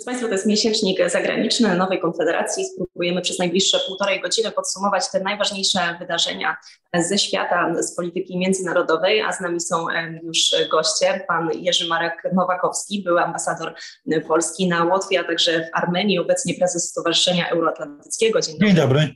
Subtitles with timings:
[0.00, 2.64] Drodzy Państwo, to jest miesięcznik zagraniczny Nowej Konfederacji.
[2.64, 6.56] Spróbujemy przez najbliższe półtorej godziny podsumować te najważniejsze wydarzenia
[6.94, 9.86] ze świata, z polityki międzynarodowej, a z nami są
[10.22, 11.24] już goście.
[11.28, 13.74] Pan Jerzy Marek Nowakowski, były ambasador
[14.28, 18.40] Polski na Łotwie, a także w Armenii, obecnie prezes Stowarzyszenia Euroatlantyckiego.
[18.40, 18.68] Dzień dobry.
[18.68, 19.14] Dzień dobry.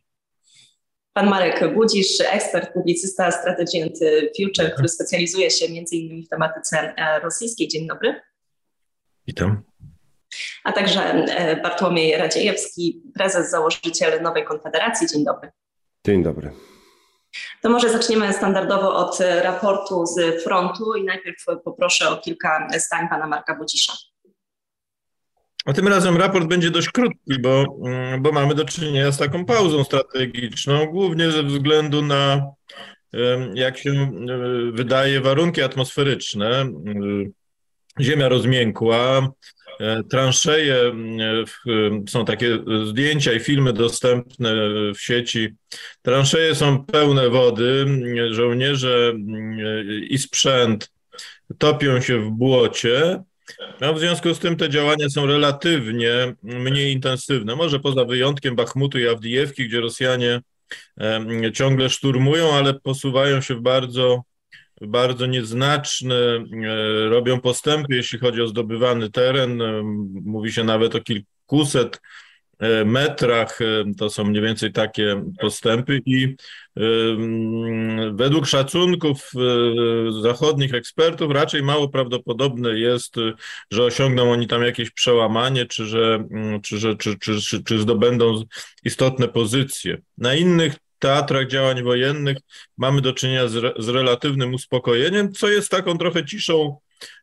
[1.13, 3.99] Pan Marek Budzisz, ekspert, publicysta, Strategy and
[4.37, 7.69] Future, który specjalizuje się między innymi w tematyce rosyjskiej.
[7.69, 8.21] Dzień dobry.
[9.27, 9.74] Witam
[10.65, 15.07] a także e, Bartłomiej Radziejewski, prezes, założyciel Nowej Konfederacji.
[15.07, 15.51] Dzień dobry.
[16.07, 16.51] Dzień dobry.
[17.63, 23.27] To może zaczniemy standardowo od raportu z frontu i najpierw poproszę o kilka zdań pana
[23.27, 23.93] Marka Bucisza.
[25.67, 29.45] A tym razem raport będzie dość krótki, bo, mm, bo mamy do czynienia z taką
[29.45, 32.43] pauzą strategiczną, głównie ze względu na,
[33.55, 34.09] jak się e,
[34.73, 36.67] wydaje, warunki atmosferyczne.
[38.01, 39.29] Ziemia rozmiękła,
[39.64, 39.64] E,
[40.11, 40.95] transzeje, e,
[42.09, 44.55] są takie zdjęcia i filmy dostępne
[44.95, 45.49] w sieci.
[46.03, 47.87] Transzeje są pełne wody,
[48.31, 49.13] żołnierze
[50.09, 50.93] i sprzęt
[51.59, 53.23] topią się w błocie.
[53.81, 57.57] No, w związku z tym te działania są relatywnie mniej intensywne.
[57.57, 60.41] Może poza wyjątkiem Bachmutu i Awdijewki, gdzie Rosjanie
[61.55, 64.23] ciągle szturmują, ale posuwają się w bardzo
[64.81, 69.63] bardzo nieznaczne, e, robią postępy, jeśli chodzi o zdobywany teren.
[69.63, 69.83] E,
[70.25, 72.01] mówi się nawet o kilkuset
[72.59, 73.59] e, metrach,
[73.99, 76.37] to są mniej więcej takie postępy i
[78.13, 79.31] według szacunków
[80.23, 83.15] zachodnich ekspertów raczej mało prawdopodobne jest,
[83.71, 86.25] że osiągną oni tam jakieś przełamanie, czy że,
[86.63, 88.43] czy, że, czy, czy, czy zdobędą
[88.85, 89.99] istotne pozycje.
[90.19, 92.37] Na innych teatrach działań wojennych
[92.77, 96.77] mamy do czynienia z, re, z relatywnym uspokojeniem, co jest taką trochę ciszą,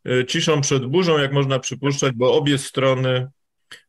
[0.06, 3.28] e, ciszą przed burzą, jak można przypuszczać, bo obie strony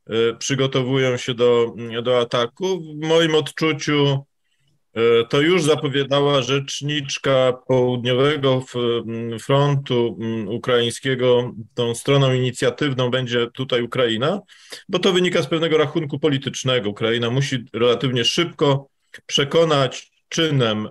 [0.06, 2.80] e, przygotowują się do, do ataku.
[2.80, 4.24] W moim odczuciu
[4.94, 8.64] e, to już zapowiadała rzeczniczka południowego
[9.40, 11.52] frontu ukraińskiego.
[11.74, 14.40] Tą stroną inicjatywną będzie tutaj Ukraina,
[14.88, 16.90] bo to wynika z pewnego rachunku politycznego.
[16.90, 18.91] Ukraina musi relatywnie szybko
[19.26, 20.88] przekonać czynem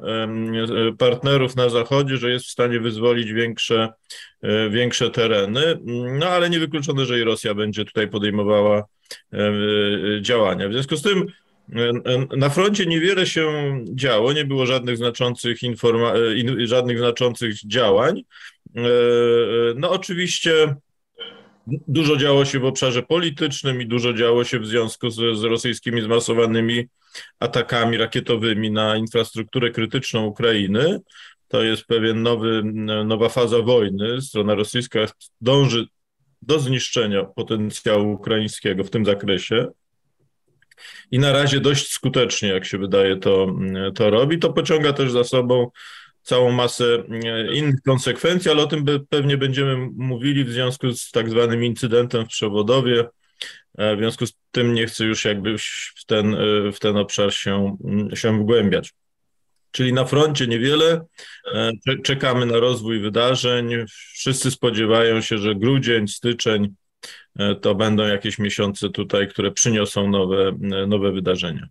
[0.98, 3.90] partnerów na Zachodzie, że jest w stanie wyzwolić większe,
[4.42, 5.80] e, większe tereny,
[6.20, 8.84] no ale niewykluczone, że i Rosja będzie tutaj podejmowała
[10.22, 10.70] działania.
[10.70, 11.28] W związku z tym
[12.38, 16.14] na froncie niewiele się działo, nie było żadnych znaczących, informa-
[16.62, 18.24] e, żadnych znaczących działań.
[18.78, 18.82] E,
[19.76, 20.76] no oczywiście
[21.68, 26.02] dużo działo się w obszarze politycznym i dużo działo się w związku z, z rosyjskimi
[26.02, 26.88] zmasowanymi
[27.40, 31.00] atakami rakietowymi na infrastrukturę krytyczną Ukrainy.
[31.48, 32.62] To jest pewien nowy,
[33.06, 34.22] nowa faza wojny.
[34.22, 35.00] Strona rosyjska
[35.42, 35.88] dąży
[36.42, 39.68] do zniszczenia potencjału ukraińskiego w tym zakresie.
[41.12, 43.56] I na razie dość skutecznie, jak się wydaje, to,
[43.96, 44.40] to robi.
[44.40, 45.72] To pociąga też za sobą
[46.22, 47.04] całą masę
[47.54, 52.28] innych konsekwencji, ale o tym pewnie będziemy mówili w związku z tak zwanym incydentem w
[52.28, 53.06] Przewodowie,
[53.78, 55.58] E, w związku z tym nie chcę już jakby
[55.96, 58.94] w ten, e, w ten obszar się, mm, się wgłębiać.
[59.72, 61.06] Czyli na froncie niewiele,
[61.54, 61.72] e,
[62.04, 63.86] czekamy na rozwój wydarzeń.
[64.14, 66.76] Wszyscy spodziewają się, że grudzień, styczeń
[67.62, 71.68] to będą jakieś miesiące tutaj, które przyniosą nowe, nowe wydarzenia.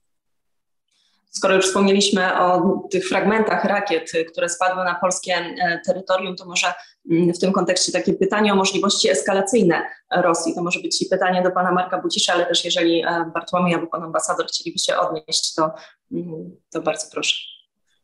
[1.31, 6.67] Skoro już wspomnieliśmy o tych fragmentach rakiet, które spadły na polskie e, terytorium, to może
[7.11, 9.83] mm, w tym kontekście takie pytanie o możliwości eskalacyjne
[10.17, 10.55] Rosji.
[10.55, 13.87] To może być i pytanie do pana Marka Bucisza, ale też jeżeli e, Bartłomiej albo
[13.87, 15.71] pan ambasador chcieliby się odnieść, to,
[16.13, 17.35] mm, to bardzo proszę.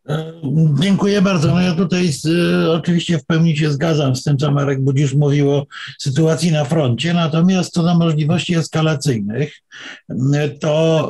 [0.08, 0.32] E,
[0.80, 1.54] dziękuję bardzo.
[1.54, 2.28] No ja tutaj z,
[2.68, 5.66] oczywiście w pełni się zgadzam z tym, co Marek Budzisz mówił o
[5.98, 9.52] sytuacji na froncie, natomiast co do możliwości eskalacyjnych,
[10.60, 11.08] to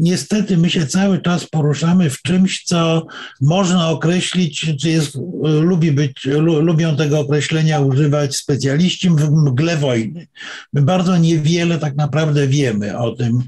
[0.00, 3.06] niestety my się cały czas poruszamy w czymś, co
[3.40, 6.24] można określić, czy jest, lubi być,
[6.60, 10.26] lubią tego określenia używać specjaliści w mgle wojny.
[10.72, 13.42] My bardzo niewiele tak naprawdę wiemy o tym,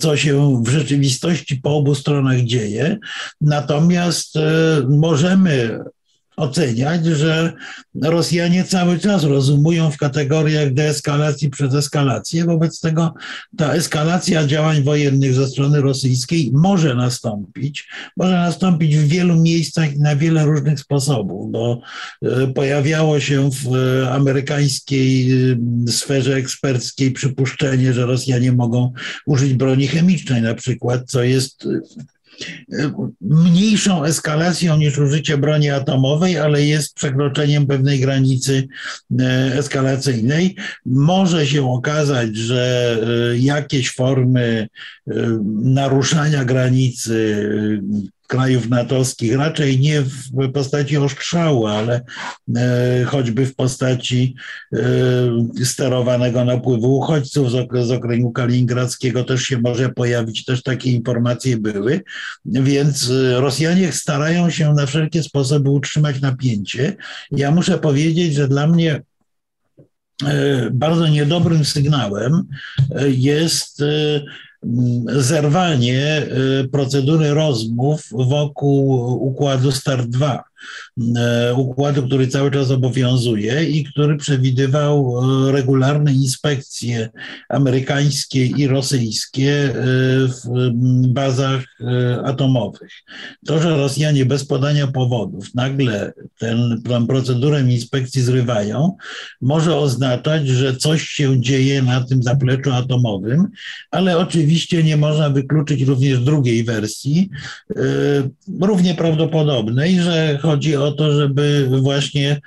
[0.00, 2.98] co się w rzeczywistości po obu stronach dzieje,
[3.40, 4.40] natomiast e,
[4.88, 5.78] możemy
[6.36, 7.52] oceniać, że
[8.02, 12.44] Rosjanie cały czas rozumują w kategoriach deeskalacji przez eskalację.
[12.44, 13.14] Wobec tego
[13.56, 17.88] ta eskalacja działań wojennych ze strony rosyjskiej może nastąpić.
[18.16, 21.80] Może nastąpić w wielu miejscach i na wiele różnych sposobów, bo
[22.22, 25.56] e, pojawiało się w e, amerykańskiej e,
[25.92, 28.92] sferze eksperckiej przypuszczenie, że Rosjanie mogą
[29.26, 31.68] użyć broni chemicznej na przykład, co jest
[33.20, 38.68] mniejszą eskalacją niż użycie broni atomowej, ale jest przekroczeniem pewnej granicy
[39.52, 40.56] eskalacyjnej.
[40.86, 42.96] Może się okazać, że
[43.38, 44.68] jakieś formy
[45.62, 47.46] naruszania granicy
[48.26, 52.00] krajów natowskich, raczej nie w postaci ostrzału, ale
[52.56, 54.34] e, choćby w postaci
[54.72, 61.56] e, sterowanego napływu uchodźców z, z okręgu kaliningradzkiego też się może pojawić, też takie informacje
[61.56, 62.00] były,
[62.44, 66.96] więc e, Rosjanie starają się na wszelkie sposoby utrzymać napięcie.
[67.30, 69.02] Ja muszę powiedzieć, że dla mnie
[70.70, 72.42] bardzo niedobrym sygnałem
[73.06, 73.82] jest
[75.06, 76.26] zerwanie
[76.72, 78.90] procedury rozmów wokół
[79.28, 80.44] układu START 2.
[81.16, 85.18] E, układu, który cały czas obowiązuje i który przewidywał
[85.48, 87.08] e, regularne inspekcje
[87.48, 89.72] amerykańskie i rosyjskie e,
[90.28, 90.70] w
[91.08, 91.64] bazach
[92.24, 92.90] atomowych.
[93.46, 96.56] To, że Rosjanie bez podania powodów nagle tę
[97.08, 98.96] procedurę inspekcji zrywają,
[99.40, 103.48] może oznaczać, że coś się dzieje na tym zapleczu atomowym,
[103.90, 107.30] ale oczywiście nie można wykluczyć również drugiej wersji,
[108.60, 112.40] równie prawdopodobnej, że chodzi o to, żeby właśnie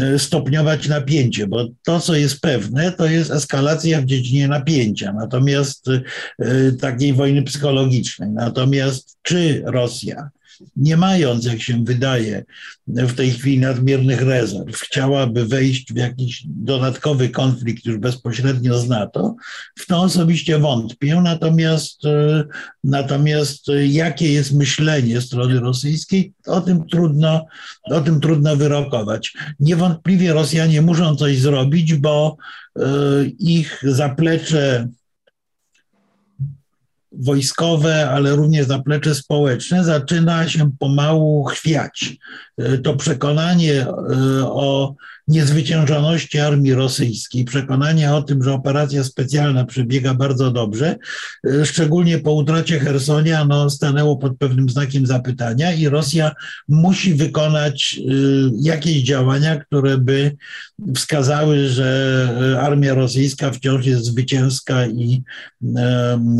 [0.00, 5.86] e, stopniować napięcie, bo to, co jest pewne, to jest eskalacja w dziedzinie napięcia, natomiast
[6.38, 8.30] e, takiej wojny psychologicznej.
[8.30, 10.30] Natomiast czy Rosja
[10.76, 12.44] nie mając, jak się wydaje,
[12.86, 19.34] w tej chwili nadmiernych rezerw, chciałaby wejść w jakiś dodatkowy konflikt już bezpośrednio z NATO,
[19.78, 21.20] w to osobiście wątpię.
[21.20, 22.44] Natomiast, e,
[22.84, 27.46] natomiast jakie jest myślenie strony rosyjskiej, o tym trudno,
[27.84, 29.34] o tym trudno wyrokować.
[29.60, 32.36] Niewątpliwie Rosjanie muszą coś zrobić, bo
[32.78, 32.82] e,
[33.38, 34.88] ich zaplecze
[37.20, 42.16] wojskowe, ale również zaplecze społeczne zaczyna się pomału chwiać.
[42.58, 43.94] E, to przekonanie e,
[44.44, 44.94] o
[45.32, 50.96] niezwyciężoności armii rosyjskiej, przekonanie o tym, że operacja specjalna przebiega bardzo dobrze,
[51.46, 56.32] e, szczególnie po utracie Hersonia, no, stanęło pod pewnym znakiem zapytania i Rosja
[56.68, 58.00] musi wykonać
[58.60, 60.36] jakieś działania, które by
[60.96, 65.22] wskazały, że armia rosyjska wciąż jest zwycięska i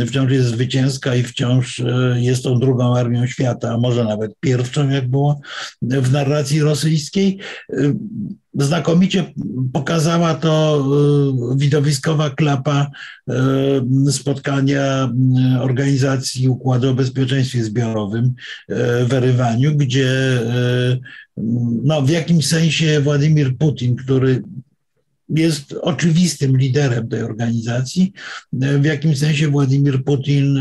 [0.07, 1.83] wciąż jest zwycięska i wciąż
[2.15, 5.41] jest tą drugą armią świata, a może nawet pierwszą, jak było
[5.83, 7.39] w narracji rosyjskiej.
[8.55, 9.33] Znakomicie
[9.73, 10.85] pokazała to
[11.53, 12.91] e, widowiskowa klapa
[13.29, 13.33] e,
[14.11, 15.13] spotkania
[15.61, 18.35] Organizacji Układu o Bezpieczeństwie Zbiorowym
[19.09, 20.41] w Erywaniu, gdzie
[21.85, 24.43] no, w jakimś sensie Władimir Putin, który
[25.29, 28.13] jest oczywistym liderem tej organizacji.
[28.53, 30.59] W jakimś sensie Władimir Putin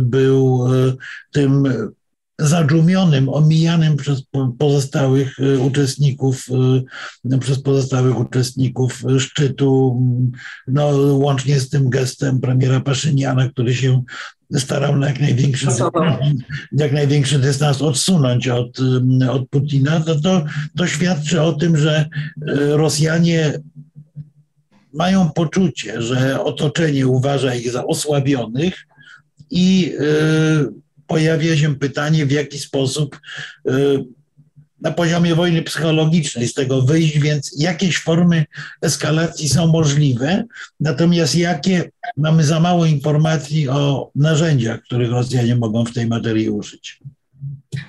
[0.00, 0.64] był
[1.32, 1.64] tym
[2.38, 4.22] zadżumionym, omijanym przez
[4.58, 6.46] pozostałych e, uczestników,
[7.30, 10.02] e, przez pozostałych uczestników szczytu,
[10.68, 14.02] no, łącznie z tym gestem premiera Paszyniana, który się
[14.56, 15.66] starał na jak największy,
[16.72, 18.78] jak największy dystans odsunąć od,
[19.30, 20.44] od Putina, to, to,
[20.76, 22.06] to świadczy o tym, że e,
[22.76, 23.52] Rosjanie
[24.92, 28.86] mają poczucie, że otoczenie uważa ich za osłabionych
[29.50, 29.92] i
[31.06, 33.20] pojawia się pytanie, w jaki sposób
[33.68, 34.04] y,
[34.80, 38.44] na poziomie wojny psychologicznej z tego wyjść, więc jakieś formy
[38.82, 40.44] eskalacji są możliwe,
[40.80, 47.00] natomiast jakie mamy za mało informacji o narzędziach, których Rosjanie mogą w tej materii użyć.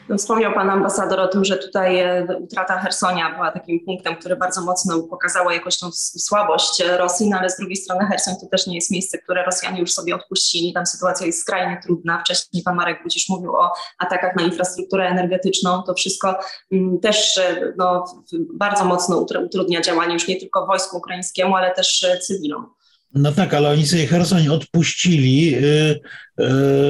[0.09, 4.35] No, wspomniał Pan ambasador o tym, że tutaj e, utrata Hersonia była takim punktem, który
[4.35, 8.67] bardzo mocno pokazała jakąś tą słabość Rosji, no ale z drugiej strony Hersoń to też
[8.67, 10.73] nie jest miejsce, które Rosjanie już sobie odpuścili.
[10.73, 12.19] Tam sytuacja jest skrajnie trudna.
[12.19, 15.83] Wcześniej Pan Marek Budzisz mówił o atakach na infrastrukturę energetyczną.
[15.83, 16.39] To wszystko
[16.71, 18.05] mm, też e, no,
[18.53, 22.75] bardzo mocno utrudnia działanie już nie tylko wojsku ukraińskiemu, ale też e, cywilom.
[23.13, 25.99] No tak, ale oni sobie Hersoń odpuścili, y,
[26.39, 26.45] y,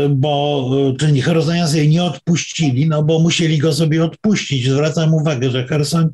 [0.10, 0.70] bo,
[1.00, 4.70] czyli Hersonia sobie nie odpuścili, no bo musieli go sobie odpuścić.
[4.70, 6.08] Zwracam uwagę, że Hersoń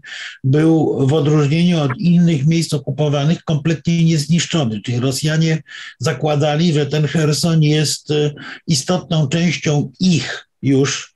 [0.44, 5.62] był w odróżnieniu od innych miejsc okupowanych kompletnie niezniszczony, czyli Rosjanie
[6.00, 8.34] zakładali, że ten Hersoń jest y,
[8.68, 11.12] istotną częścią ich już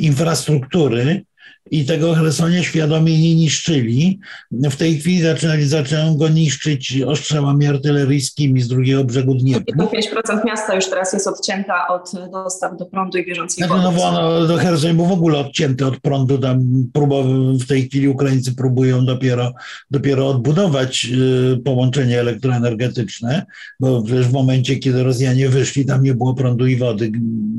[0.00, 1.24] infrastruktury,
[1.70, 4.20] i tego Chersonia świadomie nie niszczyli.
[4.50, 9.84] W tej chwili zaczynali, zaczynają go niszczyć ostrzałami artyleryjskimi z drugiego brzegu Dniepru.
[9.84, 13.84] 5% miasta już teraz jest odcięta od dostaw do prądu i bieżącej znaczy, wody.
[13.84, 16.38] No bo ono, do Chersonia był w ogóle odcięty od prądu.
[16.38, 19.52] Tam próbował, w tej chwili Ukraińcy próbują dopiero,
[19.90, 21.08] dopiero odbudować
[21.54, 23.46] y, połączenie elektroenergetyczne,
[23.80, 27.12] bo w momencie, kiedy Rosjanie wyszli, tam nie było prądu i wody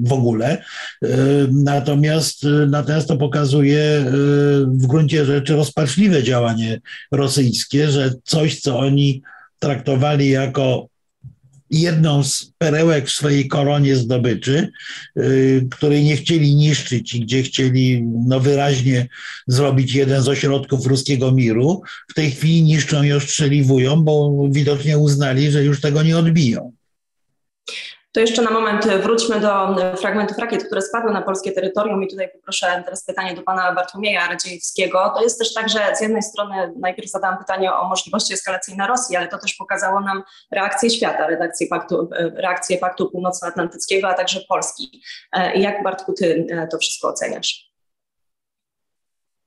[0.04, 0.62] w ogóle.
[1.06, 1.08] Y,
[1.52, 3.97] natomiast, y, natomiast to pokazuje
[4.68, 6.80] w gruncie rzeczy rozpaczliwe działanie
[7.12, 9.22] rosyjskie, że coś, co oni
[9.60, 10.88] traktowali jako
[11.70, 14.70] jedną z perełek w swojej koronie zdobyczy,
[15.18, 19.08] y, której nie chcieli niszczyć i gdzie chcieli no, wyraźnie
[19.48, 25.52] zrobić jeden z ośrodków ruskiego miru, w tej chwili niszczą i ostrzeliwują, bo widocznie uznali,
[25.52, 26.77] że już tego nie odbiją.
[28.12, 32.30] To jeszcze na moment wróćmy do fragmentów rakiet, które spadły na polskie terytorium i tutaj
[32.32, 35.12] poproszę teraz pytanie do pana Bartłomieja Radziejewskiego.
[35.16, 38.88] To jest też tak, że z jednej strony najpierw zadałam pytanie o możliwości eskalacji na
[38.88, 44.40] Rosji, ale to też pokazało nam reakcję świata, redakcję paktu, reakcję Paktu Północnoatlantyckiego, a także
[44.50, 45.02] Polski.
[45.34, 47.67] E, jak Bartku ty e, to wszystko oceniasz?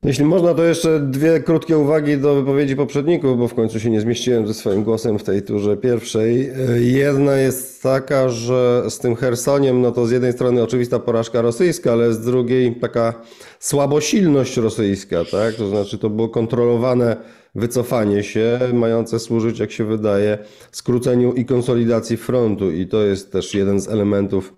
[0.05, 4.01] Jeśli można, to jeszcze dwie krótkie uwagi do wypowiedzi poprzedników, bo w końcu się nie
[4.01, 6.51] zmieściłem ze swoim głosem w tej turze pierwszej.
[6.81, 11.93] Jedna jest taka, że z tym Hersoniem, no to z jednej strony oczywista porażka rosyjska,
[11.93, 13.23] ale z drugiej taka
[13.59, 15.55] słabosilność rosyjska, tak?
[15.55, 17.17] To znaczy to było kontrolowane
[17.55, 20.39] wycofanie się, mające służyć, jak się wydaje,
[20.73, 22.71] skróceniu i konsolidacji frontu.
[22.71, 24.55] I to jest też jeden z elementów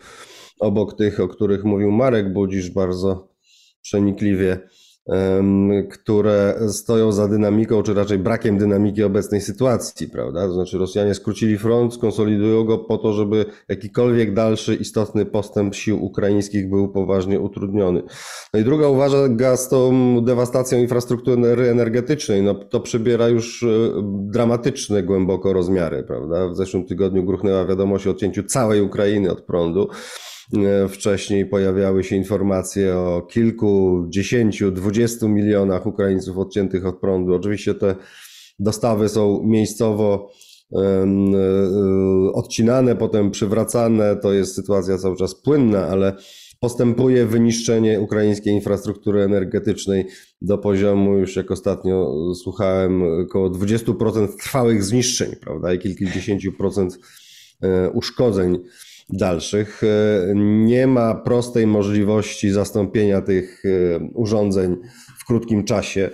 [0.61, 3.29] obok tych, o których mówił Marek Budzisz bardzo
[3.83, 4.59] przenikliwie
[5.91, 10.47] które stoją za dynamiką, czy raczej brakiem dynamiki obecnej sytuacji, prawda?
[10.47, 16.05] To znaczy Rosjanie skrócili front, skonsolidują go po to, żeby jakikolwiek dalszy istotny postęp sił
[16.05, 18.03] ukraińskich był poważnie utrudniony.
[18.55, 19.93] No i druga uwaga z tą
[20.25, 23.67] dewastacją infrastruktury energetycznej, no to przybiera już e,
[24.05, 26.49] dramatyczne głęboko rozmiary, prawda?
[26.49, 29.89] W zeszłym tygodniu gruchnęła wiadomość o odcięciu całej Ukrainy od prądu.
[30.57, 37.35] E, wcześniej pojawiały się informacje o kilku, dziesięciu, dwudziestu milionach Ukraińców odciętych od prądu.
[37.35, 37.97] Oczywiście te
[38.59, 40.31] dostawy są miejscowo
[40.73, 41.07] e,
[42.33, 44.17] odcinane, potem przywracane.
[44.17, 46.17] To jest sytuacja cały czas płynna, ale
[46.61, 50.07] postępuje wyniszczenie ukraińskiej infrastruktury energetycznej
[50.43, 56.99] do poziomu, już jak ostatnio słuchałem, około 20% trwałych zniszczeń, prawda, i kilkudziesięciu procent
[57.63, 58.59] e, uszkodzeń
[59.11, 59.83] dalszych.
[59.85, 60.33] E,
[60.65, 64.77] nie ma prostej możliwości zastąpienia tych e, urządzeń
[65.19, 66.11] w krótkim czasie.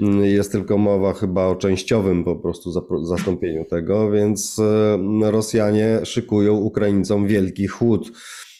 [0.00, 2.70] Mm, jest tylko mowa chyba o częściowym po prostu
[3.04, 8.12] zastąpieniu tego, więc e, Rosjanie szykują Ukraińcom wielki chłód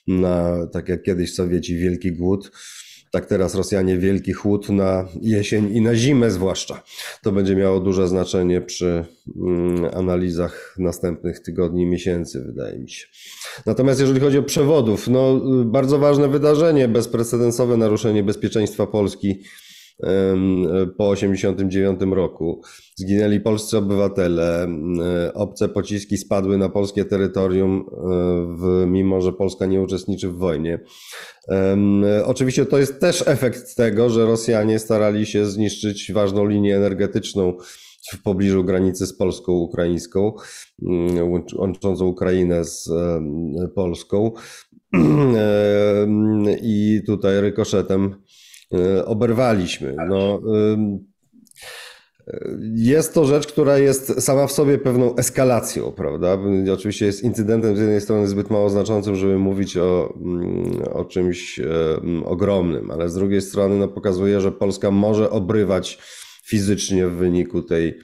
[0.06, 2.50] na, tak jak kiedyś Sowieci, wielki głód
[3.12, 6.82] tak teraz Rosjanie wielki chłód na jesień i na zimę zwłaszcza.
[7.22, 9.04] To będzie miało duże znaczenie przy
[9.36, 13.06] mm, analizach następnych tygodni, miesięcy, wydaje mi się.
[13.66, 19.42] Natomiast jeżeli chodzi o przewodów, no bardzo ważne wydarzenie, bezprecedensowe naruszenie bezpieczeństwa Polski
[20.96, 22.62] po 1989 roku.
[22.96, 24.68] Zginęli polscy obywatele,
[25.34, 27.84] obce pociski spadły na polskie terytorium,
[28.58, 30.78] w, mimo że Polska nie uczestniczy w wojnie.
[32.24, 37.56] Oczywiście to jest też efekt tego, że Rosjanie starali się zniszczyć ważną linię energetyczną
[38.12, 40.32] w pobliżu granicy z Polską ukraińską,
[41.54, 42.90] łączącą Ukrainę z
[43.74, 44.32] Polską.
[46.62, 48.31] I tutaj rykoszetem E,
[49.04, 49.96] oberwaliśmy.
[50.08, 50.40] No,
[52.74, 56.38] jest to rzecz, która jest sama w sobie pewną eskalacją, prawda?
[56.72, 61.60] Oczywiście jest incydentem z jednej strony zbyt mało znaczącym, żeby mówić o, mm, o czymś
[62.24, 65.98] ogromnym, ale z drugiej strony no, pokazuje, że Polska może obrywać
[66.52, 67.98] fizycznie w wyniku tej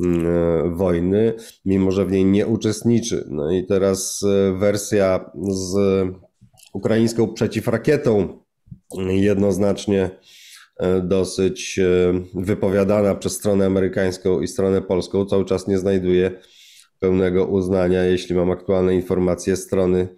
[0.00, 3.24] mm, e, wojny, mimo że w niej nie uczestniczy.
[3.30, 5.76] No i teraz e, wersja z
[6.72, 8.41] ukraińską przeciwrakietą
[9.08, 10.10] jednoznacznie
[10.76, 11.84] e, dosyć e,
[12.34, 16.40] wypowiadana przez stronę amerykańską i stronę polską, cały czas nie znajduje
[16.98, 20.08] pełnego uznania, jeśli mam aktualne informacje strony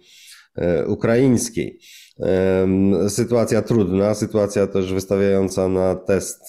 [0.55, 1.79] e, ukraińskiej.
[3.09, 6.41] Sytuacja trudna, sytuacja też wystawiająca na test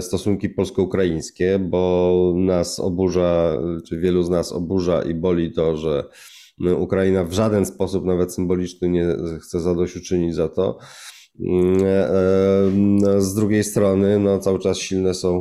[0.00, 3.58] stosunki polsko-ukraińskie, bo nas oburza,
[3.88, 6.04] czy wielu z nas oburza i boli to, że
[6.78, 9.06] Ukraina w żaden sposób, nawet symboliczny, nie
[9.42, 10.78] chce zadośćuczynić za to.
[11.40, 12.08] Mm, e,
[13.16, 15.40] e, z drugiej strony, no, cały czas silne są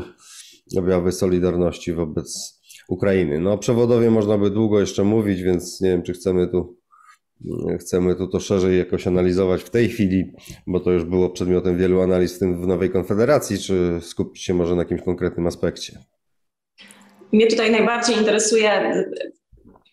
[0.78, 3.40] objawy solidarności wobec Ukrainy.
[3.40, 6.84] No, o przewodowie można by długo jeszcze mówić, więc nie wiem, czy chcemy tu
[7.80, 10.34] chcemy to, to szerzej jakoś analizować w tej chwili,
[10.68, 14.54] bo to już było przedmiotem wielu analiz, w tym w Nowej Konfederacji, czy skupić się
[14.54, 16.00] może na jakimś konkretnym aspekcie?
[17.32, 19.04] Mnie tutaj najbardziej interesuje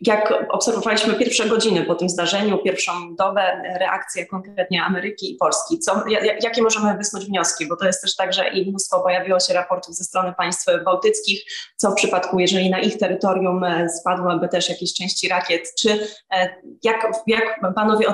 [0.01, 6.05] jak obserwowaliśmy pierwsze godziny po tym zdarzeniu, pierwszą dobę, reakcję konkretnie Ameryki i Polski, co,
[6.43, 9.95] jakie możemy wysnuć wnioski, bo to jest też tak, że i mnóstwo pojawiło się raportów
[9.95, 11.45] ze strony państw bałtyckich,
[11.77, 16.55] co w przypadku, jeżeli na ich terytorium e, spadłyby też jakieś części rakiet, czy e,
[16.83, 18.07] jak, jak panowie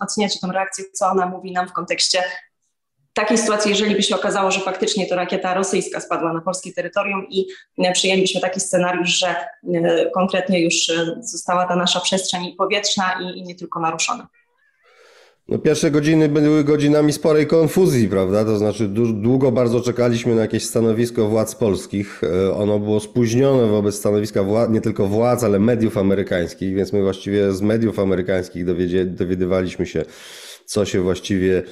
[0.00, 2.22] oceniacie tę reakcję, co ona mówi nam w kontekście
[3.14, 7.26] takiej sytuacji, jeżeli by się okazało, że faktycznie to rakieta rosyjska spadła na polskie terytorium
[7.30, 7.46] i
[7.78, 9.36] e, przyjęlibyśmy taki scenariusz, że
[9.74, 14.28] e, konkretnie już e, została ta nasza przestrzeń powietrzna i, i nie tylko naruszona.
[15.48, 18.44] No pierwsze godziny były godzinami sporej konfuzji, prawda?
[18.44, 22.20] To znaczy długo bardzo czekaliśmy na jakieś stanowisko władz polskich.
[22.56, 27.52] Ono było spóźnione wobec stanowiska władz, nie tylko władz, ale mediów amerykańskich, więc my właściwie
[27.52, 28.64] z mediów amerykańskich
[29.06, 30.04] dowiadywaliśmy się
[30.64, 31.62] co się właściwie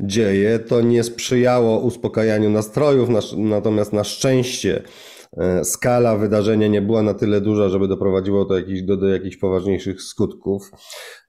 [0.00, 0.58] dzieje.
[0.58, 4.82] To nie sprzyjało uspokajaniu nastrojów, natomiast na szczęście
[5.36, 9.36] e, skala wydarzenia nie była na tyle duża, żeby doprowadziło to jakiś, do, do jakichś
[9.36, 10.70] poważniejszych skutków.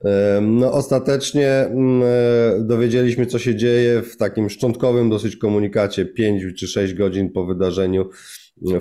[0.05, 6.43] E, no, ostatecznie mm, e, dowiedzieliśmy, co się dzieje w takim szczątkowym dosyć komunikacie 5
[6.57, 8.09] czy 6 godzin po wydarzeniu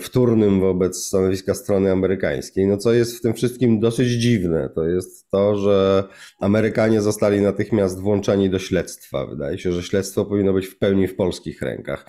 [0.00, 2.66] wtórnym wobec stanowiska strony amerykańskiej.
[2.66, 6.04] No co jest w tym wszystkim dosyć dziwne, to jest to, że
[6.40, 9.26] Amerykanie zostali natychmiast włączeni do śledztwa.
[9.26, 12.06] Wydaje się, że śledztwo powinno być w pełni w polskich rękach.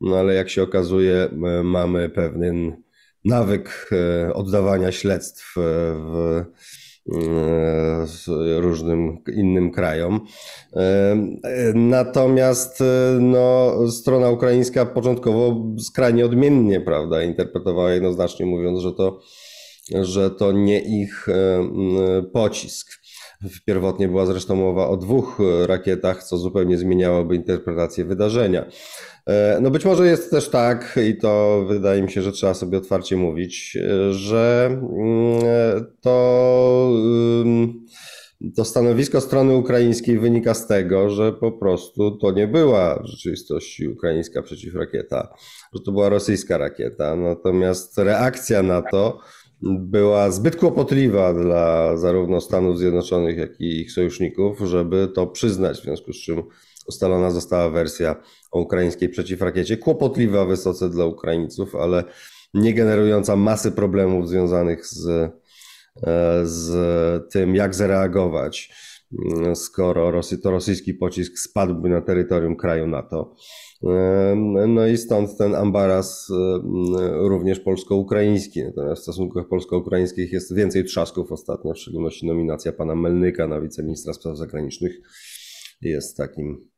[0.00, 1.28] No ale jak się okazuje,
[1.64, 2.82] mamy pewien
[3.24, 6.44] nawyk e, oddawania śledztw w
[8.58, 10.20] różnym innym krajom.
[11.74, 12.82] Natomiast
[13.20, 19.20] no, strona ukraińska początkowo skrajnie odmiennie prawda, interpretowała jednoznacznie, mówiąc, że to,
[20.02, 21.26] że to nie ich
[22.32, 23.02] pocisk.
[23.66, 28.64] Pierwotnie była zresztą mowa o dwóch rakietach, co zupełnie zmieniałoby interpretację wydarzenia.
[29.26, 32.78] E, no być może jest też tak, i to wydaje mi się, że trzeba sobie
[32.78, 35.40] otwarcie mówić, e, że mm,
[36.00, 36.90] to,
[38.56, 43.88] to stanowisko strony ukraińskiej wynika z tego, że po prostu to nie była w rzeczywistości
[43.88, 45.34] ukraińska przeciwrakieta,
[45.74, 47.16] że to była rosyjska rakieta.
[47.16, 49.18] Natomiast reakcja na to
[49.62, 55.82] była zbyt kłopotliwa dla zarówno Stanów Zjednoczonych, jak i ich sojuszników, żeby to przyznać, w
[55.82, 56.42] związku z czym
[56.88, 58.16] ustalona została wersja
[58.50, 62.04] o ukraińskiej przeciwrakiecie, kłopotliwa wysoce dla Ukraińców, ale
[62.54, 65.30] nie generująca masy problemów związanych z, e,
[66.46, 68.74] z tym, jak zareagować,
[69.26, 73.34] mm, skoro Rosy, to rosyjski pocisk spadłby na terytorium kraju NATO.
[73.84, 74.34] E,
[74.68, 76.60] no i stąd ten ambaras e,
[77.28, 78.64] również polsko-ukraiński.
[78.64, 84.12] Natomiast w stosunkach polsko-ukraińskich jest więcej trzasków ostatnio, w szczególności nominacja pana Melnyka na wiceministra
[84.12, 85.00] spraw zagranicznych
[85.82, 86.71] jest takim Mm,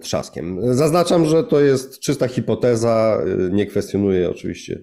[0.00, 0.74] trzaskiem.
[0.74, 4.82] Zaznaczam, że to jest czysta hipoteza, y, nie kwestionuję oczywiście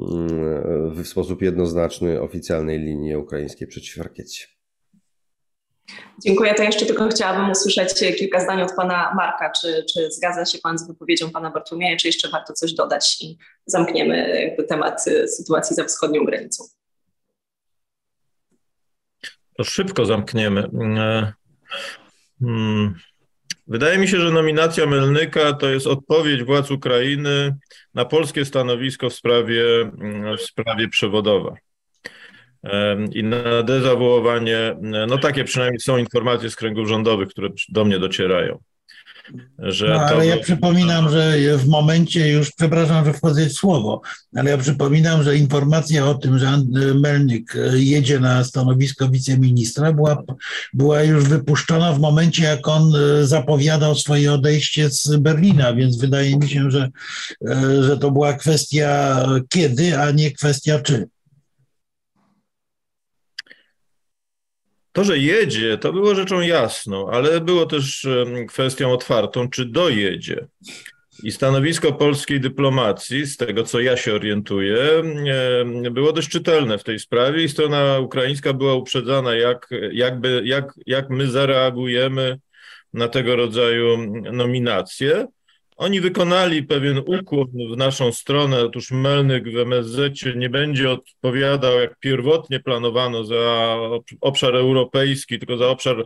[0.00, 4.46] mm, w sposób jednoznaczny oficjalnej linii ukraińskiej przeciw rakiecie.
[6.24, 6.54] Dziękuję.
[6.54, 9.52] To jeszcze tylko chciałabym usłyszeć kilka zdań od pana Marka.
[9.60, 13.38] Czy, czy zgadza się pan z wypowiedzią pana Bartłomieja, czy jeszcze warto coś dodać i
[13.66, 16.64] zamkniemy jakby temat y, sytuacji za wschodnią granicą?
[19.56, 20.70] To szybko zamkniemy.
[20.72, 21.32] Mm,
[22.40, 22.94] hmm.
[23.70, 27.56] Wydaje mi się, że nominacja Melnyka to jest odpowiedź władz Ukrainy
[27.94, 31.54] na polskie stanowisko w sprawie, mm, w sprawie przewodowa.
[33.12, 34.76] I na dezawuowanie,
[35.08, 38.58] no takie przynajmniej są informacje z kręgów rządowych, które do mnie docierają.
[39.58, 40.22] Że no, ale to...
[40.22, 44.00] ja przypominam, że w momencie już, przepraszam, że wchodzę w słowo,
[44.36, 46.62] ale ja przypominam, że informacja o tym, że
[46.94, 50.22] Melnik jedzie na stanowisko wiceministra była,
[50.74, 56.36] była już wypuszczona w momencie, jak on e, zapowiadał swoje odejście z Berlina, więc wydaje
[56.38, 56.88] mi się, że,
[57.48, 61.08] e, że to była kwestia kiedy, a nie kwestia czy.
[64.92, 68.08] To, że jedzie, to było rzeczą jasną, ale było też
[68.48, 70.46] kwestią otwartą, czy dojedzie.
[71.22, 75.02] I stanowisko polskiej dyplomacji, z tego co ja się orientuję,
[75.90, 81.10] było dość czytelne w tej sprawie i strona ukraińska była uprzedzana, jak, jakby, jak, jak
[81.10, 82.38] my zareagujemy
[82.94, 85.26] na tego rodzaju nominacje.
[85.80, 88.64] Oni wykonali pewien ukłon w naszą stronę.
[88.64, 93.76] Otóż Melnyk w MSZ nie będzie odpowiadał, jak pierwotnie planowano, za
[94.20, 96.04] obszar europejski, tylko za obszar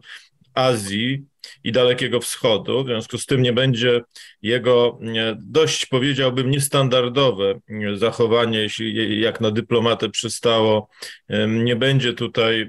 [0.55, 1.25] Azji.
[1.65, 2.85] i Dalekiego Wschodu.
[2.85, 4.01] W związku z tym nie będzie
[4.43, 4.99] jego
[5.37, 7.61] dość, powiedziałbym, niestandardowe
[7.95, 10.89] zachowanie, jeśli jak na dyplomatę przystało,
[11.49, 12.69] nie będzie tutaj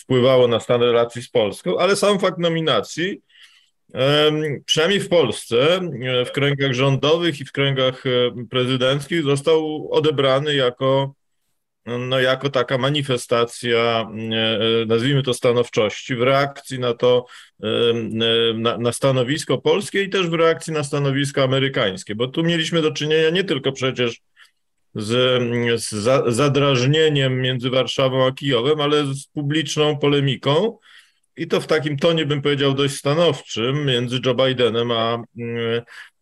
[0.00, 3.20] wpływało na stan relacji z Polską, ale sam fakt nominacji
[4.64, 5.80] przynajmniej w Polsce,
[6.26, 8.04] w kręgach rządowych i w kręgach
[8.50, 11.14] prezydenckich został odebrany jako
[11.86, 17.26] no, jako taka manifestacja, e, nazwijmy to stanowczości, w reakcji na to,
[17.62, 17.66] e,
[18.54, 22.92] na, na, stanowisko polskie i też w reakcji na stanowisko amerykańskie, bo tu mieliśmy do
[22.92, 24.20] czynienia nie tylko przecież
[24.94, 25.42] z,
[25.80, 30.78] z zadrażnieniem między Warszawą a Kijowem, ale z publiczną polemiką
[31.36, 35.22] i to w takim tonie, bym powiedział, dość stanowczym między Joe Bidenem a,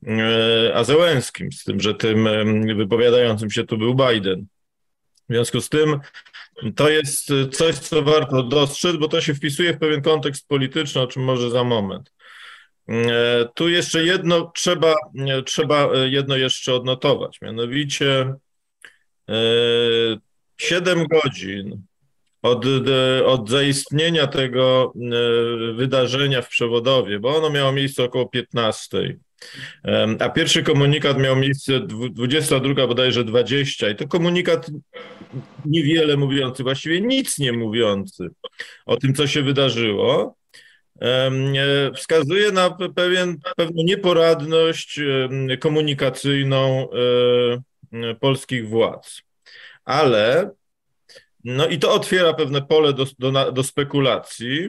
[0.07, 2.29] e, a z tym, że tym
[2.77, 4.46] wypowiadającym się tu był Biden.
[5.29, 6.01] W związku z tym
[6.77, 11.07] to jest coś, co warto dostrzec, bo to się wpisuje w pewien kontekst polityczny, o
[11.07, 12.12] czym może za moment.
[12.88, 14.94] E, tu jeszcze jedno trzeba,
[15.46, 18.35] trzeba jedno jeszcze odnotować, mianowicie
[20.57, 21.83] 7 e, godzin
[22.42, 22.64] od,
[23.26, 29.16] od zaistnienia tego e, wydarzenia w przewodowie, bo ono miało miejsce około 15
[30.18, 34.70] a pierwszy komunikat miał miejsce 22 bodajże 20 i to komunikat
[35.64, 38.29] niewiele mówiący, właściwie nic nie mówiący
[38.87, 40.37] o tym, co się wydarzyło.
[41.03, 41.31] E,
[41.96, 45.00] wskazuje na pewien, pewną nieporadność
[45.61, 46.88] komunikacyjną
[47.92, 49.22] e, polskich władz.
[49.85, 50.50] Ale,
[51.44, 54.68] no i to otwiera pewne pole do, do, do spekulacji,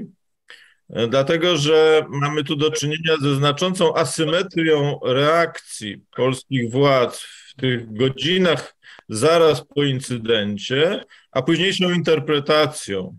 [1.10, 8.76] dlatego że mamy tu do czynienia ze znaczącą asymetrią reakcji polskich władz w tych godzinach
[9.10, 13.18] zaraz po incydencie, a późniejszą interpretacją,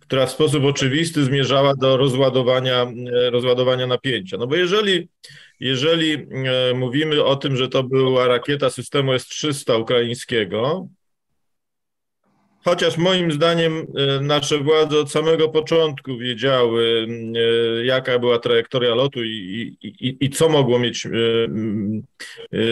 [0.00, 2.86] która w sposób oczywisty zmierzała do rozładowania,
[3.30, 4.36] rozładowania napięcia.
[4.36, 5.08] No bo jeżeli,
[5.60, 10.88] jeżeli e, mówimy o tym, że to była rakieta systemu S-300 ukraińskiego,
[12.68, 17.06] Chociaż moim zdaniem e, nasze władze od samego początku wiedziały,
[17.80, 21.10] e, jaka była trajektoria lotu i, i, i co mogło mieć, e,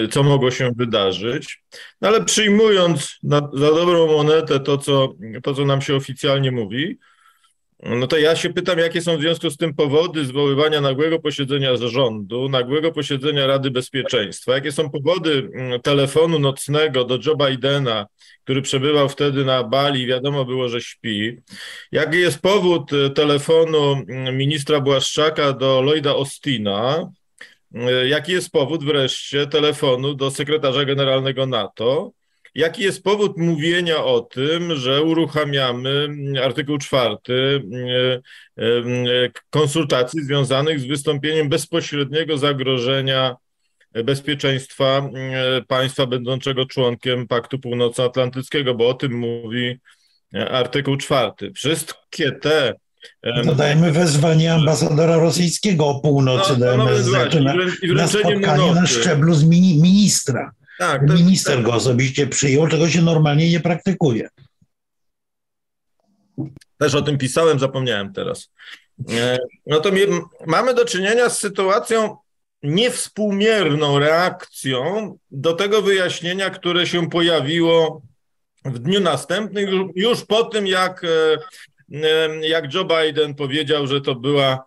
[0.08, 1.62] co mogło się wydarzyć.
[2.00, 6.98] No ale przyjmując na, za dobrą monetę to co, to, co nam się oficjalnie mówi,
[7.82, 11.76] no to ja się pytam, jakie są w związku z tym powody zwoływania nagłego posiedzenia
[11.76, 18.06] zarządu, nagłego posiedzenia Rady Bezpieczeństwa, jakie są powody mm, telefonu nocnego do Joe Bidena,
[18.44, 21.36] który przebywał wtedy na Bali, wiadomo było, że śpi.
[21.92, 27.10] Jaki jest powód y, telefonu mm, ministra Błaszczaka do Lloyda Austina?
[27.74, 32.12] Y, jaki jest powód wreszcie telefonu do sekretarza generalnego NATO?
[32.54, 36.08] Jaki jest powód mówienia o tym, że uruchamiamy
[36.44, 37.62] artykuł czwarty
[38.58, 38.70] e, e,
[39.50, 43.36] konsultacji związanych z wystąpieniem bezpośredniego zagrożenia
[44.04, 49.78] bezpieczeństwa e, państwa będącego członkiem Paktu Północnoatlantyckiego, bo o tym mówi
[50.50, 51.52] artykuł czwarty.
[51.52, 52.74] Wszystkie te
[53.44, 57.54] Dodajmy wezwanie ambasadora rosyjskiego o północy no, do MSZ no, no,
[57.94, 60.52] na, na spotkanie na szczeblu z mini, ministra.
[60.78, 64.28] Tak, Minister go osobiście przyjął, czego się normalnie nie praktykuje.
[66.78, 68.50] Też o tym pisałem, zapomniałem teraz.
[69.10, 69.90] E, no to
[70.46, 72.16] mamy do czynienia z sytuacją
[72.62, 78.02] niewspółmierną reakcją do tego wyjaśnienia, które się pojawiło
[78.64, 81.38] w dniu następnym, już po tym, jak, e,
[81.92, 84.66] e, jak Joe Biden powiedział, że to była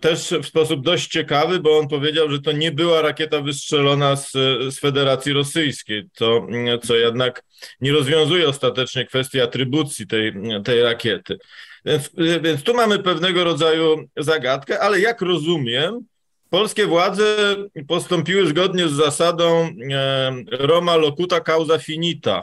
[0.00, 4.32] też w sposób dość ciekawy, bo on powiedział, że to nie była rakieta wystrzelona z,
[4.74, 6.46] z Federacji Rosyjskiej, co,
[6.82, 7.42] co jednak
[7.80, 10.32] nie rozwiązuje ostatecznie kwestii atrybucji tej,
[10.64, 11.38] tej rakiety.
[11.84, 12.10] Więc,
[12.42, 16.06] więc tu mamy pewnego rodzaju zagadkę, ale jak rozumiem,
[16.50, 17.56] polskie władze
[17.88, 22.42] postąpiły zgodnie z zasadą e, Roma locuta causa finita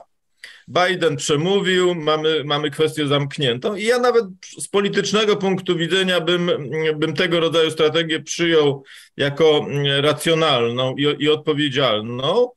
[0.72, 4.26] Biden przemówił, mamy, mamy kwestię zamkniętą i ja nawet
[4.60, 6.52] z politycznego punktu widzenia bym,
[6.96, 8.84] bym tego rodzaju strategię przyjął
[9.18, 9.66] jako
[10.02, 12.50] racjonalną i, i odpowiedzialną.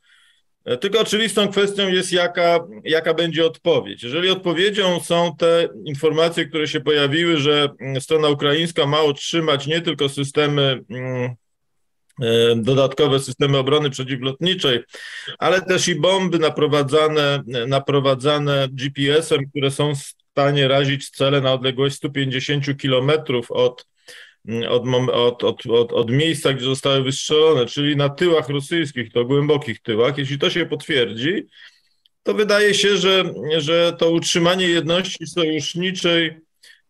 [0.81, 4.03] Tylko oczywistą kwestią jest, jaka, jaka będzie odpowiedź.
[4.03, 7.69] Jeżeli odpowiedzią są te informacje, które się pojawiły, że
[8.01, 11.35] strona ukraińska ma otrzymać nie tylko systemy mm,
[12.57, 14.81] dodatkowe systemy obrony przeciwlotniczej,
[15.39, 21.97] ale też i bomby naprowadzane, naprowadzane GPS-em, które są w stanie razić cele na odległość
[21.97, 23.87] 150 kilometrów od,
[24.69, 29.83] od, od, od, od, od miejsca, gdzie zostały wystrzelone, czyli na tyłach rosyjskich, to głębokich
[29.83, 30.19] tyłach.
[30.19, 31.47] Jeśli to się potwierdzi,
[32.23, 33.25] to wydaje się, że,
[33.59, 36.45] że to utrzymanie jedności sojuszniczej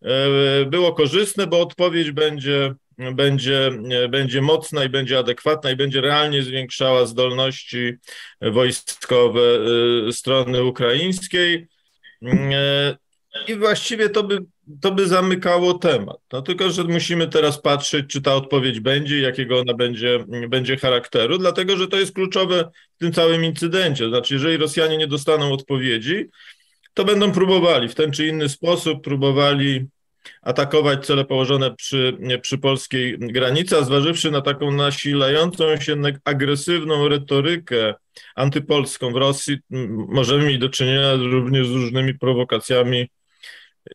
[0.04, 3.70] E, było korzystne, bo odpowiedź będzie, będzie,
[4.08, 7.92] będzie mocna i będzie adekwatna i będzie realnie zwiększała zdolności
[8.40, 9.40] wojskowe
[10.12, 11.68] strony ukraińskiej.
[13.48, 14.38] I właściwie to by,
[14.80, 16.16] to by zamykało temat.
[16.32, 21.38] No tylko, że musimy teraz patrzeć, czy ta odpowiedź będzie, jakiego ona będzie, będzie charakteru,
[21.38, 24.08] dlatego że to jest kluczowe w tym całym incydencie.
[24.08, 26.26] Znaczy, jeżeli Rosjanie nie dostaną odpowiedzi,
[26.94, 29.86] to będą próbowali w ten czy inny sposób, próbowali
[30.42, 37.94] atakować cele położone przy, przy polskiej granicy, a zważywszy na taką nasilającą się agresywną retorykę
[38.34, 39.58] antypolską w Rosji,
[40.08, 43.08] możemy mieć do czynienia również z różnymi prowokacjami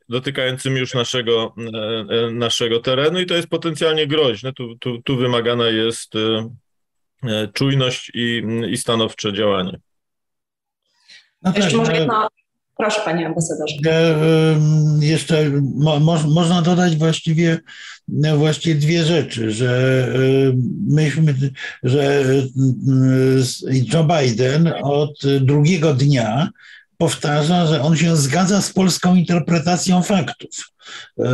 [0.10, 4.54] dotykającymi już naszego, e, e, naszego terenu i to jest potencjalnie groźne.
[4.54, 9.80] Tu, tu, tu wymagana jest e, czujność i, i stanowcze działanie.
[11.42, 12.28] No Jeszcze tak, może jedno,
[12.80, 13.76] Proszę, panie ambasadorze.
[15.00, 17.58] Jeszcze mo, mo, można dodać właściwie,
[18.38, 20.08] właściwie dwie rzeczy, że
[20.88, 21.36] myśmy,
[21.84, 22.24] że
[23.94, 26.50] Joe Biden od drugiego dnia
[27.00, 30.50] powtarza, że on się zgadza z polską interpretacją faktów,
[31.20, 31.26] e,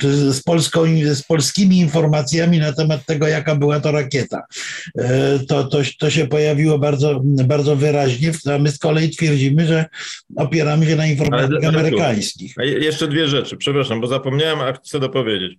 [0.00, 4.42] czy z, polską, z polskimi informacjami na temat tego, jaka była to rakieta.
[4.98, 9.84] E, to, to, to się pojawiło bardzo, bardzo wyraźnie, a my z kolei twierdzimy, że
[10.36, 12.54] opieramy się na informacjach amerykańskich.
[12.58, 15.58] Jeszcze dwie rzeczy, przepraszam, bo zapomniałem, a chcę dopowiedzieć.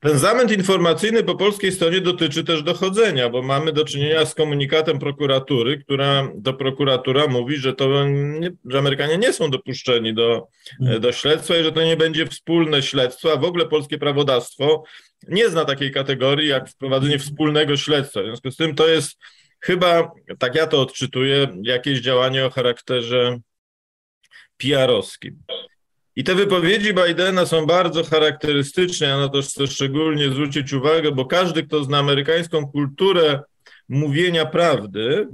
[0.00, 4.98] Ten zamęt informacyjny po polskiej stronie dotyczy też dochodzenia, bo mamy do czynienia z komunikatem
[4.98, 11.00] prokuratury, która to prokuratura mówi, że to nie, że Amerykanie nie są dopuszczeni do, hmm.
[11.00, 14.84] do śledztwa i że to nie będzie wspólne śledztwo, a w ogóle polskie prawodawstwo
[15.28, 18.22] nie zna takiej kategorii jak wprowadzenie wspólnego śledztwa.
[18.22, 19.18] W związku z tym to jest
[19.60, 23.40] chyba, tak ja to odczytuję, jakieś działanie o charakterze
[24.56, 25.32] PR-owskim.
[26.20, 31.24] I te wypowiedzi Bidena są bardzo charakterystyczne, ja na to chcę szczególnie zwrócić uwagę, bo
[31.24, 33.40] każdy, kto zna amerykańską kulturę
[33.88, 35.28] mówienia prawdy,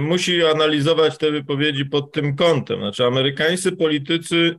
[0.00, 2.78] musi analizować te wypowiedzi pod tym kątem.
[2.78, 4.56] Znaczy, amerykańscy politycy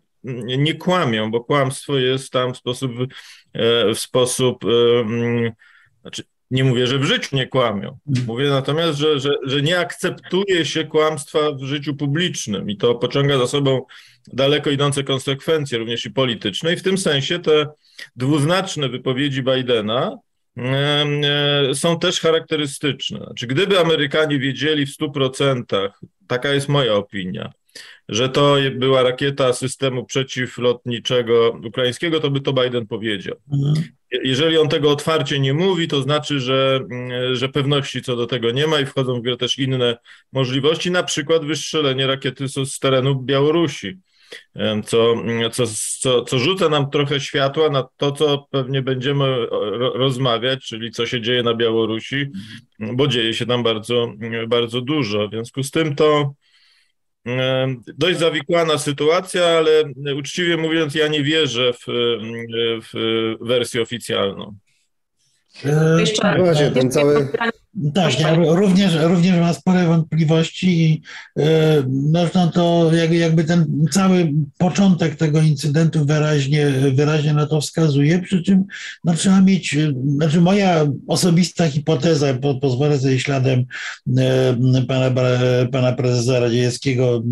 [0.58, 2.92] nie kłamią, bo kłamstwo jest tam w sposób,
[3.54, 4.66] e, w sposób
[6.02, 7.98] znaczy, nie mówię, że w życiu nie kłamią.
[8.28, 13.38] Mówię natomiast, że, że, że nie akceptuje się kłamstwa w życiu publicznym i to pociąga
[13.38, 13.86] za sobą
[14.34, 16.74] daleko idące konsekwencje, również i polityczne.
[16.74, 17.68] I w tym sensie te
[18.16, 20.18] dwuznaczne wypowiedzi Bidena
[20.58, 21.06] e,
[21.74, 23.18] są też charakterystyczne.
[23.18, 25.90] Znaczy, gdyby Amerykanie wiedzieli w 100%,
[26.28, 27.52] taka jest moja opinia,
[28.10, 33.36] że to była rakieta systemu przeciwlotniczego ukraińskiego, to by to Biden powiedział.
[33.54, 33.86] Mhm.
[34.24, 36.80] Jeżeli on tego otwarcie nie mówi, to znaczy, że,
[37.34, 39.98] że pewności co do tego nie ma i wchodzą w grę też inne
[40.32, 43.98] możliwości, na przykład wystrzelenie rakiety z terenu Białorusi
[44.86, 45.16] co,
[45.52, 45.64] co,
[46.00, 49.48] co, co rzuca nam trochę światła na to, co pewnie będziemy
[49.94, 52.26] rozmawiać, czyli co się dzieje na Białorusi,
[52.80, 54.14] bo dzieje się tam bardzo,
[54.48, 55.28] bardzo dużo.
[55.28, 56.34] W związku z tym to
[57.98, 59.84] dość zawikłana sytuacja, ale
[60.18, 61.86] uczciwie mówiąc, ja nie wierzę w,
[62.94, 64.58] w wersję oficjalną.
[66.00, 67.28] Jeszcze, Właśnie, ten cały...
[67.94, 71.02] Tak, ja również, również mam spore wątpliwości i
[71.40, 78.44] e, no, to jakby ten cały początek tego incydentu wyraźnie, wyraźnie na to wskazuje, przy
[78.44, 78.64] czym
[79.04, 79.78] no, trzeba mieć,
[80.16, 83.66] znaczy moja osobista hipoteza, po, pozwolę sobie śladem
[84.18, 84.56] e,
[84.88, 85.22] pana,
[85.72, 87.24] pana prezesa Radzieckiego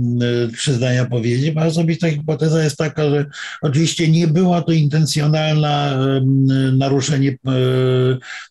[0.45, 3.25] e, trzy zdania powiedzieć, moja osobista hipoteza jest taka, że
[3.61, 5.97] oczywiście nie było to intencjonalne
[6.77, 7.37] naruszenie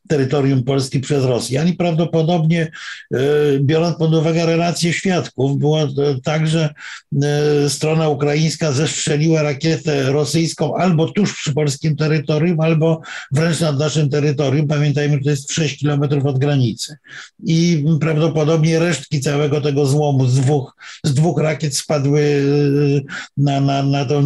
[0.09, 2.71] terytorium Polski przez Rosję, ani prawdopodobnie,
[3.15, 3.19] e,
[3.61, 5.89] biorąc pod uwagę relacje świadków, było
[6.25, 6.75] tak, że
[7.23, 13.01] e, strona ukraińska zestrzeliła rakietę rosyjską albo tuż przy polskim terytorium, albo
[13.33, 14.67] wręcz nad naszym terytorium.
[14.67, 16.97] Pamiętajmy, że to jest 6 kilometrów od granicy.
[17.45, 23.01] I prawdopodobnie resztki całego tego złomu z dwóch, z dwóch rakiet spadły e,
[23.37, 24.23] na, na, na to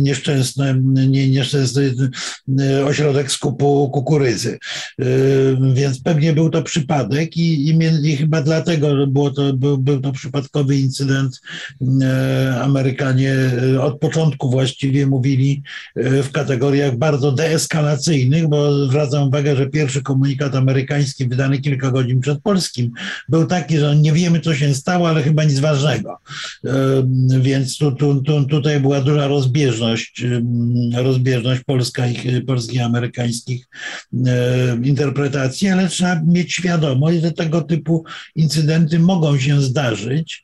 [0.00, 0.74] nieszczęsny,
[1.28, 2.10] nieszczęsny
[2.86, 4.58] ośrodek skupu kukurydzy.
[5.74, 7.78] Więc pewnie był to przypadek przypadek i, i,
[8.10, 11.40] i chyba dlatego że było to, był, był to przypadkowy incydent.
[12.02, 13.34] E, Amerykanie
[13.74, 15.62] e, od początku właściwie mówili
[15.96, 22.20] e, w kategoriach bardzo deeskalacyjnych, bo zwracam uwagę, że pierwszy komunikat amerykański wydany kilka godzin
[22.20, 22.90] przed polskim
[23.28, 26.18] był taki, że nie wiemy, co się stało, ale chyba nic ważnego.
[27.40, 30.24] Więc tu, tu, tu, tutaj była duża rozbieżność,
[30.94, 32.24] rozbieżność polskich
[32.72, 33.66] i amerykańskich
[34.82, 40.42] interpretacji, ale trzeba mieć świadomość, świadomość, że tego typu incydenty mogą się zdarzyć.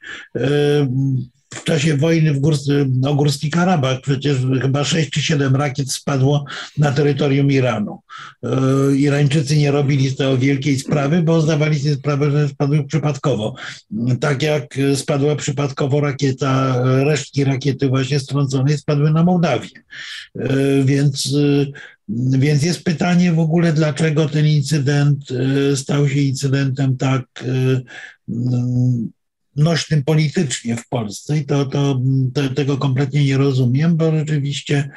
[1.54, 6.44] w czasie wojny w Górscy, o Górski Karabach przecież chyba 6 czy 7 rakiet spadło
[6.78, 8.00] na terytorium Iranu.
[8.96, 13.54] Irańczycy nie robili z tego wielkiej sprawy, bo zdawali sobie sprawę, że spadły przypadkowo.
[14.20, 19.68] Tak jak spadła przypadkowo rakieta, resztki rakiety właśnie strąconej spadły na Mołdawię.
[20.84, 21.34] Więc
[22.38, 27.80] więc jest pytanie w ogóle, dlaczego ten incydent e, stał się incydentem tak e,
[29.56, 31.38] nośnym politycznie w Polsce?
[31.38, 32.00] I to, to,
[32.54, 34.90] tego kompletnie nie rozumiem, bo rzeczywiście,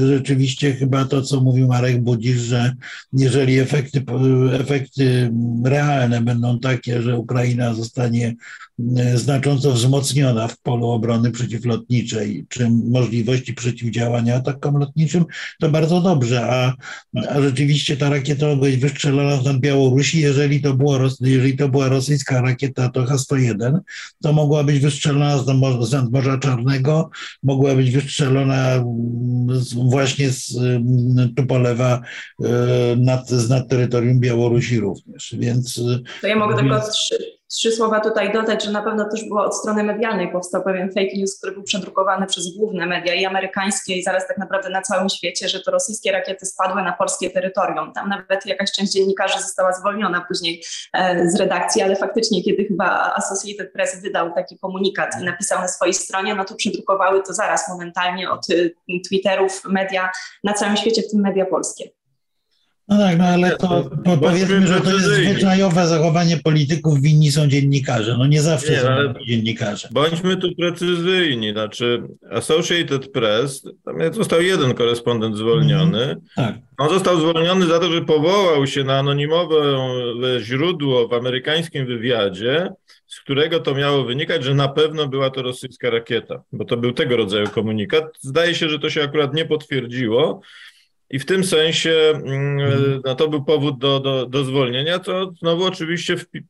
[0.00, 2.74] rzeczywiście chyba to, co mówił Marek Budzisz, że
[3.12, 4.04] jeżeli efekty,
[4.52, 5.30] efekty
[5.64, 8.34] realne będą takie, że Ukraina zostanie
[9.14, 15.24] znacząco wzmocniona w polu obrony przeciwlotniczej, czy możliwości przeciwdziałania atakom lotniczym,
[15.60, 16.74] to bardzo dobrze, a,
[17.28, 21.88] a rzeczywiście ta rakieta mogła być wystrzelona nad Białorusi, jeżeli to, było, jeżeli to była
[21.88, 23.78] rosyjska rakieta, to H-101,
[24.22, 25.46] to mogła być wystrzelona z
[25.92, 27.10] nadmorza Czarnego,
[27.42, 32.00] mogła być wystrzelona mm, właśnie z mm, Tupolewa
[32.44, 32.48] e,
[32.96, 35.34] nad, z nad terytorium Białorusi również.
[35.38, 35.80] Więc,
[36.20, 36.68] to ja mogę więc...
[36.68, 40.88] tylko trzy słowa tutaj dodać, że na pewno też było od strony medialnej powstał pewien
[40.88, 44.82] fake news, który był przedrukowany przez główne media i amerykańskie i zaraz tak naprawdę na
[44.82, 47.92] całym świecie, że to rosyjskie rakiety spadły na polskie terytorium.
[47.92, 53.14] Tam nawet jakaś część dziennikarzy została zwolniona później e, z redakcji, ale faktycznie kiedy chyba
[53.14, 57.68] Associated Press wydał taki komunikat i napisał na swojej stronie, no to przedrukowały to zaraz
[57.68, 58.74] momentalnie od y,
[59.08, 60.10] Twitterów media
[60.44, 61.97] na całym świecie, w tym media polskie.
[62.88, 68.16] No tak, no ale to, powiedzmy, że to jest zwyczajowe zachowanie polityków, winni są dziennikarze.
[68.18, 68.88] No nie zawsze nie, są
[69.26, 69.88] dziennikarze.
[69.92, 71.52] Bądźmy tu precyzyjni.
[71.52, 76.02] Znaczy Associated Press, tam został jeden korespondent zwolniony.
[76.02, 76.54] Mm, tak.
[76.78, 79.60] On został zwolniony za to, że powołał się na anonimowe
[80.40, 82.68] źródło w amerykańskim wywiadzie,
[83.06, 86.92] z którego to miało wynikać, że na pewno była to rosyjska rakieta, bo to był
[86.92, 88.04] tego rodzaju komunikat.
[88.20, 90.40] Zdaje się, że to się akurat nie potwierdziło.
[91.10, 93.00] I w tym sensie mm, mhm.
[93.04, 96.44] no, to był powód do, do, do zwolnienia, to znowu oczywiście w, y,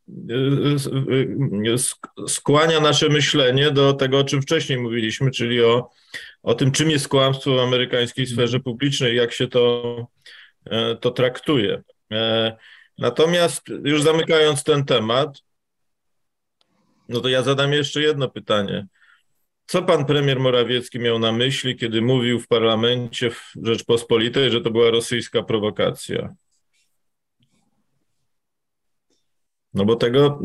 [1.11, 5.91] y, y, skłania nasze myślenie do tego, o czym wcześniej mówiliśmy, czyli o,
[6.43, 8.37] o tym, czym jest kłamstwo w amerykańskiej mhm.
[8.37, 10.07] sferze publicznej, jak się to,
[10.67, 11.83] e, to traktuje.
[12.13, 12.57] E,
[12.99, 15.43] natomiast już zamykając ten temat,
[17.09, 18.87] no to ja zadam jeszcze jedno pytanie.
[19.69, 24.71] Co pan premier Morawiecki miał na myśli, kiedy mówił w parlamencie w Rzeczpospolitej, że to
[24.71, 26.35] była rosyjska prowokacja?
[29.75, 30.41] No bo tego,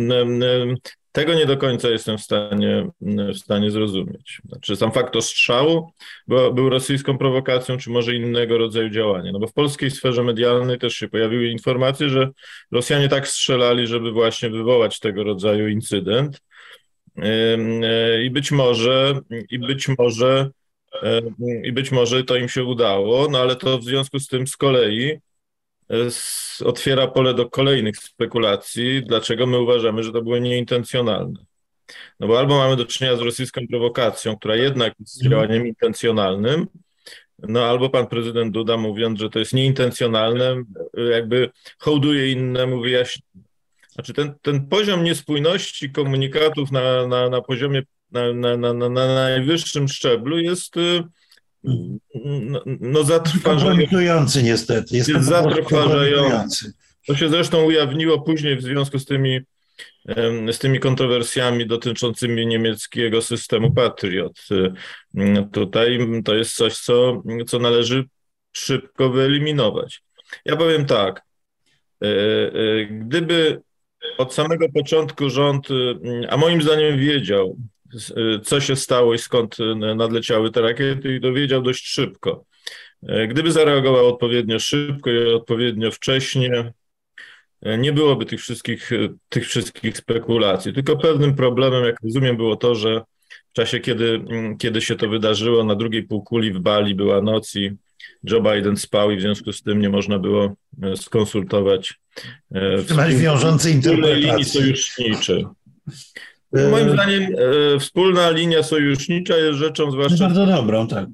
[1.12, 4.41] tego nie do końca jestem w stanie, w stanie zrozumieć.
[4.49, 5.91] Znaczy sam fakt ostrzału
[6.27, 9.31] był, był rosyjską prowokacją, czy może innego rodzaju działania.
[9.31, 12.29] No bo w polskiej sferze medialnej też się pojawiły informacje, że
[12.71, 16.41] Rosjanie tak strzelali, żeby właśnie wywołać tego rodzaju incydent.
[17.17, 20.49] E, I być może, i być może,
[21.63, 24.58] i być może to im się udało, no ale to w związku z tym z
[24.58, 25.12] kolei
[25.91, 25.95] e,
[26.65, 31.45] otwiera pole do kolejnych spekulacji, dlaczego my uważamy, że to było nieintencjonalne.
[32.19, 35.32] No bo albo mamy do czynienia z rosyjską prowokacją, która jednak jest mhm.
[35.32, 36.67] działaniem intencjonalnym,
[37.39, 40.63] no albo pan prezydent Duda mówiąc, że to jest nieintencjonalne,
[41.12, 41.49] jakby
[41.80, 43.43] hołduje innemu wyjaśnieniu.
[43.93, 49.88] Znaczy ten, ten poziom niespójności komunikatów na, na, na poziomie, na, na, na, na najwyższym
[49.88, 51.03] szczeblu jest y,
[52.25, 54.43] no, no zatrważający.
[54.43, 54.97] niestety.
[54.97, 56.73] Jest, jest zatrważający.
[57.08, 59.39] To się zresztą ujawniło później w związku z tymi,
[60.51, 64.39] z tymi kontrowersjami dotyczącymi niemieckiego systemu Patriot.
[64.51, 68.03] Y, tutaj to jest coś, co, co należy
[68.51, 70.03] szybko wyeliminować.
[70.45, 71.21] Ja powiem tak.
[72.03, 73.62] Y, gdyby
[74.17, 75.95] od samego początku rząd, y,
[76.30, 77.58] a moim zdaniem wiedział,
[77.95, 82.45] y, co się stało i skąd y, nadleciały te rakiety i dowiedział dość szybko.
[83.28, 86.73] Gdyby zareagował odpowiednio szybko i odpowiednio wcześnie,
[87.78, 88.89] nie byłoby tych wszystkich,
[89.30, 90.73] tych wszystkich spekulacji.
[90.73, 93.02] Tylko pewnym problemem, jak rozumiem, było to, że
[93.49, 97.56] w czasie, kiedy, mm, kiedy się to wydarzyło, na drugiej półkuli w Bali była noc
[97.56, 97.71] i
[98.23, 101.93] Joe Biden spał i w związku z tym nie można było e, skonsultować
[102.85, 104.23] Trzymać wiążące interpretacji.
[104.23, 105.45] linii sojuszniczej.
[106.55, 107.23] E, moim zdaniem
[107.75, 110.25] e, wspólna linia sojusznicza jest rzeczą zwłaszcza...
[110.25, 111.05] Bardzo dobrą, tak.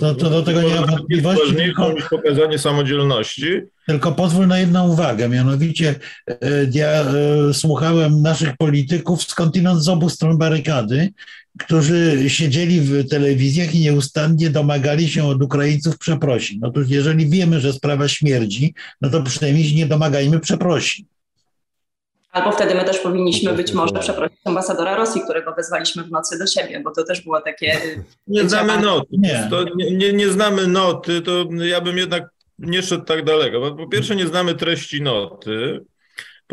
[0.00, 1.54] To, to do tego nie ma wątpliwości.
[1.54, 3.44] Tylko niż pokazanie samodzielności.
[3.86, 5.94] Tylko pozwól na jedną uwagę, mianowicie
[6.72, 7.04] ja
[7.52, 11.12] słuchałem naszych polityków skądinąd z obu stron barykady
[11.58, 16.64] którzy siedzieli w telewizjach i nieustannie domagali się od Ukraińców przeprosin.
[16.64, 21.06] Otóż jeżeli wiemy, że sprawa śmierdzi, no to przynajmniej nie domagajmy przeprosin.
[22.32, 26.46] Albo wtedy my też powinniśmy być może przeprosić ambasadora Rosji, którego wezwaliśmy w nocy do
[26.46, 27.80] siebie, bo to też było takie.
[28.26, 29.08] Nie znamy noty.
[29.10, 29.46] Nie.
[29.50, 32.28] To nie, nie, nie znamy noty, to ja bym jednak
[32.58, 33.60] nie szedł tak daleko.
[33.60, 35.84] Bo po pierwsze, nie znamy treści noty.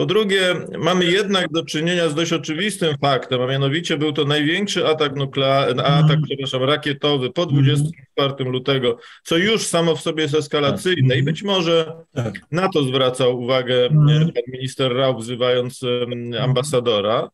[0.01, 4.87] Po drugie, mamy jednak do czynienia z dość oczywistym faktem, a mianowicie był to największy
[4.87, 6.23] atak nuklearny, atak, mm.
[6.23, 8.51] przepraszam, rakietowy po 24 mm.
[8.53, 12.33] lutego, co już samo w sobie jest eskalacyjne i być może tak.
[12.51, 14.31] na to zwracał uwagę mm.
[14.31, 15.81] pan minister Rau, wzywając
[16.39, 17.29] ambasadora.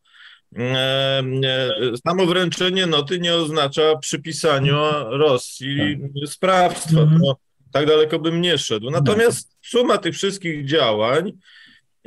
[2.07, 6.29] Samo wręczenie noty nie oznacza przypisania Rosji tak.
[6.29, 7.07] sprawstwa.
[7.19, 7.35] No,
[7.71, 8.89] tak daleko bym nie szedł.
[8.89, 11.31] Natomiast suma tych wszystkich działań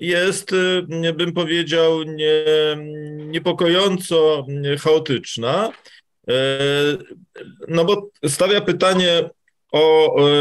[0.00, 2.44] jest, y, bym powiedział, nie,
[3.16, 4.46] niepokojąco
[4.80, 5.72] chaotyczna,
[6.28, 6.32] e,
[7.68, 9.30] no bo stawia pytanie
[9.72, 10.32] o e,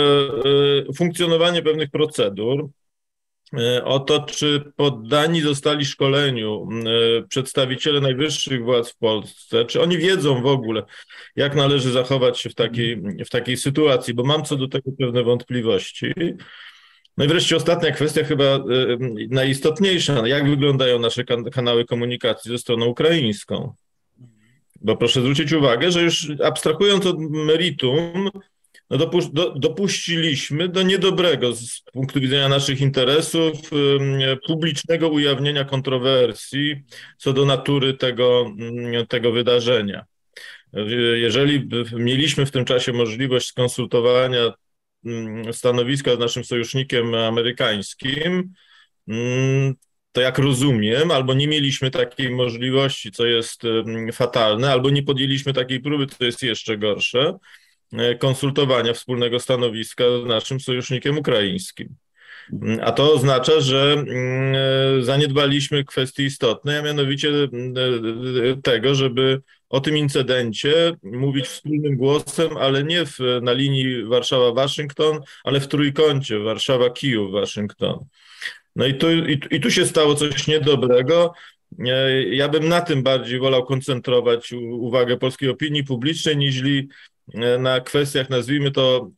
[0.90, 2.70] e, funkcjonowanie pewnych procedur,
[3.84, 6.70] o to, czy poddani zostali szkoleniu
[7.30, 10.84] przedstawiciele najwyższych władz w Polsce, czy oni wiedzą w ogóle,
[11.36, 15.24] jak należy zachować się w takiej, w takiej sytuacji, bo mam co do tego pewne
[15.24, 16.14] wątpliwości.
[17.20, 18.60] No i wreszcie ostatnia kwestia, chyba y,
[18.92, 20.28] y, najistotniejsza.
[20.28, 23.74] Jak wyglądają nasze kanały komunikacji ze stroną ukraińską?
[24.82, 28.30] Bo proszę zwrócić uwagę, że już abstrahując od meritum,
[28.90, 33.54] no do, dopuściliśmy do niedobrego z punktu widzenia naszych interesów
[34.48, 36.76] publicznego ujawnienia kontrowersji
[37.18, 38.52] co do natury tego,
[39.10, 40.06] tego wydarzenia.
[41.16, 44.69] Jeżeli mieliśmy w tym czasie możliwość skonsultowania Mm,
[45.52, 48.54] stanowiska z naszym sojusznikiem amerykańskim,
[49.08, 49.76] mm,
[50.12, 55.54] to jak rozumiem, albo nie mieliśmy takiej możliwości, co jest mm, fatalne, albo nie podjęliśmy
[55.54, 57.38] takiej próby, co jest jeszcze gorsze,
[57.94, 61.96] e, konsultowania wspólnego stanowiska z naszym sojusznikiem ukraińskim.
[62.82, 69.98] A to oznacza, że e, zaniedbaliśmy kwestii istotnej, a mianowicie e, tego, żeby o tym
[69.98, 78.06] incydencie mówić wspólnym głosem, ale nie w, na linii Warszawa-Waszyngton, ale w trójkącie Warszawa-Kijów-Waszyngton.
[78.76, 81.34] No i tu, i, i tu się stało coś niedobrego.
[82.32, 86.64] Ja bym na tym bardziej wolał koncentrować uwagę polskiej opinii publicznej, niż
[87.34, 89.10] e, na kwestiach, nazwijmy to,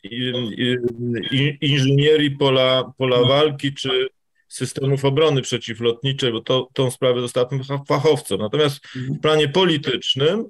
[1.61, 3.27] inżynierii pola, pola no.
[3.27, 4.09] walki, czy
[4.51, 8.39] systemów obrony przeciwlotniczej, bo to, tą sprawę zostawmy fachowcom.
[8.39, 10.45] Natomiast w planie politycznym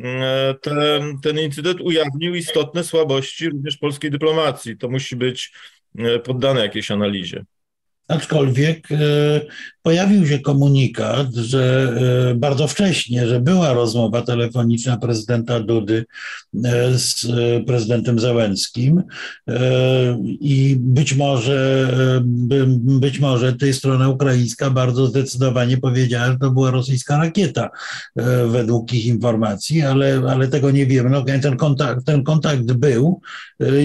[0.00, 4.76] e, ten, ten incydent ujawnił istotne słabości również polskiej dyplomacji.
[4.78, 5.52] To musi być
[5.98, 7.44] e, poddane jakiejś analizie.
[8.08, 8.96] Aczkolwiek e,
[9.82, 11.92] pojawił się komunikat, że
[12.30, 16.04] e, bardzo wcześnie, że była rozmowa telefoniczna prezydenta Dudy
[16.64, 17.26] e, z
[17.66, 19.02] prezydentem Załęckim
[20.40, 21.90] i być może,
[22.74, 27.70] być może tej strona ukraińska bardzo zdecydowanie powiedziała, że to była rosyjska rakieta
[28.46, 31.10] według ich informacji, ale, ale tego nie wiemy.
[31.10, 33.20] No, ten, kontakt, ten kontakt był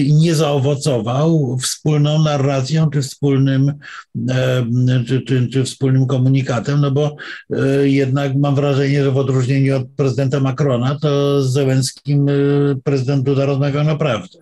[0.04, 3.72] i nie zaowocował wspólną narracją czy wspólnym
[5.06, 7.16] czy, czy, czy wspólnym komunikatem, no bo
[7.50, 12.32] e, jednak mam wrażenie, że w odróżnieniu od prezydenta Macrona, to z Zełenskim e,
[12.84, 14.38] prezydent Duda rozmawiał naprawdę.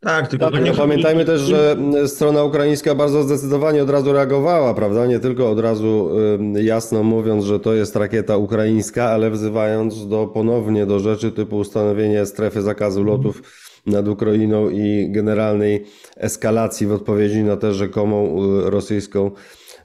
[0.00, 1.76] Tak, tylko tak, nie pamiętajmy też, że
[2.06, 5.06] strona ukraińska bardzo zdecydowanie od razu reagowała, prawda?
[5.06, 6.10] Nie tylko od razu
[6.62, 12.26] jasno mówiąc, że to jest rakieta ukraińska, ale wzywając do ponownie do rzeczy typu ustanowienie
[12.26, 13.42] strefy zakazu lotów
[13.86, 15.84] nad Ukrainą i generalnej
[16.16, 19.30] eskalacji w odpowiedzi na tę rzekomą rosyjską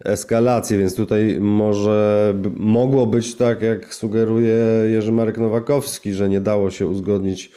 [0.06, 4.56] eskalację, więc tutaj może mogło być tak, jak sugeruje
[4.91, 7.52] Jerzy Marek Nowakowski, że nie dało się uzgodnić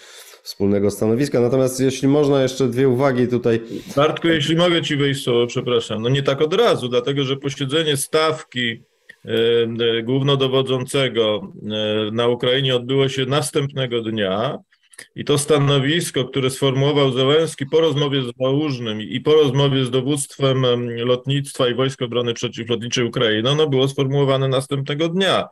[0.45, 1.40] wspólnego stanowiska.
[1.40, 3.61] Natomiast jeśli można jeszcze dwie uwagi tutaj.
[3.97, 6.03] Bartku, jeśli mogę Ci wejść słowo, przepraszam.
[6.03, 8.82] No nie tak od razu, dlatego że posiedzenie stawki
[9.24, 11.53] y, głównodowodzącego
[12.09, 14.59] y, na Ukrainie odbyło się następnego dnia.
[15.16, 20.66] I to stanowisko, które sformułował Zełenski po rozmowie z Załużnym i po rozmowie z dowództwem
[20.97, 25.49] lotnictwa i Wojsk Obrony Przeciwlotniczej Ukrainy, ono było sformułowane następnego dnia.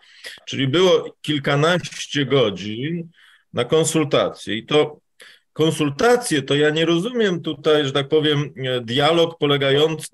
[0.46, 3.08] Czyli było kilkanaście godzin
[3.52, 4.56] na konsultacje.
[4.56, 5.00] I to
[5.52, 10.08] konsultacje, to ja nie rozumiem tutaj, że tak powiem, dialog polegający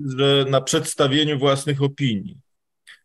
[0.47, 2.37] na przedstawieniu własnych opinii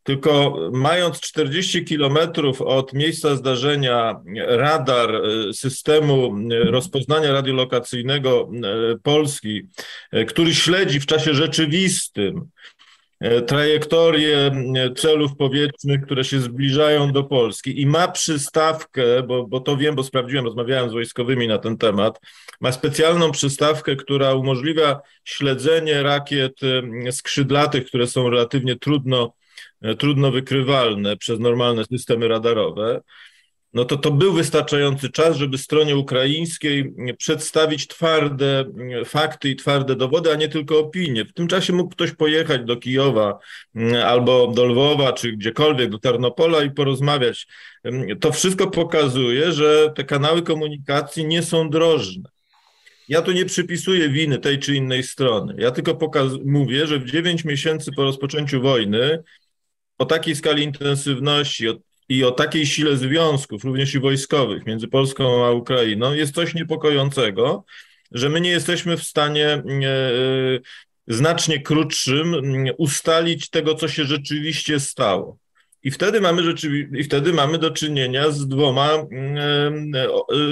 [0.03, 9.61] tylko mając 40 kilometrów od miejsca zdarzenia radar e, systemu e, rozpoznania radiolokacyjnego e, Polski,
[10.27, 12.49] który śledzi w czasie rzeczywistym
[13.47, 14.51] trajektorię
[14.97, 20.03] celów powietrznych, które się zbliżają do Polski i ma przystawkę, bo, bo to wiem, bo
[20.03, 22.19] sprawdziłem, rozmawiałem z wojskowymi na ten temat,
[22.61, 26.59] ma specjalną przystawkę, która umożliwia śledzenie rakiet
[27.11, 29.33] skrzydlatych, które są relatywnie trudno
[29.99, 33.01] trudno wykrywalne przez normalne systemy radarowe,
[33.73, 38.65] no to to był wystarczający czas, żeby stronie ukraińskiej przedstawić twarde
[39.05, 41.25] fakty i twarde dowody, a nie tylko opinie.
[41.25, 43.39] W tym czasie mógł ktoś pojechać do Kijowa
[44.05, 47.47] albo do Lwowa, czy gdziekolwiek, do Tarnopola i porozmawiać.
[48.21, 52.29] To wszystko pokazuje, że te kanały komunikacji nie są drożne.
[53.09, 55.55] Ja tu nie przypisuję winy tej czy innej strony.
[55.57, 55.97] Ja tylko
[56.45, 59.23] mówię, że w 9 miesięcy po rozpoczęciu wojny
[59.97, 61.67] o takiej skali intensywności,
[62.09, 67.65] i o takiej sile związków, również i wojskowych, między Polską a Ukrainą, jest coś niepokojącego,
[68.11, 69.63] że my nie jesteśmy w stanie e, e,
[71.07, 72.35] znacznie krótszym
[72.77, 75.37] ustalić tego, co się rzeczywiście stało.
[75.83, 79.05] I wtedy mamy, rzeczywi- i wtedy mamy do czynienia z dwoma e,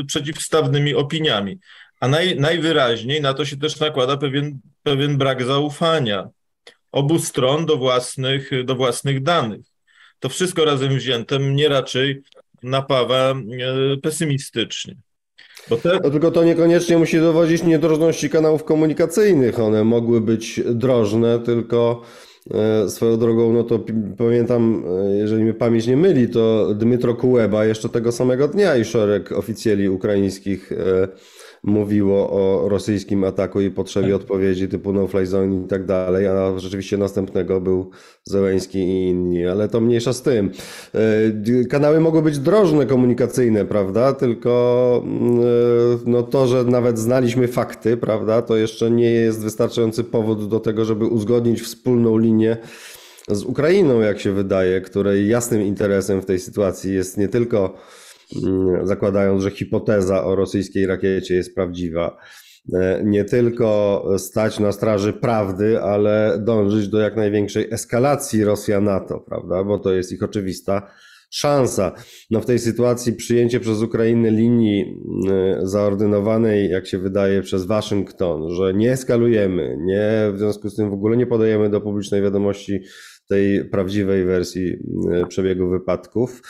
[0.07, 1.59] przeciwstawnymi opiniami.
[1.99, 6.29] A naj, najwyraźniej na to się też nakłada pewien, pewien brak zaufania
[6.91, 9.71] obu stron do własnych, do własnych danych
[10.21, 12.21] to wszystko razem wzięte mnie raczej
[12.63, 13.35] napawa e,
[14.01, 14.95] pesymistycznie.
[15.83, 15.99] Te...
[16.03, 19.59] No tylko to niekoniecznie musi dowodzić niedrożności kanałów komunikacyjnych.
[19.59, 22.01] One mogły być drożne, tylko
[22.51, 23.79] e, swoją drogą, no to
[24.17, 28.85] pamiętam, e, jeżeli mnie pamięć nie myli, to Dmytro Kuleba jeszcze tego samego dnia i
[28.85, 30.71] szereg oficjeli ukraińskich
[31.63, 34.15] mówiło o rosyjskim ataku i potrzebie tak.
[34.15, 37.89] odpowiedzi typu no-fly zone i tak dalej, a rzeczywiście następnego był
[38.23, 40.51] Zełęński i inni, ale to mniejsza z tym.
[40.93, 45.43] E, kanały mogły być drożne komunikacyjne, prawda, tylko mm, e,
[46.05, 50.85] no to, że nawet znaliśmy fakty, prawda, to jeszcze nie jest wystarczający powód do tego,
[50.85, 52.57] żeby uzgodnić wspólną linię
[53.27, 57.73] z Ukrainą, jak się wydaje, której jasnym interesem w tej sytuacji jest nie tylko
[58.83, 62.17] zakładając, że hipoteza o rosyjskiej rakiecie jest prawdziwa.
[62.73, 69.63] E, nie tylko stać na straży prawdy, ale dążyć do jak największej eskalacji Rosja-NATO, prawda?
[69.63, 70.91] Bo to jest ich oczywista
[71.31, 71.91] szansa.
[72.31, 78.55] No w tej sytuacji przyjęcie przez Ukrainę linii mm, zaordynowanej, jak się wydaje, przez Waszyngton,
[78.55, 82.79] że nie eskalujemy, nie, w związku z tym w ogóle nie podajemy do publicznej wiadomości
[83.29, 84.77] tej prawdziwej wersji
[85.07, 86.41] mm, przebiegu wypadków,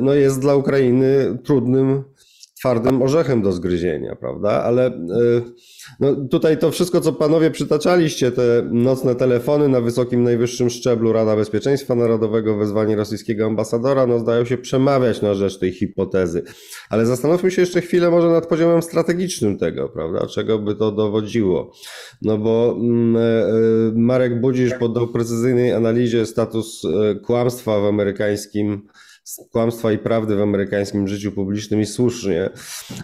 [0.00, 2.04] no jest dla Ukrainy trudnym,
[2.60, 4.50] twardym orzechem do zgryzienia, prawda?
[4.50, 4.92] Ale e,
[6.00, 11.36] no tutaj to wszystko, co panowie przytaczaliście, te nocne telefony na wysokim, najwyższym szczeblu Rada
[11.36, 16.42] Bezpieczeństwa Narodowego, wezwanie rosyjskiego ambasadora, no zdają się przemawiać na rzecz tej hipotezy.
[16.90, 20.26] Ale zastanówmy się jeszcze chwilę może nad poziomem strategicznym tego, prawda?
[20.26, 21.72] Czego by to dowodziło?
[22.22, 23.52] No bo mm, e, e,
[23.94, 26.82] Marek Budzisz poddał precyzyjnej analizie status
[27.22, 28.82] kłamstwa w amerykańskim
[29.52, 32.50] kłamstwa i prawdy w amerykańskim życiu publicznym i słusznie.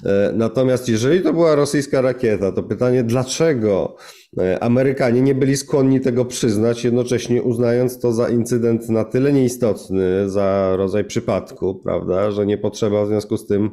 [0.04, 3.96] E, natomiast jeżeli to była rosyjska rakieta, to pytanie, dlaczego
[4.38, 10.30] e, Amerykanie nie byli skłonni tego przyznać, jednocześnie uznając to za incydent na tyle nieistotny,
[10.30, 13.70] za rodzaj przypadku, prawda, że nie potrzeba w związku z tym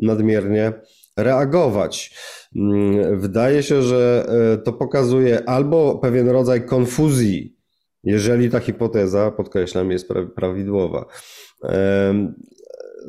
[0.00, 0.72] nadmiernie
[1.16, 2.14] reagować.
[2.56, 7.56] Mm, wydaje się, że e, to pokazuje albo pewien rodzaj konfuzji,
[8.04, 11.06] jeżeli ta hipoteza, podkreślam, jest prawidłowa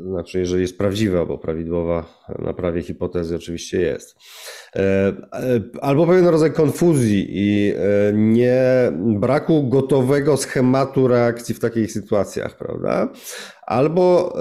[0.02, 2.06] znaczy jeżeli jest prawdziwa, bo prawidłowa
[2.40, 4.16] na prawie hipotezy oczywiście jest.
[5.82, 13.10] Albo pewien rodzaj konfuzji i e, nie braku gotowego schematu reakcji w takich sytuacjach, prawda?
[13.68, 14.34] Albo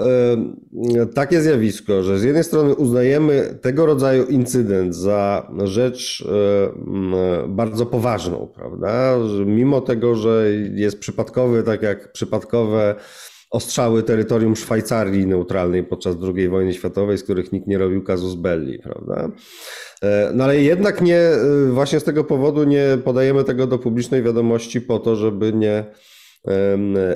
[1.15, 6.27] takie zjawisko, że z jednej strony uznajemy tego rodzaju incydent za rzecz
[7.47, 9.15] bardzo poważną, prawda?
[9.45, 12.95] Mimo tego, że jest przypadkowy, tak jak przypadkowe
[13.49, 18.79] ostrzały terytorium Szwajcarii neutralnej podczas II wojny światowej, z których nikt nie robił kazus belli,
[18.79, 19.31] prawda?
[20.03, 24.23] E, no ale jednak nie, e, właśnie z tego powodu nie podajemy tego do publicznej
[24.23, 25.85] wiadomości po to, żeby nie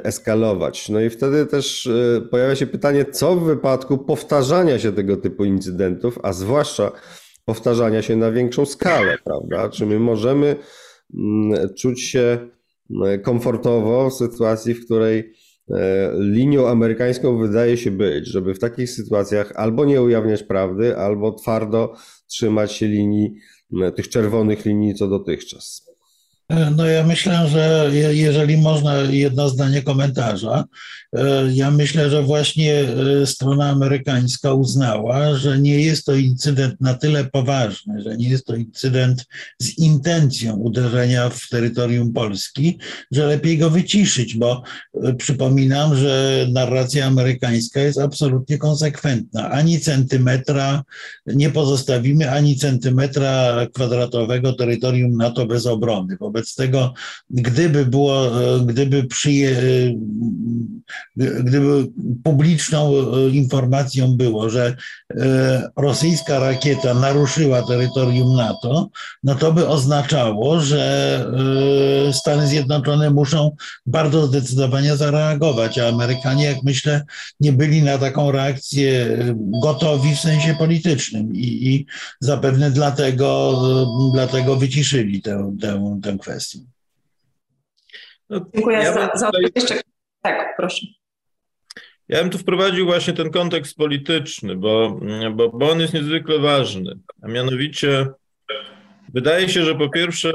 [0.03, 0.89] eskalować.
[0.89, 5.45] No i wtedy też e, pojawia się pytanie, co w wypadku powtarzania się tego typu
[5.45, 6.91] incydentów, a zwłaszcza
[7.45, 9.69] powtarzania się na większą skalę, prawda?
[9.69, 10.55] Czy my możemy
[11.13, 12.49] mm, czuć się
[13.23, 15.33] komfortowo w sytuacji, w której
[16.19, 21.93] linią amerykańską wydaje się być, żeby w takich sytuacjach albo nie ujawniać prawdy, albo twardo
[22.27, 23.35] trzymać się linii,
[23.95, 25.90] tych czerwonych linii co dotychczas.
[26.51, 30.65] E, no ja myślę, że jeżeli można jedno zdanie komentarza,
[31.15, 32.79] e, ja myślę, że właśnie
[33.21, 38.45] e, strona amerykańska uznała, że nie jest to incydent na tyle poważny, że nie jest
[38.45, 39.25] to incydent
[39.59, 42.79] z intencją uderzenia w terytorium Polski,
[43.11, 44.63] że lepiej go wyciszyć, bo
[45.17, 49.49] przypominam, że narracja amerykańska jest absolutnie konsekwentna.
[49.49, 50.83] Ani centymetra
[51.25, 56.17] nie pozostawimy, ani centymetra kwadratowego terytorium NATO bez obrony.
[56.19, 56.93] Wobec Wobec tego,
[57.29, 58.31] gdyby było,
[58.65, 59.55] gdyby przyje,
[61.15, 61.87] gdyby
[62.23, 62.93] publiczną
[63.31, 64.75] informacją było, że
[65.75, 68.89] rosyjska rakieta naruszyła terytorium NATO,
[69.23, 70.81] no to by oznaczało, że
[72.11, 77.01] Stany Zjednoczone muszą bardzo zdecydowanie zareagować, a Amerykanie, jak myślę,
[77.39, 79.17] nie byli na taką reakcję
[79.63, 81.85] gotowi w sensie politycznym i, i
[82.19, 83.61] zapewne dlatego,
[84.13, 86.30] dlatego wyciszyli tę, tę, tę kwestię.
[88.29, 89.51] No, Dziękuję ja za, za tutaj...
[89.55, 89.81] jeszcze.
[90.21, 90.85] Tak, proszę.
[92.07, 94.99] Ja bym tu wprowadził właśnie ten kontekst polityczny, bo,
[95.33, 96.99] bo, bo on jest niezwykle ważny.
[97.21, 98.07] A mianowicie
[99.13, 100.33] wydaje się, że po pierwsze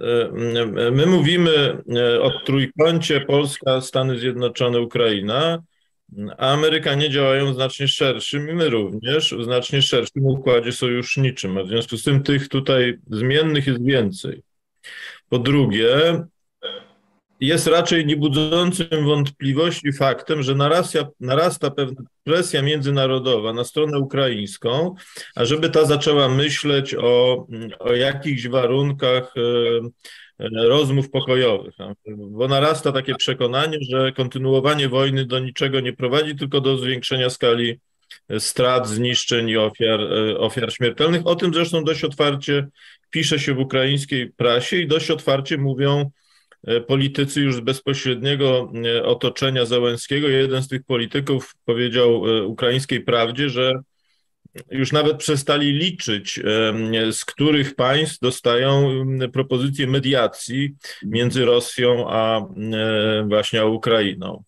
[0.00, 5.62] e, my mówimy e, o trójkącie Polska, Stany Zjednoczone, Ukraina,
[6.38, 11.62] a Amerykanie działają w znacznie szerszym i my również w znacznie szerszym układzie sojuszniczym, a
[11.62, 14.42] w związku z tym tych tutaj zmiennych jest więcej.
[15.28, 16.22] Po drugie,
[17.40, 24.94] jest raczej niebudzącym wątpliwości faktem, że narasta, narasta pewna presja międzynarodowa na stronę ukraińską,
[25.34, 27.46] ażeby ta zaczęła myśleć o,
[27.78, 31.74] o jakichś warunkach e, rozmów pokojowych,
[32.16, 37.80] bo narasta takie przekonanie, że kontynuowanie wojny do niczego nie prowadzi, tylko do zwiększenia skali
[38.38, 41.26] strat, zniszczeń i ofiar, e, ofiar śmiertelnych.
[41.26, 42.68] O tym zresztą dość otwarcie
[43.10, 46.10] pisze się w ukraińskiej prasie i dość otwarcie mówią
[46.66, 50.28] E, politycy już z bezpośredniego e, otoczenia Załęskiego.
[50.28, 53.80] Jeden z tych polityków powiedział ukraińskiej prawdzie, że
[54.70, 56.40] już nawet przestali liczyć,
[57.12, 62.48] z których państw dostają propozycje mediacji między Rosją a
[63.28, 64.42] właśnie Ukrainą.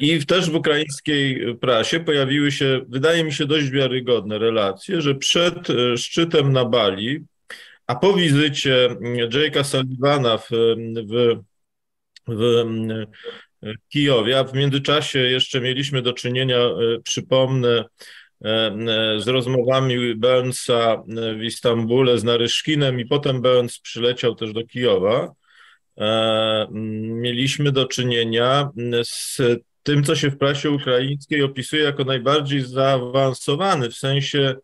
[0.00, 5.68] I też w ukraińskiej prasie pojawiły się, wydaje mi się, dość wiarygodne relacje, że przed
[5.96, 7.24] szczytem na Bali
[7.90, 8.88] a po wizycie
[9.30, 10.48] Jake'a Sullivana w,
[11.08, 11.40] w,
[12.28, 12.64] w
[13.88, 17.84] Kijowie, a w międzyczasie jeszcze mieliśmy do czynienia, e, przypomnę, e,
[19.18, 21.02] z rozmowami Burnsa
[21.38, 25.32] w Istambule z Naryszkinem i potem Burns przyleciał też do Kijowa.
[25.98, 26.66] E,
[27.10, 28.70] mieliśmy do czynienia
[29.02, 29.38] z
[29.82, 34.54] tym, co się w prasie ukraińskiej opisuje jako najbardziej zaawansowany, w sensie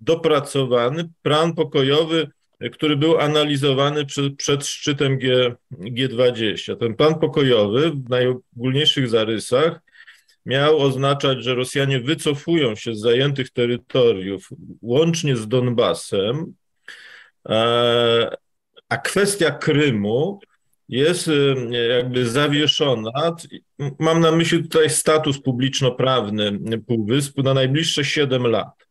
[0.00, 2.30] dopracowany plan pokojowy
[2.72, 6.76] który był analizowany przed, przed szczytem G, G20.
[6.76, 9.80] Ten plan pokojowy w najogólniejszych zarysach
[10.48, 14.48] miał oznaczać, że Rosjanie wycofują się z zajętych terytoriów,
[14.82, 16.54] łącznie z Donbasem,
[17.48, 18.36] e,
[18.88, 20.40] a kwestia Krymu
[20.88, 21.32] jest e,
[21.88, 23.10] jakby zawieszona.
[23.98, 28.86] Mam na myśli tutaj status publiczno-prawny Półwyspu na najbliższe 7 lat.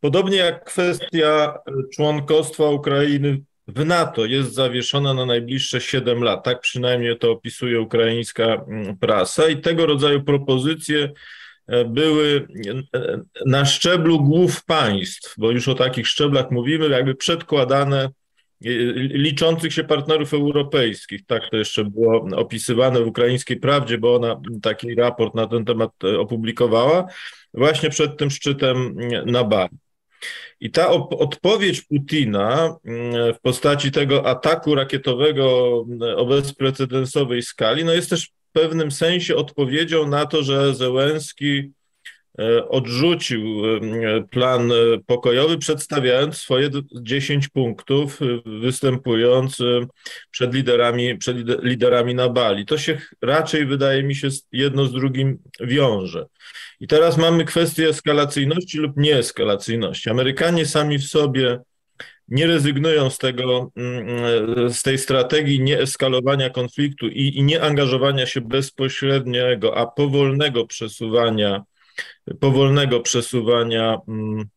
[0.00, 1.58] Podobnie jak kwestia
[1.94, 6.44] członkostwa Ukrainy w NATO jest zawieszona na najbliższe 7 lat.
[6.44, 11.12] Tak przynajmniej to opisuje ukraińska mm, prasa i tego rodzaju propozycje
[11.66, 12.46] e, były
[12.94, 18.10] e, na szczeblu głów państw, bo już o takich szczeblach mówimy, jakby przedkładane e,
[18.94, 21.26] liczących się partnerów europejskich.
[21.26, 25.90] Tak to jeszcze było opisywane w Ukraińskiej Prawdzie, bo ona taki raport na ten temat
[26.18, 27.06] opublikowała
[27.54, 28.96] właśnie przed tym szczytem
[29.26, 29.89] na Bali.
[30.60, 37.92] I ta odpowiedź Putina mm, w postaci tego ataku rakietowego mm, o bezprecedensowej skali, no
[37.92, 41.72] jest też w pewnym sensie odpowiedzią na to, że Zełenski
[42.68, 44.72] odrzucił mm, plan
[45.06, 48.20] pokojowy, przedstawiając swoje 10 punktów,
[48.60, 49.58] występując
[50.30, 52.66] przed liderami, przed liderami na Bali.
[52.66, 56.26] To się raczej, wydaje mi się, jedno z drugim wiąże.
[56.80, 60.10] I teraz mamy kwestię eskalacyjności lub nieeskalacyjności.
[60.10, 61.58] Amerykanie sami w sobie
[62.28, 63.72] nie rezygnują z tego,
[64.68, 71.62] z tej strategii nieeskalowania konfliktu i, i nie angażowania się bezpośredniego, a powolnego przesuwania,
[72.40, 74.48] powolnego przesuwania mm,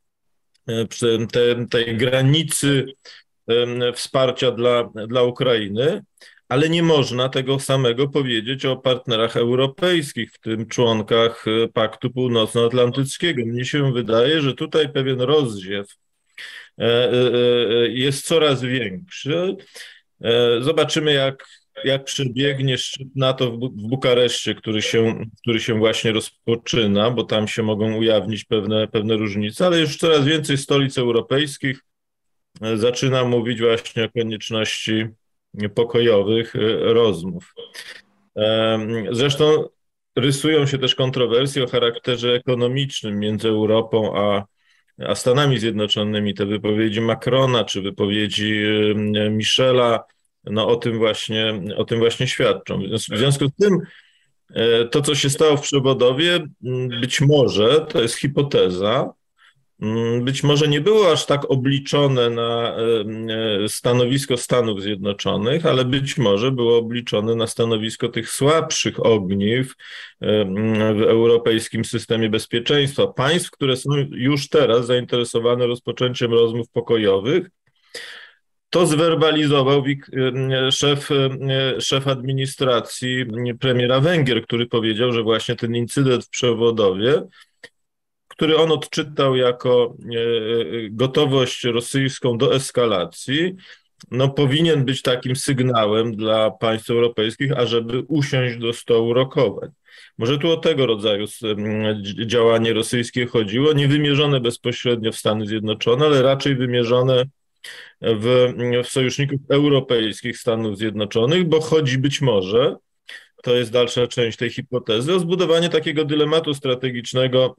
[1.32, 2.86] te, tej granicy
[3.94, 6.02] wsparcia dla, dla Ukrainy
[6.54, 13.46] ale nie można tego samego powiedzieć o partnerach europejskich, w tym członkach e, Paktu Północnoatlantyckiego.
[13.46, 15.88] Mnie się wydaje, że tutaj pewien rozziew
[16.80, 17.18] e, e,
[17.88, 19.56] jest coraz większy.
[20.62, 21.48] Zobaczymy, jak,
[21.84, 27.64] jak przebiegnie szczyt NATO w, Bukareszcie, który się, który się właśnie rozpoczyna, bo tam się
[27.64, 31.80] mogą ujawnić pewne, pewne różnice, ale już coraz więcej stolic europejskich
[32.76, 35.08] zaczyna mówić właśnie o konieczności
[35.76, 37.54] pokojowych y, rozmów.
[39.12, 39.70] Zresztą
[40.16, 44.46] rysują się też kontrowersje o charakterze ekonomicznym między Europą a,
[45.06, 46.34] a Stanami Zjednoczonymi.
[46.34, 48.64] Te wypowiedzi Macrona czy wypowiedzi
[49.30, 50.04] Michela
[50.44, 52.82] no, o, tym właśnie, o tym właśnie świadczą.
[53.14, 53.80] W związku z tym
[54.92, 56.48] to, co się stało w Przewodowie,
[57.02, 59.14] być może to jest hipoteza,
[60.22, 62.76] być może nie było aż tak obliczone na
[63.64, 69.74] e, stanowisko Stanów Zjednoczonych, ale być może było obliczone na stanowisko tych słabszych ogniw
[70.96, 73.08] w europejskim systemie bezpieczeństwa.
[73.08, 77.50] Państw, które są już teraz zainteresowane rozpoczęciem rozmów pokojowych,
[78.74, 79.84] to zwerbalizował
[80.72, 81.10] szef,
[81.80, 83.26] szef administracji
[83.60, 87.24] premiera Węgier, który powiedział, że właśnie ten incydent w przewodowie
[88.28, 89.96] który on odczytał jako
[90.92, 93.56] gotowość rosyjską do eskalacji,
[94.12, 99.70] no, powinien być takim sygnałem dla państw europejskich, ażeby usiąść do stołu rokowań.
[100.18, 101.26] Może tu o tego rodzaju
[102.26, 107.26] działanie rosyjskie chodziło, nie wymierzone bezpośrednio w Stany Zjednoczone, ale raczej wymierzone
[108.02, 108.54] w,
[108.84, 112.76] w sojuszników europejskich Stanów Zjednoczonych, bo chodzi być może
[113.44, 117.56] to jest dalsza część tej hipotezy, o zbudowanie takiego dylematu strategicznego,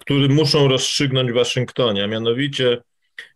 [0.00, 2.78] który muszą rozstrzygnąć w Waszyngtonie, a mianowicie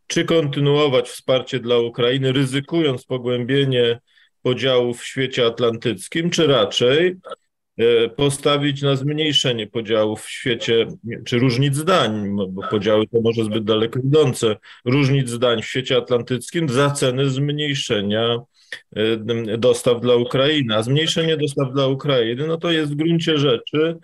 [0.07, 4.01] czy kontynuować wsparcie dla Ukrainy, ryzykując pogłębienie
[4.43, 7.17] podziałów w świecie atlantyckim, czy raczej
[8.17, 10.87] postawić na zmniejszenie podziałów w świecie,
[11.27, 16.69] czy różnic zdań, bo podziały to może zbyt daleko idące, różnic zdań w świecie atlantyckim
[16.69, 18.39] za cenę zmniejszenia
[18.97, 20.77] Y, dostaw dla Ukrainy.
[20.77, 23.97] A zmniejszenie dostaw dla Ukrainy, no to jest w gruncie rzeczy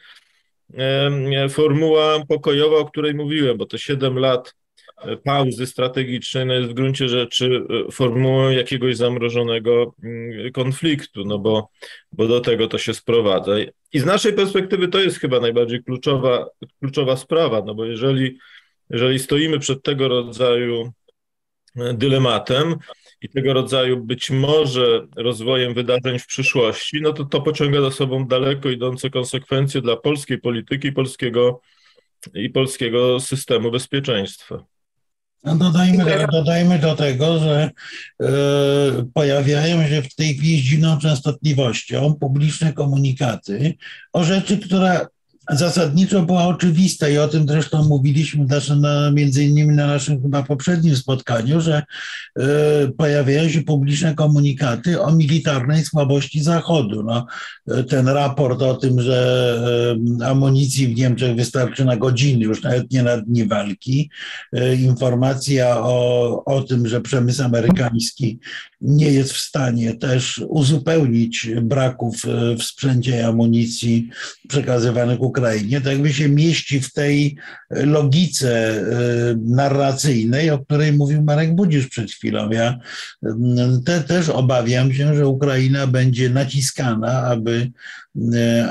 [1.50, 4.61] formuła pokojowa, o której mówiłem, bo to 7 lat e,
[5.24, 11.68] pauzy strategicznej no jest w gruncie rzeczy e, formułą jakiegoś zamrożonego mm, konfliktu, no bo,
[12.12, 13.52] bo do tego to się sprowadza.
[13.92, 16.46] I z naszej perspektywy to jest chyba najbardziej kluczowa,
[16.80, 18.38] kluczowa sprawa, no bo jeżeli,
[18.90, 20.92] jeżeli stoimy przed tego rodzaju
[21.76, 22.74] e, dylematem,
[23.22, 28.26] i tego rodzaju być może rozwojem wydarzeń w przyszłości, no to to pociąga za sobą
[28.26, 31.60] daleko idące konsekwencje dla polskiej polityki polskiego
[32.34, 34.64] i polskiego systemu bezpieczeństwa.
[35.44, 37.70] No dodajmy, dodajmy do tego, że
[38.22, 38.26] y,
[39.14, 43.74] pojawiają się w tej chwili z dziwną częstotliwością publiczne komunikaty
[44.12, 45.06] o rzeczy, która
[45.52, 48.46] zasadniczo była oczywista i o tym zresztą mówiliśmy
[48.80, 51.82] na, między innymi na naszym chyba poprzednim spotkaniu, że
[52.38, 52.42] y,
[52.96, 57.02] pojawiają się publiczne komunikaty o militarnej słabości Zachodu.
[57.02, 57.26] No,
[57.68, 59.58] e, ten raport o tym, że
[60.20, 64.10] y, amunicji w Niemczech wystarczy na godziny, już nawet nie na dni walki,
[64.56, 68.38] y, informacja o, o tym, że przemysł amerykański
[68.80, 72.22] nie jest w stanie też uzupełnić braków
[72.58, 74.08] w sprzęcie i amunicji
[74.48, 75.41] przekazywanych Ukrainie,
[75.80, 77.36] to jakby się mieści w tej
[77.70, 78.84] logice e,
[79.46, 82.50] narracyjnej, o której mówił Marek Budzisz przed chwilą.
[82.50, 82.78] Ja
[83.84, 88.01] te, też obawiam się, że Ukraina będzie naciskana, aby E,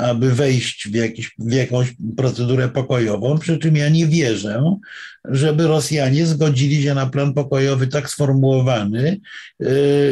[0.01, 4.63] aby wejść w, jakiś, w jakąś procedurę pokojową, przy czym ja nie wierzę,
[5.25, 9.19] żeby Rosjanie zgodzili się na plan pokojowy tak sformułowany,
[9.59, 9.65] e,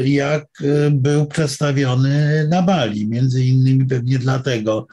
[0.09, 3.07] jak e, był przedstawiony na Bali.
[3.07, 4.87] Między innymi pewnie dlatego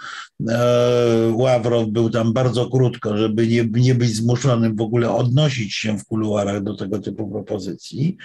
[1.33, 6.05] Ławrow był tam bardzo krótko, żeby nie, nie być zmuszonym w ogóle odnosić się w
[6.05, 8.17] kuluarach do tego typu propozycji.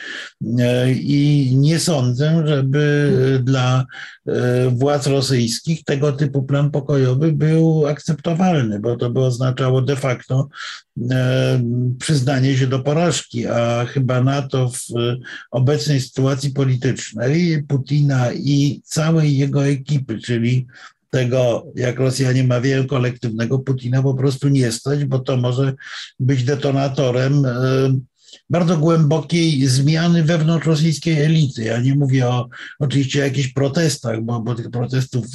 [0.96, 3.12] I nie sądzę, żeby
[3.44, 3.86] dla
[4.72, 10.50] władz rosyjskich tego tego typu plan pokojowy był akceptowalny, bo to by oznaczało de facto
[11.12, 11.62] e,
[12.00, 15.16] przyznanie się do porażki, a chyba NATO w
[15.52, 20.68] obecnej sytuacji politycznej Putina i całej jego ekipy, czyli
[21.10, 25.74] tego, jak Rosjanie mawiają, kolektywnego Putina po prostu nie stać, bo to może
[26.20, 27.52] być detonatorem e,
[28.50, 31.64] bardzo głębokiej zmiany wewnątrz rosyjskiej elity.
[31.64, 35.26] Ja nie mówię o oczywiście o jakichś protestach, bo, bo tych protestów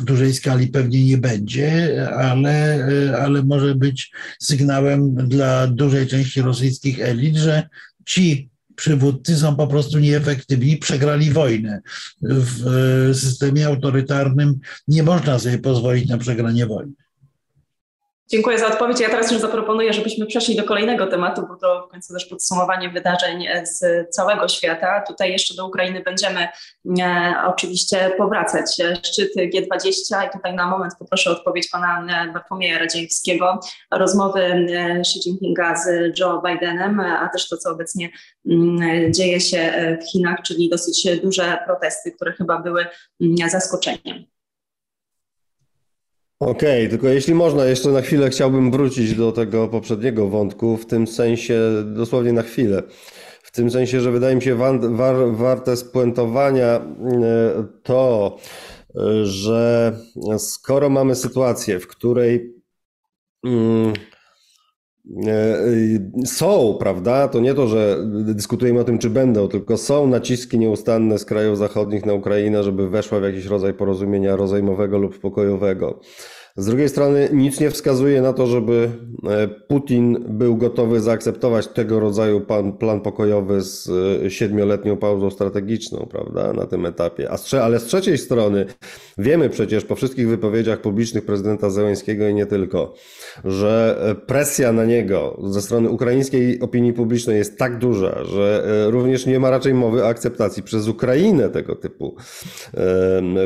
[0.00, 2.86] w dużej skali pewnie nie będzie, ale,
[3.22, 7.68] ale może być sygnałem dla dużej części rosyjskich elit, że
[8.06, 11.80] ci przywódcy są po prostu nieefektywni, przegrali wojnę.
[12.22, 16.92] W systemie autorytarnym nie można sobie pozwolić na przegranie wojny.
[18.30, 19.00] Dziękuję za odpowiedź.
[19.00, 22.88] Ja teraz już zaproponuję, żebyśmy przeszli do kolejnego tematu, bo to w końcu też podsumowanie
[22.88, 25.04] wydarzeń z całego świata.
[25.08, 26.48] Tutaj jeszcze do Ukrainy będziemy
[27.00, 28.76] e, oczywiście powracać.
[29.02, 33.60] Szczyt G20 i tutaj na moment poproszę o odpowiedź pana e, Bartłomieja Radziejewskiego.
[33.90, 38.10] Rozmowy e, Xi Jinpinga z Joe Bidenem, a też to, co obecnie
[38.50, 39.72] mm, dzieje się
[40.02, 42.86] w Chinach, czyli dosyć duże protesty, które chyba były
[43.20, 44.33] mm, zaskoczeniem.
[46.40, 50.86] Okej, okay, tylko jeśli można, jeszcze na chwilę chciałbym wrócić do tego poprzedniego wątku, w
[50.86, 52.82] tym sensie dosłownie na chwilę.
[53.42, 56.80] w tym sensie, że wydaje mi się war, war, warte spuentowania
[57.82, 58.36] to,
[59.22, 59.96] że
[60.38, 62.54] skoro mamy sytuację, w której
[63.44, 63.92] mm,
[66.24, 67.28] są, prawda?
[67.28, 71.58] To nie to, że dyskutujemy o tym, czy będą, tylko są naciski nieustanne z krajów
[71.58, 76.00] zachodnich na Ukrainę, żeby weszła w jakiś rodzaj porozumienia rozejmowego lub pokojowego.
[76.56, 78.90] Z drugiej strony nic nie wskazuje na to, żeby
[79.28, 83.90] e, Putin był gotowy zaakceptować tego rodzaju plan, plan pokojowy z
[84.24, 87.30] e, siedmioletnią pauzą strategiczną, prawda, na tym etapie.
[87.30, 88.66] A ale z trzeciej strony
[89.18, 92.94] wiemy przecież po wszystkich wypowiedziach publicznych prezydenta Zełęńskiego i nie tylko,
[93.44, 99.26] że e, presja na niego ze strony ukraińskiej opinii publicznej jest tak duża, że również
[99.26, 102.16] nie ma raczej mowy o akceptacji przez Ukrainę tego typu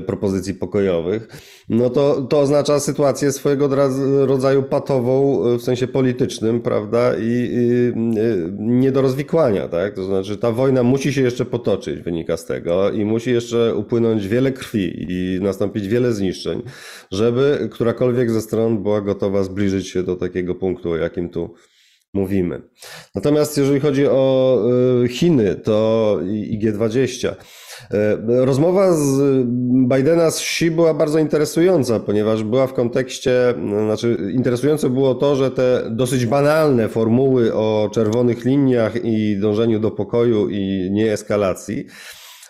[0.06, 1.28] propozycji pokojowych,
[1.68, 3.68] no to, to oznacza sytuację, swojego
[4.26, 7.92] rodzaju patową e, w sensie politycznym, prawda, i, i
[8.58, 9.94] nie do rozwikłania, tak?
[9.94, 14.28] To znaczy ta wojna musi się jeszcze potoczyć, wynika z tego, i musi jeszcze upłynąć
[14.28, 16.62] wiele krwi i nastąpić wiele zniszczeń,
[17.10, 21.54] żeby którakolwiek ze stron była gotowa zbliżyć się do takiego punktu, o jakim tu
[22.14, 22.62] mówimy.
[23.14, 24.58] Natomiast jeżeli chodzi o
[25.04, 27.34] e, Chiny, to i G20, E,
[28.26, 29.20] rozmowa z
[29.88, 33.54] Bidena z Xi była bardzo interesująca, ponieważ była w kontekście,
[33.84, 39.90] znaczy interesujące było to, że te dosyć banalne formuły o czerwonych liniach i dążeniu do
[39.90, 41.86] pokoju i nieeskalacji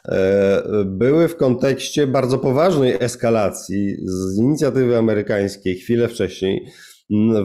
[0.08, 6.66] e, były w kontekście bardzo poważnej eskalacji z inicjatywy amerykańskiej chwilę wcześniej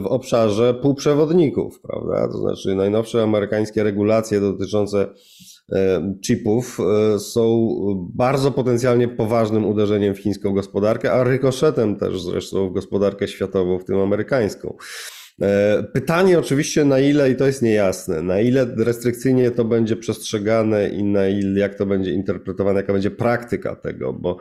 [0.02, 2.28] w obszarze półprzewodników, prawda?
[2.28, 5.53] To znaczy najnowsze amerykańskie regulacje dotyczące E,
[6.20, 7.68] chipów e, są
[8.14, 13.84] bardzo potencjalnie poważnym uderzeniem w chińską gospodarkę, a rykoszetem też zresztą w gospodarkę światową, w
[13.84, 14.76] tym amerykańską.
[15.42, 20.88] E, pytanie oczywiście na ile, i to jest niejasne, na ile restrykcyjnie to będzie przestrzegane
[20.88, 24.38] i na ile, jak to będzie interpretowane, jaka będzie praktyka tego, bo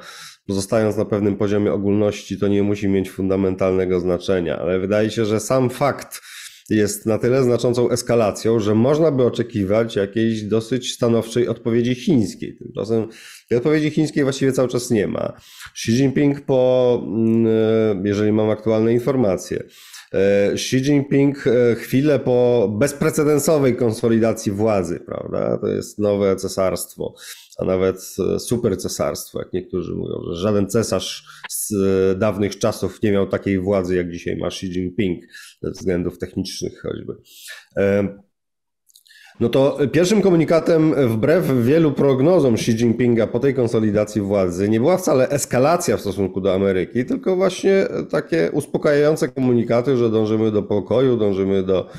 [0.47, 5.39] pozostając na pewnym poziomie ogólności, to nie musi mieć fundamentalnego znaczenia, ale wydaje się, że
[5.39, 6.21] sam fakt,
[6.69, 12.57] jest na tyle znaczącą eskalacją, że można by oczekiwać jakiejś dosyć stanowczej odpowiedzi chińskiej.
[12.57, 13.07] Tymczasem
[13.49, 15.33] tej odpowiedzi chińskiej właściwie cały czas nie ma.
[15.71, 19.63] Xi Jinping po, mm, jeżeli mam aktualne informacje,
[20.13, 25.57] e, Xi Jinping e, chwilę po bezprecedensowej konsolidacji władzy, prawda?
[25.57, 27.13] To jest nowe cesarstwo
[27.57, 31.25] a nawet e, super cesarstwo, jak niektórzy mówią, że żaden cesarz
[31.67, 35.23] z dawnych czasów nie miał takiej władzy, jak dzisiaj ma Xi Jinping,
[35.61, 37.13] ze względów technicznych choćby.
[39.39, 44.97] No to pierwszym komunikatem, wbrew wielu prognozom Xi Jinpinga po tej konsolidacji władzy, nie była
[44.97, 51.17] wcale eskalacja w stosunku do Ameryki, tylko właśnie takie uspokajające komunikaty, że dążymy do pokoju,
[51.17, 51.89] dążymy do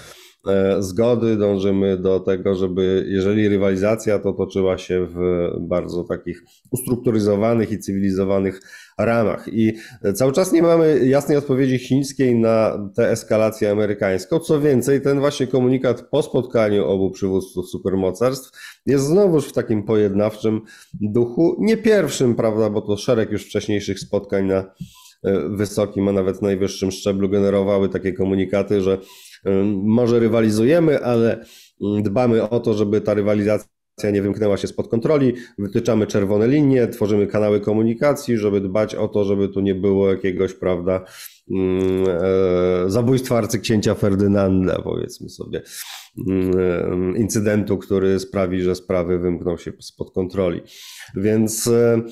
[0.78, 5.18] zgody, dążymy do tego, żeby jeżeli rywalizacja, to toczyła się w
[5.60, 8.60] bardzo takich ustrukturyzowanych i cywilizowanych
[8.98, 9.48] ramach.
[9.52, 9.72] I
[10.14, 14.38] cały czas nie mamy jasnej odpowiedzi chińskiej na tę eskalację amerykańską.
[14.38, 18.50] Co więcej, ten właśnie komunikat po spotkaniu obu przywódców supermocarstw
[18.86, 20.60] jest znowuż w takim pojednawczym
[21.00, 26.42] duchu, nie pierwszym, prawda, bo to szereg już wcześniejszych spotkań na e, wysokim, a nawet
[26.42, 28.98] najwyższym szczeblu generowały takie komunikaty, że
[29.82, 31.44] może rywalizujemy, ale
[32.02, 37.26] dbamy o to, żeby ta rywalizacja nie wymknęła się spod kontroli, wytyczamy czerwone linie, tworzymy
[37.26, 41.04] kanały komunikacji, żeby dbać o to, żeby tu nie było jakiegoś, prawda,
[41.50, 45.62] e, zabójstwa arcyksięcia Ferdynanda, powiedzmy sobie,
[47.16, 50.60] incydentu, który sprawi, że sprawy wymkną się spod kontroli.
[51.16, 52.02] Więc e,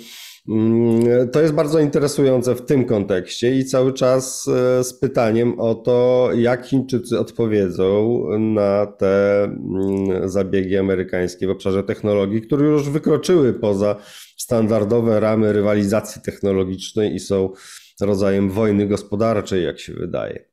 [1.33, 6.31] to jest bardzo interesujące w tym kontekście i cały czas e, z pytaniem o to,
[6.35, 13.97] jak Chińczycy odpowiedzą na te mm, zabiegi amerykańskie w obszarze technologii, które już wykroczyły poza
[14.37, 17.53] standardowe ramy rywalizacji technologicznej i są
[18.01, 20.45] rodzajem wojny gospodarczej, jak się wydaje.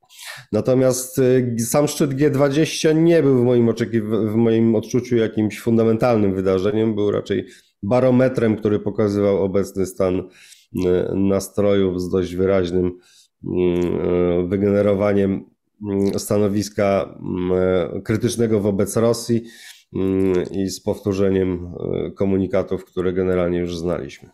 [0.51, 6.95] Natomiast e, sam szczyt G20 nie był w moim, w moim odczuciu jakimś fundamentalnym wydarzeniem,
[6.95, 7.45] był raczej
[7.84, 12.86] barometrem, który pokazywał obecny stan e, nastrojów z dość wyraźnym
[13.43, 13.80] mm,
[14.43, 15.45] e, wygenerowaniem
[16.17, 17.19] stanowiska
[18.03, 19.43] krytycznego wobec Rosji
[20.51, 21.73] i z powtórzeniem
[22.15, 24.30] komunikatów, które generalnie już znaliśmy.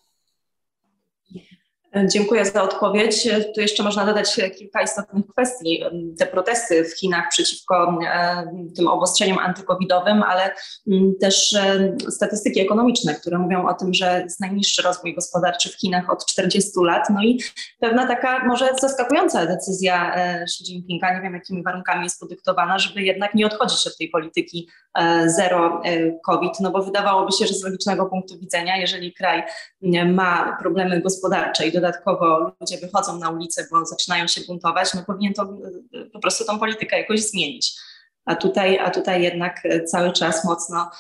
[2.04, 3.28] Dziękuję za odpowiedź.
[3.56, 5.84] Tu jeszcze można dodać kilka istotnych kwestii.
[6.20, 8.00] Te protesty w Chinach przeciwko
[8.76, 10.52] tym obostrzeniom antykowidowym, ale
[10.88, 11.58] mm, też
[12.10, 16.72] statystyki ekonomiczne, które mówią o tym, że jest najniższy rozwój gospodarczy w Chinach od 40
[16.84, 17.10] lat.
[17.10, 17.40] No i
[17.80, 23.02] pewna taka może zaskakująca decyzja e, Xi Jinpinga, nie wiem jakimi warunkami jest podyktowana, żeby
[23.02, 27.54] jednak nie odchodzić od tej polityki e, zero e, COVID, no bo wydawałoby się, że
[27.54, 29.44] z logicznego punktu widzenia, jeżeli kraj
[30.06, 35.34] ma problemy gospodarcze i dodatkowo ludzie wychodzą na ulicę, bo zaczynają się buntować, no powinien
[35.34, 35.58] to
[36.14, 37.76] po prostu tą politykę jakoś zmienić.
[38.26, 40.92] A tutaj, a tutaj jednak cały czas mocno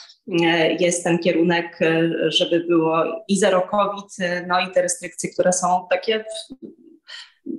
[0.80, 1.80] jest ten kierunek,
[2.28, 4.16] żeby było i zero COVID,
[4.48, 6.26] no i te restrykcje, które są takie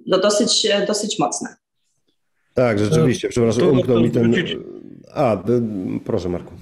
[0.06, 1.56] no dosyć, dosyć mocne.
[2.54, 3.28] Tak, rzeczywiście.
[3.28, 4.34] Przepraszam, umknął mi ten...
[5.14, 5.42] A,
[6.04, 6.52] proszę Marku.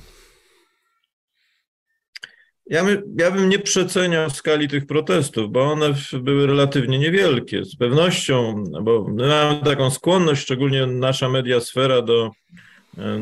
[2.66, 2.86] Ja,
[3.18, 7.64] ja bym nie przeceniał skali tych protestów, bo one były relatywnie niewielkie.
[7.64, 12.30] Z pewnością, bo my mamy taką skłonność, szczególnie nasza mediasfera, do,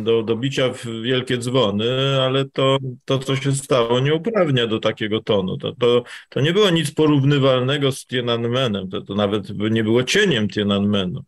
[0.02, 4.78] do, do bicia w wielkie dzwony, ale to, to, co się stało, nie uprawnia do
[4.78, 5.56] takiego tonu.
[5.56, 10.48] To, to, to nie było nic porównywalnego z Tiananmenem, to, to nawet nie było cieniem
[10.48, 11.24] Tiananmenu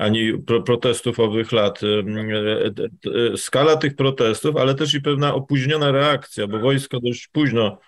[0.00, 1.80] ani pro, protestów owych lat.
[1.82, 1.86] E,
[3.32, 7.78] e, skala tych protestów, ale też i pewna opóźniona reakcja, bo wojsko dość późno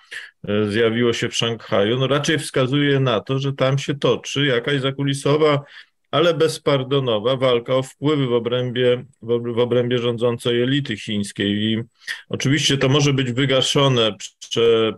[0.69, 5.65] zjawiło się w Szanghaju, no raczej wskazuje na to, że tam się toczy jakaś zakulisowa
[6.13, 11.51] ale bezpardonowa walka o wpływy w obrębie, w obrębie rządzącej elity chińskiej.
[11.51, 11.83] I
[12.29, 14.17] oczywiście to może być wygaszone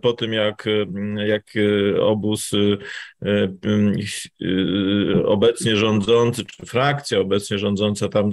[0.01, 0.65] po tym, jak,
[1.27, 1.43] jak
[2.01, 2.77] obóz y,
[3.25, 3.51] y,
[4.41, 8.31] y, obecnie rządzący, czy frakcja obecnie rządząca tam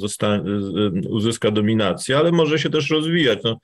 [1.09, 3.39] uzyska dominację, ale może się też rozwijać.
[3.45, 3.59] No,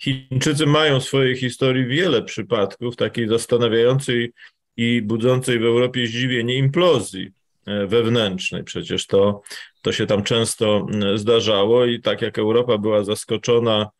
[0.00, 4.32] Chińczycy mają w swojej historii wiele przypadków takiej zastanawiającej
[4.76, 7.30] i budzącej w Europie zdziwienie implozji
[7.66, 8.64] wewnętrznej.
[8.64, 9.42] Przecież to,
[9.82, 13.90] to się tam często zdarzało i tak jak Europa była zaskoczona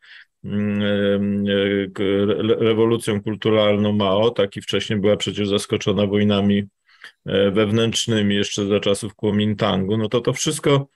[2.59, 6.63] rewolucją kulturalną Mao, tak i wcześniej była przecież zaskoczona wojnami
[7.25, 10.87] e, wewnętrznymi jeszcze za czasów Kuomintangu, no to to wszystko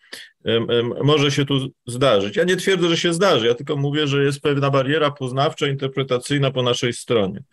[1.03, 2.35] może się tu zdarzyć.
[2.35, 6.51] Ja nie twierdzę, że się zdarzy, ja tylko mówię, że jest pewna bariera poznawcza, interpretacyjna
[6.51, 7.43] po naszej stronie.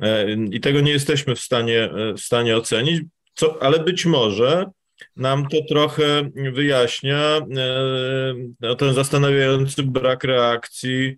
[0.00, 3.02] E, I tego nie jesteśmy w stanie, w stanie ocenić,
[3.34, 4.66] co, ale być może
[5.16, 7.44] nam to trochę wyjaśnia e,
[8.60, 11.16] no, ten zastanawiający brak reakcji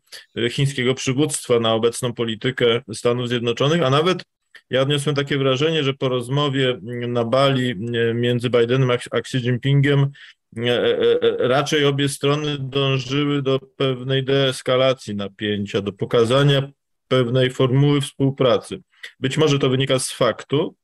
[0.50, 4.22] chińskiego przywództwa na obecną politykę Stanów Zjednoczonych, a nawet
[4.70, 10.10] ja odniosłem takie wrażenie, że po rozmowie na Bali e, między Bidenem a Xi Jinpingiem
[10.56, 10.96] e,
[11.38, 16.70] raczej obie strony dążyły do pewnej deeskalacji napięcia, do pokazania
[17.08, 18.80] pewnej formuły współpracy.
[19.20, 20.74] Być może to wynika z faktu,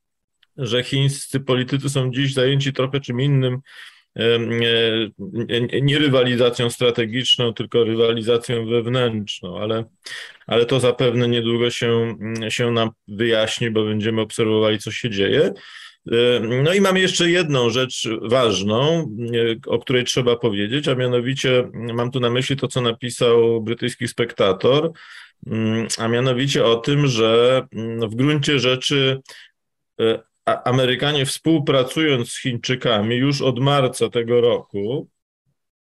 [0.57, 3.57] że chińscy politycy są dziś zajęci trochę czym innym,
[5.81, 9.85] nie rywalizacją strategiczną, tylko rywalizacją wewnętrzną, ale,
[10.47, 12.15] ale to zapewne niedługo się,
[12.49, 15.53] się nam wyjaśni, bo będziemy obserwowali, co się dzieje.
[16.63, 19.11] No i mamy jeszcze jedną rzecz ważną,
[19.67, 24.91] o której trzeba powiedzieć, a mianowicie mam tu na myśli to, co napisał brytyjski spektator,
[25.97, 27.61] a mianowicie o tym, że
[28.01, 29.21] w gruncie rzeczy
[29.99, 35.09] e, Amerykanie współpracując z Chińczykami już od marca tego roku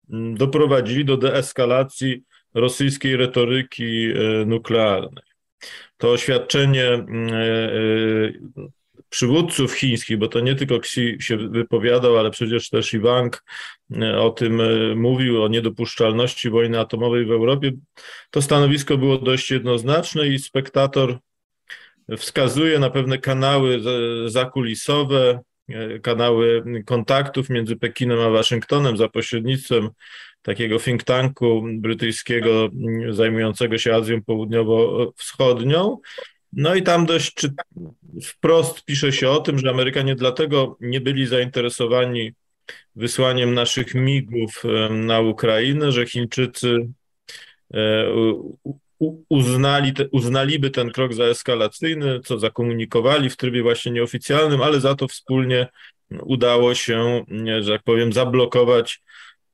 [0.10, 5.24] mm, doprowadzili do deeskalacji rosyjskiej retoryki e, nuklearnej.
[5.98, 8.70] To oświadczenie mm, e, e,
[9.10, 13.44] przywódców chińskich, bo to nie tylko Xi się wypowiadał, ale przecież też i Wang
[14.18, 14.62] o tym
[15.00, 17.72] mówił, o niedopuszczalności wojny atomowej w Europie.
[18.32, 21.18] To stanowisko było dość jednoznaczne i spektator
[22.18, 23.80] wskazuje na pewne kanały
[24.26, 25.40] zakulisowe,
[25.70, 29.90] e, kanały kontaktów między Pekinem a Waszyngtonem za pośrednictwem
[30.42, 32.70] takiego think tanku brytyjskiego
[33.10, 35.98] zajmującego się Azją Południowo-Wschodnią.
[36.54, 37.54] No i tam dość czy,
[38.24, 42.32] wprost pisze się o tym, że Amerykanie dlatego nie byli zainteresowani
[42.96, 46.88] wysłaniem naszych migów na Ukrainę, że Chińczycy
[47.74, 48.08] e,
[49.30, 55.08] uznali uznaliby ten krok za eskalacyjny, co zakomunikowali w trybie właśnie nieoficjalnym, ale za to
[55.08, 55.68] wspólnie
[56.12, 57.26] udało się,
[57.62, 59.02] że tak powiem, zablokować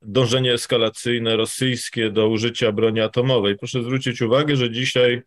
[0.02, 3.58] dążenie eskalacyjne rosyjskie do użycia broni atomowej.
[3.58, 5.22] Proszę zwrócić uwagę, że dzisiaj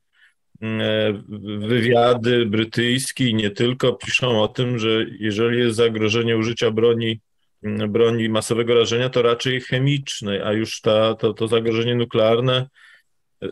[0.61, 1.23] mm,
[1.67, 7.19] wywiady brytyjskie i nie tylko piszą o tym, że jeżeli jest zagrożenie użycia broni,
[7.63, 12.67] mm, broni masowego rażenia, to raczej chemicznej, a już ta, to, to zagrożenie nuklearne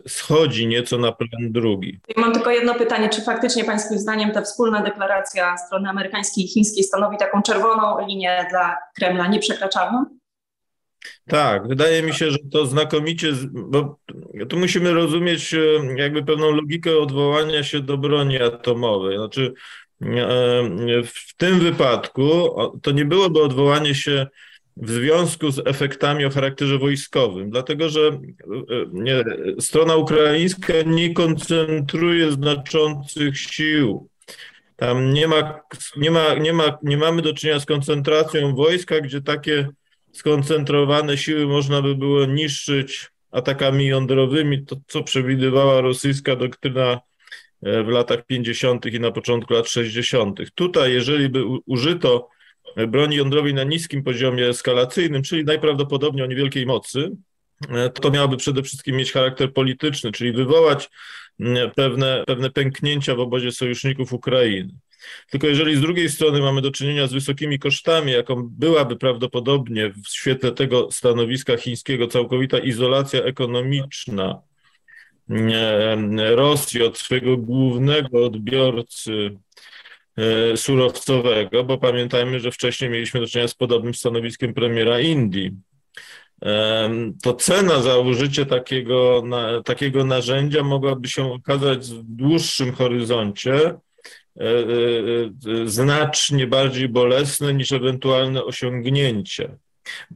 [0.08, 2.00] schodzi nieco na plan drugi.
[2.16, 6.84] Mam tylko jedno pytanie, czy faktycznie Pańskim zdaniem ta wspólna deklaracja strony amerykańskiej i chińskiej
[6.84, 10.04] stanowi taką czerwoną linię dla Kremla nieprzekraczalną?
[11.28, 13.98] Tak, wydaje mi się, że to znakomicie, bo
[14.48, 15.58] tu musimy rozumieć e,
[15.96, 19.16] jakby pewną logikę odwołania się do broni atomowej.
[19.18, 19.54] Znaczy,
[20.02, 20.06] e,
[21.04, 24.26] w tym wypadku to nie byłoby odwołanie się
[24.76, 28.18] w związku z efektami o charakterze wojskowym, dlatego że e,
[28.92, 29.24] nie,
[29.60, 34.08] strona ukraińska nie koncentruje znaczących sił.
[34.76, 35.60] Tam nie ma,
[35.96, 39.68] nie, ma, nie, ma, nie mamy do czynienia z koncentracją wojska, gdzie takie
[40.12, 47.00] skoncentrowane siły można by było niszczyć atakami jądrowymi, to co przewidywała rosyjska doktryna
[47.62, 48.86] e, w latach 50.
[48.86, 50.40] i na początku lat 60.
[50.54, 52.28] Tutaj, jeżeli by użyto
[52.88, 57.10] broni jądrowej na niskim poziomie eskalacyjnym, czyli najprawdopodobniej o niewielkiej mocy,
[57.68, 60.90] e, to miałoby przede wszystkim mieć charakter polityczny, czyli wywołać
[61.74, 64.72] pewne, pewne pęknięcia w obozie sojuszników Ukrainy.
[65.30, 70.08] Tylko jeżeli z drugiej strony mamy do czynienia z wysokimi kosztami, jaką byłaby prawdopodobnie w
[70.08, 74.42] świetle tego stanowiska chińskiego całkowita izolacja ekonomiczna
[76.34, 79.38] Rosji od swojego głównego odbiorcy e,
[80.56, 85.52] surowcowego, bo pamiętajmy, że wcześniej mieliśmy do czynienia z podobnym stanowiskiem premiera Indii.
[87.22, 89.24] To cena za użycie takiego,
[89.64, 93.74] takiego narzędzia mogłaby się okazać w dłuższym horyzoncie
[94.40, 99.56] E, e, e, znacznie bardziej bolesne niż ewentualne osiągnięcie.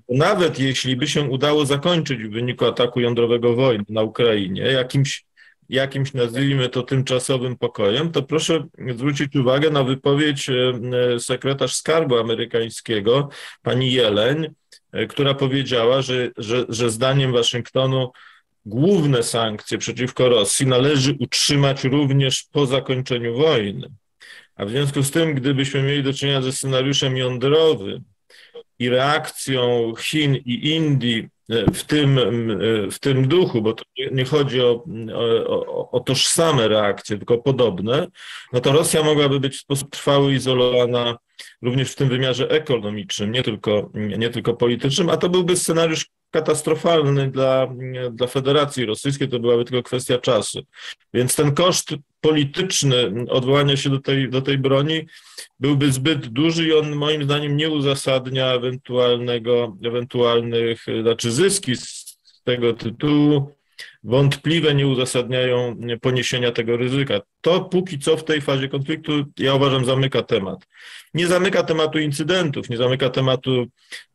[0.08, 5.24] Nawet jeśli by się udało zakończyć w wyniku ataku jądrowego wojny na Ukrainie jakimś,
[5.70, 10.50] jakimś nazwijmy to tymczasowym pokojem, to proszę zwrócić uwagę na wypowiedź
[11.18, 13.28] sekretarz skarbu amerykańskiego,
[13.62, 14.48] pani Jeleń,
[15.08, 18.10] która powiedziała, że, że, że zdaniem Waszyngtonu
[18.66, 23.90] główne sankcje przeciwko Rosji należy utrzymać również po zakończeniu wojny.
[24.56, 28.04] A w związku z tym, gdybyśmy mieli do czynienia ze scenariuszem jądrowym
[28.78, 31.28] i reakcją Chin i Indii e,
[31.74, 34.84] w tym, e, w tym duchu, bo to nie chodzi o,
[35.46, 38.06] o, o tożsame reakcje, tylko podobne,
[38.52, 41.16] no to Rosja mogłaby być w sposób trwały izolowana
[41.62, 47.30] również w tym wymiarze ekonomicznym, nie tylko, nie tylko politycznym, a to byłby scenariusz katastrofalny
[47.30, 47.68] dla,
[48.12, 50.62] dla Federacji Rosyjskiej, to byłaby tylko kwestia czasu.
[51.14, 55.06] Więc ten koszt polityczny odwołania się do tej, do tej broni
[55.60, 62.72] byłby zbyt duży i on moim zdaniem nie uzasadnia ewentualnego, ewentualnych, znaczy zyski z tego
[62.72, 63.59] tytułu
[64.02, 67.20] wątpliwe nie uzasadniają poniesienia tego ryzyka.
[67.40, 70.66] To póki co w tej fazie konfliktu, ja uważam, zamyka temat.
[71.14, 73.66] Nie zamyka tematu incydentów, nie zamyka tematu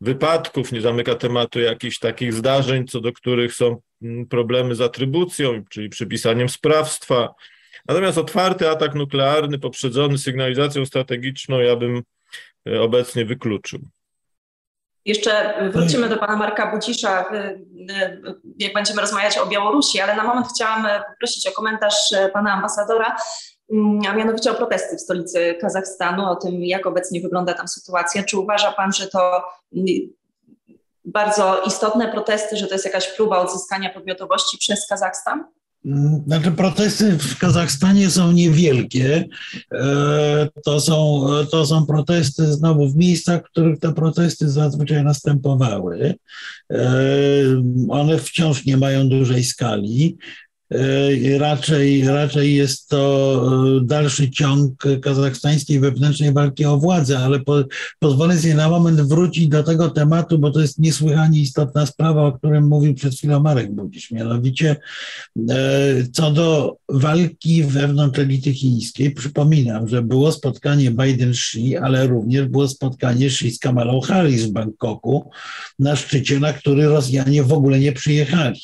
[0.01, 5.63] wypadków, nie zamyka tematu jakichś takich zdarzeń, co do których są mm, problemy z atrybucją,
[5.69, 7.33] czyli przypisaniem sprawstwa.
[7.88, 12.01] Natomiast otwarty atak nuklearny poprzedzony sygnalizacją strategiczną ja bym
[12.67, 13.79] e, obecnie wykluczył.
[15.05, 17.25] Jeszcze wrócimy do pana Marka Bucisza,
[18.59, 23.15] jak będziemy rozmawiać o Białorusi, ale na moment chciałam poprosić o komentarz pana ambasadora,
[23.71, 28.23] mm, a mianowicie o protesty w stolicy Kazachstanu, o tym, jak obecnie wygląda tam sytuacja.
[28.23, 29.43] Czy uważa pan, że to
[29.75, 29.85] mm,
[31.05, 35.45] bardzo istotne protesty, że to jest jakaś próba odzyskania podmiotowości przez Kazachstan?
[36.27, 39.25] Znaczy, protesty w Kazachstanie są niewielkie.
[39.73, 46.15] E, to są, to są protesty znowu w miejscach, w których te protesty zazwyczaj następowały.
[46.71, 46.91] E,
[47.89, 50.17] one wciąż nie mają dużej skali.
[50.72, 53.41] E, raczej, raczej jest to
[53.78, 57.63] e, dalszy ciąg kazachstańskiej wewnętrznej walki o władzę, ale po,
[57.99, 62.32] pozwolę sobie na moment wrócić do tego tematu, bo to jest niesłychanie istotna sprawa, o
[62.32, 64.11] którym mówił przed chwilą Marek Budzisz.
[64.11, 64.76] Mianowicie
[65.49, 65.55] e,
[66.13, 73.26] co do walki wewnątrz elity chińskiej, przypominam, że było spotkanie Biden-Xi, ale również było spotkanie
[73.26, 75.30] Xi z Kamalą Harris w Bangkoku
[75.80, 78.61] na szczycie, na który Rosjanie w ogóle nie przyjechali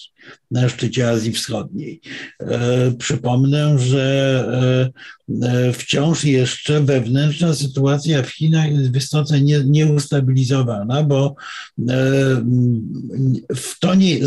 [0.51, 2.01] na szczycie Azji Wschodniej.
[2.39, 4.91] E, przypomnę, że
[5.41, 11.35] e, e, wciąż jeszcze wewnętrzna sytuacja w Chinach jest wysoce nie, nieustabilizowana, bo
[13.55, 14.19] w tonie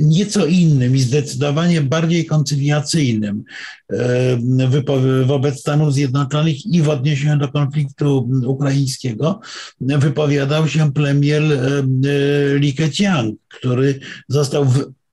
[0.00, 3.44] nieco innym i zdecydowanie bardziej koncyliacyjnym
[5.26, 9.40] wobec Stanów Zjednoczonych i w odniesieniu do konfliktu ukraińskiego
[9.80, 11.42] wypowiadał się premier
[12.60, 14.66] Li Keqiang, który został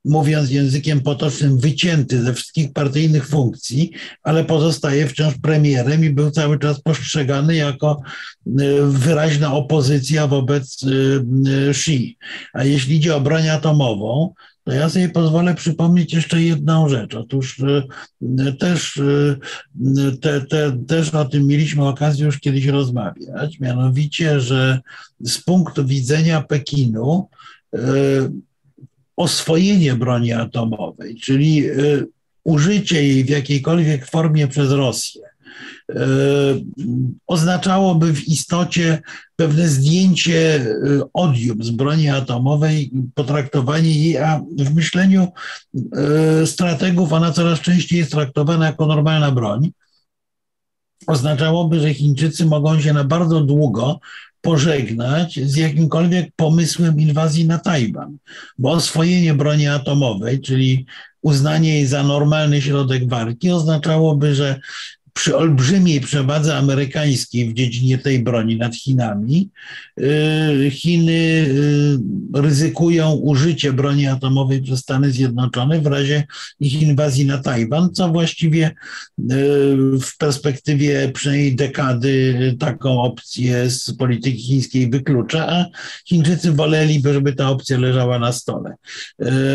[0.05, 3.91] mówiąc językiem potocznym, wycięty ze wszystkich partyjnych funkcji,
[4.23, 8.01] ale pozostaje wciąż premierem i był cały czas postrzegany jako
[8.47, 8.51] y,
[8.85, 12.17] wyraźna opozycja wobec y, y, Xi.
[12.53, 14.33] A jeśli idzie o broń atomową,
[14.63, 17.15] to ja sobie pozwolę przypomnieć jeszcze jedną rzecz.
[17.15, 17.61] Otóż
[18.59, 19.01] też,
[20.21, 24.79] te, te, też o tym mieliśmy okazję już kiedyś rozmawiać, mianowicie, że
[25.19, 27.29] z punktu widzenia Pekinu
[29.17, 31.63] oswojenie broni atomowej, czyli
[32.45, 35.21] użycie jej w jakiejkolwiek formie przez Rosję
[35.89, 36.05] e,
[37.27, 39.01] oznaczałoby w istocie
[39.35, 40.75] pewne zdjęcie e,
[41.13, 45.27] odium z broni atomowej, potraktowanie jej, a w myśleniu
[46.45, 49.71] strategów ona coraz częściej jest traktowana jako normalna broń.
[51.07, 53.99] Oznaczałoby, że Chińczycy mogą się na bardzo długo
[54.45, 58.17] pożegnać z jakimkolwiek pomysłem inwazji na Tajwan,
[58.57, 60.85] bo oswojenie broni atomowej, czyli
[61.21, 64.59] uznanie jej za normalny środek walki oznaczałoby, że
[65.15, 69.49] przy olbrzymiej przewadze amerykańskiej w dziedzinie tej broni nad Chinami,
[69.99, 76.23] y, Chiny y, ryzykują użycie broni atomowej przez Stany Zjednoczone w razie
[76.59, 78.73] ich inwazji na Tajwan, co właściwie y,
[80.01, 85.65] w perspektywie przynajmniej dekady taką opcję z polityki chińskiej wyklucza, a
[86.05, 88.75] Chińczycy woleliby, żeby ta opcja leżała na stole.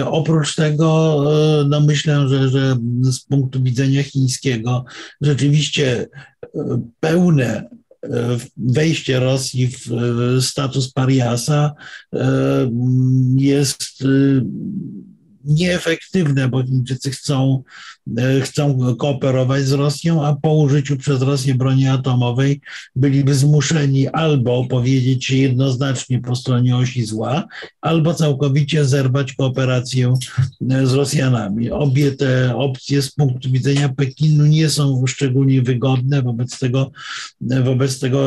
[0.04, 1.20] Oprócz tego,
[1.68, 4.84] no myślę, że, że z punktu widzenia chińskiego
[5.20, 6.08] rzeczywiście rzeczywiście
[6.42, 7.70] e, pełne
[8.02, 11.74] e, wejście Rosji w e, status pariasa
[13.36, 14.04] jest
[15.44, 17.62] nieefektywne, bo Chińczycy chcą,
[18.18, 22.60] e, chcą kooperować z Rosją, a po użyciu przez Rosję broni atomowej
[22.96, 27.44] byliby zmuszeni albo powiedzieć się jednoznacznie po stronie osi zła,
[27.80, 30.14] albo całkowicie zerwać kooperację
[30.70, 31.70] e, z Rosjanami.
[31.70, 36.90] Obie te opcje z punktu widzenia Pekinu nie są szczególnie wygodne, wobec tego,
[37.50, 38.26] e, wobec tego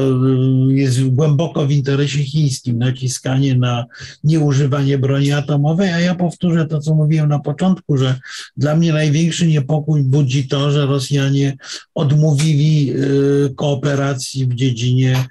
[0.69, 3.85] jest głęboko w interesie chińskim naciskanie na
[4.23, 8.19] nieużywanie broni atomowej, a ja powtórzę to, co mówiłem na początku, że
[8.57, 11.57] dla mnie największy niepokój budzi to, że Rosjanie
[11.95, 15.25] odmówili y, kooperacji w dziedzinie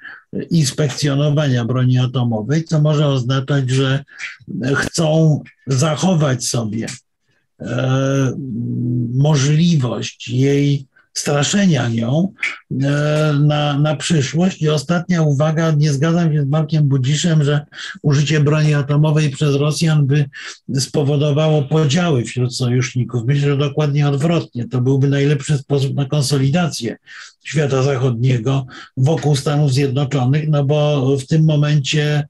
[0.51, 4.05] inspekcjonowania broni atomowej, co może oznaczać, że
[4.75, 6.87] chcą zachować sobie
[7.61, 8.33] e,
[9.15, 12.32] możliwość jej straszenia nią
[12.70, 14.62] e, na, na przyszłość.
[14.62, 17.66] I ostatnia uwaga, nie zgadzam się z Markiem Budziszem, że
[18.02, 20.24] użycie broni atomowej przez Rosjan by
[20.74, 23.22] spowodowało podziały wśród sojuszników.
[23.26, 24.68] Myślę, że dokładnie odwrotnie.
[24.68, 26.97] To byłby najlepszy sposób na konsolidację
[27.44, 28.66] świata zachodniego
[28.97, 32.28] wokół Stanów Zjednoczonych, no bo w tym momencie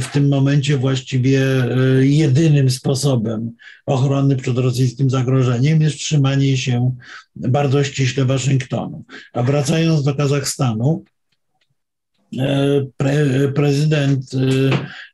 [0.00, 3.52] w tym momencie właściwie e, jedynym sposobem
[3.86, 6.94] ochrony przed rosyjskim zagrożeniem jest trzymanie się
[7.36, 9.04] bardzo ściśle Waszyngtonu.
[9.32, 11.04] A wracając do Kazachstanu,
[12.38, 14.30] e, pre, prezydent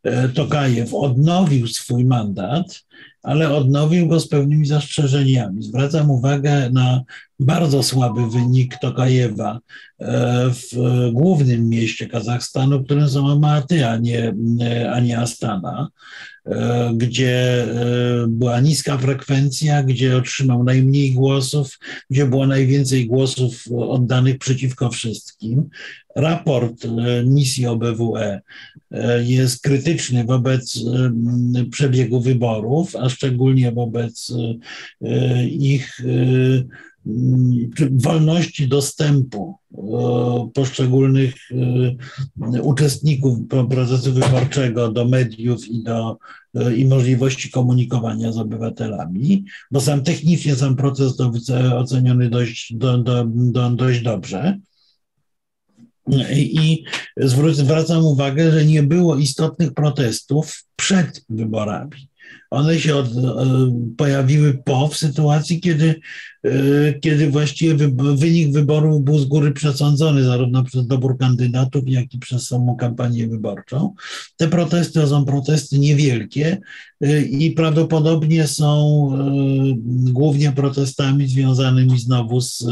[0.05, 2.85] e, Tokajew odnowił swój mandat
[3.25, 5.63] ale odnowił go z pewnymi zastrzeżeniami.
[5.63, 7.03] Zwracam uwagę na
[7.41, 9.61] bardzo słaby wynik Tokajewa
[9.99, 10.77] e, w
[11.13, 14.35] głównym mieście Kazachstanu, którym są Almaty, a nie,
[14.93, 15.89] a nie Astana,
[16.47, 21.79] e, gdzie e, była niska frekwencja, gdzie otrzymał najmniej głosów,
[22.11, 25.69] gdzie było najwięcej głosów oddanych przeciwko wszystkim.
[26.17, 26.87] Raport
[27.27, 28.41] misji OBWE
[29.25, 30.79] jest krytyczny wobec
[31.71, 34.33] przebiegu wyborów, a szczególnie wobec
[35.51, 36.01] ich
[37.91, 39.59] wolności dostępu
[40.55, 41.35] poszczególnych
[42.63, 43.39] uczestników
[43.71, 46.19] procesu wyborczego do mediów i do
[46.77, 51.33] i możliwości komunikowania z obywatelami, bo sam technicznie sam proces to
[51.77, 54.59] oceniony dość, do, do, do, dość dobrze.
[56.37, 56.85] I
[57.17, 62.09] zwracam uwagę, że nie było istotnych protestów przed wyborami.
[62.55, 63.09] One się od,
[63.97, 66.01] pojawiły po, w sytuacji, kiedy
[66.45, 72.19] E, kiedy właściwie wynik wyborów był z góry przesądzony zarówno przez dobór kandydatów, jak i
[72.19, 73.95] przez samą kampanię wyborczą.
[74.37, 76.61] Te protesty to są protesty niewielkie
[77.01, 79.25] e, i prawdopodobnie są e,
[80.13, 82.65] głównie protestami związanymi znowu z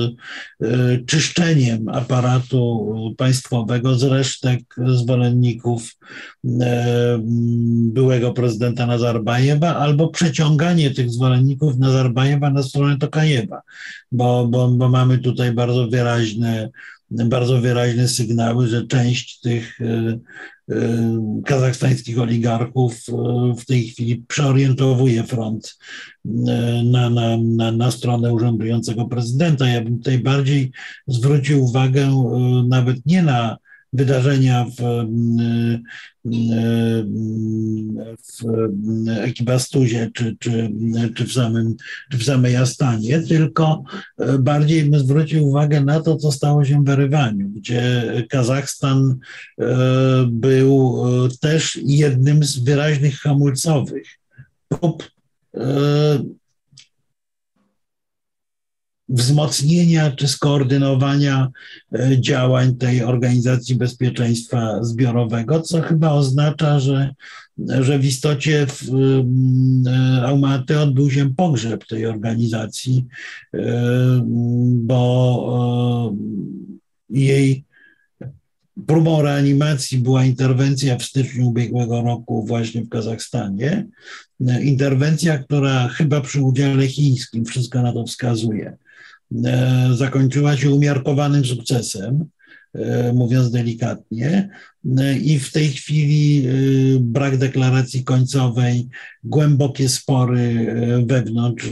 [1.07, 5.97] czyszczeniem aparatu państwowego z resztek zwolenników
[7.93, 13.63] byłego prezydenta Nazarbajewa albo przeciąganie tych zwolenników Nazarbajewa na stronę Tokajewa
[14.13, 16.71] bo, bo, bo mamy tutaj bardzo wyraźne,
[17.11, 20.19] bardzo wyraźne sygnały, że część tych e,
[20.71, 23.13] e, kazachstańskich oligarchów e,
[23.59, 25.79] w tej chwili przeorientowuje front
[26.85, 29.69] na, na, na, na stronę urzędującego prezydenta.
[29.69, 30.73] Ja bym tutaj bardziej
[31.07, 32.25] zwrócił uwagę
[32.69, 33.57] nawet nie na
[33.93, 35.07] wydarzenia w,
[38.33, 40.73] w Ekibastuzie czy, czy,
[41.15, 41.77] czy, w samym,
[42.11, 43.85] czy w samej Astanie, tylko
[44.39, 49.19] bardziej bym zwrócił uwagę na to, co stało się w Erywaniu, gdzie Kazachstan
[50.27, 51.05] był
[51.41, 54.09] też jednym z wyraźnych hamulcowych
[54.69, 55.11] prób
[59.13, 61.49] wzmocnienia czy skoordynowania
[61.93, 67.15] e, działań tej Organizacji Bezpieczeństwa Zbiorowego, co chyba oznacza, że,
[67.81, 68.83] że w istocie w
[69.87, 73.07] e, Almaty odbył się pogrzeb tej organizacji,
[73.55, 74.23] e,
[74.75, 76.15] bo
[77.11, 77.65] jej
[78.87, 83.87] próbą reanimacji była interwencja w styczniu ubiegłego roku właśnie w Kazachstanie.
[84.63, 88.77] Interwencja, która chyba przy udziale chińskim, wszystko na to wskazuje,
[89.95, 92.25] zakończyła się umiarkowanym sukcesem,
[92.75, 94.49] e, mówiąc delikatnie.
[94.99, 96.49] E, I w tej chwili
[97.01, 98.89] brak deklaracji końcowej,
[99.25, 100.75] głębokie spory
[101.07, 101.69] wewnątrz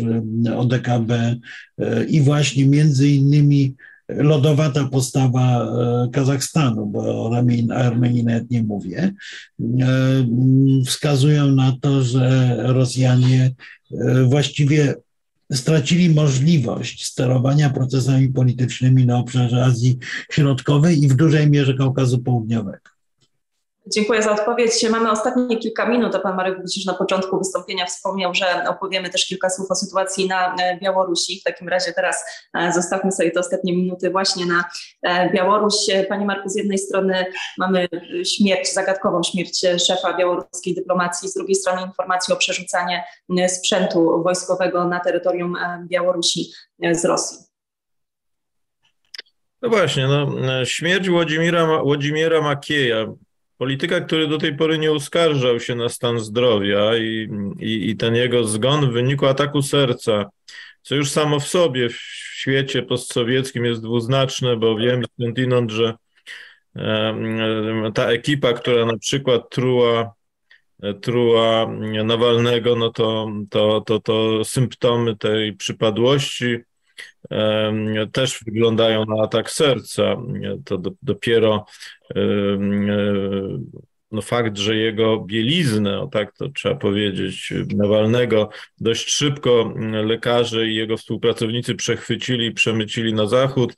[0.56, 1.36] ODKB
[2.08, 3.74] i właśnie między innymi
[4.08, 5.68] lodowata postawa
[6.12, 7.36] Kazachstanu, bo o
[7.74, 9.12] Armenii nawet nie mówię,
[10.86, 13.50] wskazują na to, że Rosjanie
[14.28, 14.94] właściwie
[15.52, 19.98] stracili możliwość sterowania procesami politycznymi na obszarze Azji
[20.30, 22.89] Środkowej i w dużej mierze Kaukazu Południowego.
[23.86, 24.88] Dziękuję za odpowiedź.
[24.90, 29.50] Mamy ostatnie kilka minut, pan Marek Bucisz na początku wystąpienia wspomniał, że opowiemy też kilka
[29.50, 31.40] słów o sytuacji na e, Białorusi.
[31.40, 32.24] W takim razie teraz
[32.54, 34.64] e, zostawmy sobie te ostatnie minuty właśnie na
[35.02, 35.74] e, Białoruś.
[36.08, 37.24] Panie Marku, z jednej strony
[37.58, 37.88] mamy
[38.24, 42.98] śmierć, zagadkową śmierć szefa białoruskiej dyplomacji, z drugiej strony informacje o przerzucaniu
[43.48, 46.52] sprzętu wojskowego na terytorium Białorusi
[46.92, 47.38] z Rosji.
[49.62, 53.06] No właśnie, no, śmierć Włodzimira, Włodzimira Makieja,
[53.60, 57.28] polityka, który do tej pory nie uskarżał się na stan zdrowia i,
[57.58, 60.30] i, i ten jego zgon w wyniku ataku serca,
[60.82, 61.96] co już samo w sobie w
[62.34, 65.94] świecie postsowieckim jest dwuznaczne, bo wiem skądinąd, że
[67.94, 70.14] ta ekipa, która na przykład truła,
[71.02, 71.66] truła
[72.04, 76.58] Nawalnego, no to, to, to, to symptomy tej przypadłości
[78.12, 80.16] też wyglądają na atak serca.
[80.64, 81.66] To do, dopiero
[84.12, 88.50] no fakt, że jego bieliznę, o tak to trzeba powiedzieć, Nawalnego,
[88.80, 89.74] dość szybko
[90.04, 93.76] lekarze i jego współpracownicy przechwycili i przemycili na zachód,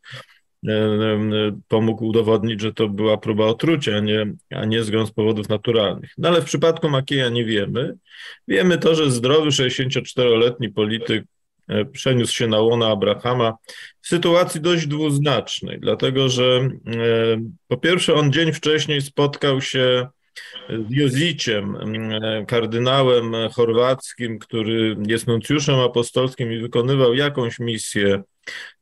[1.68, 6.10] pomógł udowodnić, że to była próba otrucia, a nie, a nie zgon z powodów naturalnych.
[6.18, 7.94] No ale w przypadku Makieja nie wiemy.
[8.48, 11.31] Wiemy to, że zdrowy 64-letni polityk E,
[11.92, 13.54] przeniósł się na łona Abrahama
[14.00, 16.70] w sytuacji dość dwuznacznej, dlatego że e,
[17.68, 20.08] po pierwsze on dzień wcześniej spotkał się
[20.68, 28.22] z Joziciem, e, kardynałem chorwackim, który jest nuncjuszem apostolskim i wykonywał jakąś misję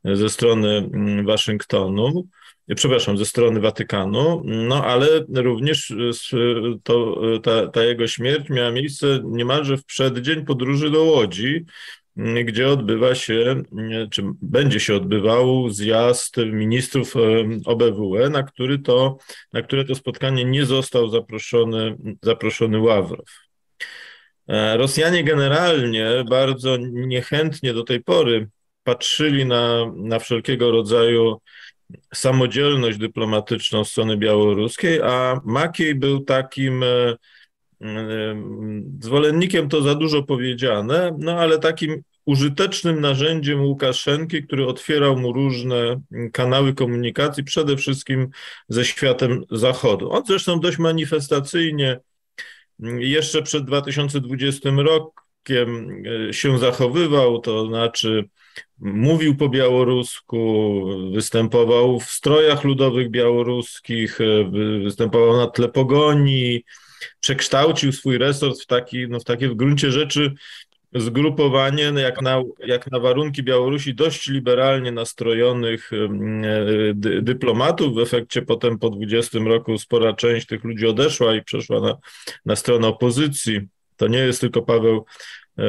[0.03, 0.89] ze strony
[1.25, 2.27] Waszyngtonu,
[2.75, 5.93] przepraszam, ze strony Watykanu, no ale również
[6.83, 11.65] to, ta, ta jego śmierć miała miejsce niemalże w przeddzień podróży do Łodzi,
[12.17, 13.63] gdzie odbywa się,
[14.11, 17.13] czy będzie się odbywał zjazd ministrów
[17.65, 19.17] OBWE, na, który to,
[19.53, 23.29] na które to spotkanie nie został zaproszony, zaproszony Ławrow.
[24.47, 28.49] E, Rosjanie generalnie bardzo niechętnie do tej pory
[28.83, 31.41] patrzyli na, na wszelkiego rodzaju
[32.13, 37.15] samodzielność dyplomatyczną strony białoruskiej, a Makiej był takim e,
[38.99, 46.01] zwolennikiem to za dużo powiedziane, no ale takim użytecznym narzędziem Łukaszenki, który otwierał mu różne
[46.33, 48.29] kanały komunikacji, przede wszystkim
[48.69, 50.11] ze światem Zachodu.
[50.11, 51.99] On zresztą dość manifestacyjnie
[52.99, 58.29] jeszcze przed 2020 rokiem e, się zachowywał, to znaczy
[58.79, 60.83] mówił po białorusku,
[61.13, 64.51] występował w strojach ludowych białoruskich, e,
[64.83, 66.63] występował na tle pogoni,
[67.19, 70.33] przekształcił swój resort w, taki, no w takie w gruncie rzeczy
[70.95, 76.09] zgrupowanie, no jak na, jak na warunki Białorusi, dość liberalnie nastrojonych e,
[77.21, 77.95] dyplomatów.
[77.95, 81.97] W efekcie potem po 20 roku spora część tych ludzi odeszła i przeszła na,
[82.45, 83.61] na stronę opozycji.
[83.97, 85.05] To nie jest tylko Paweł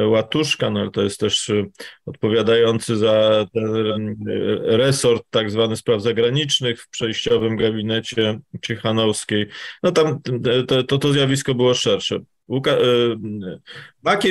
[0.07, 1.65] Łatuszka, no ale to jest też e,
[2.05, 9.47] odpowiadający za ten e, resort tak zwany spraw zagranicznych w przejściowym gabinecie Ciechanowskiej.
[9.83, 10.21] No tam
[10.67, 12.19] to, to, to zjawisko było szersze.
[12.47, 12.71] Łuka,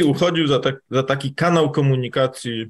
[0.04, 2.66] uchodził za, tak, za taki kanał komunikacji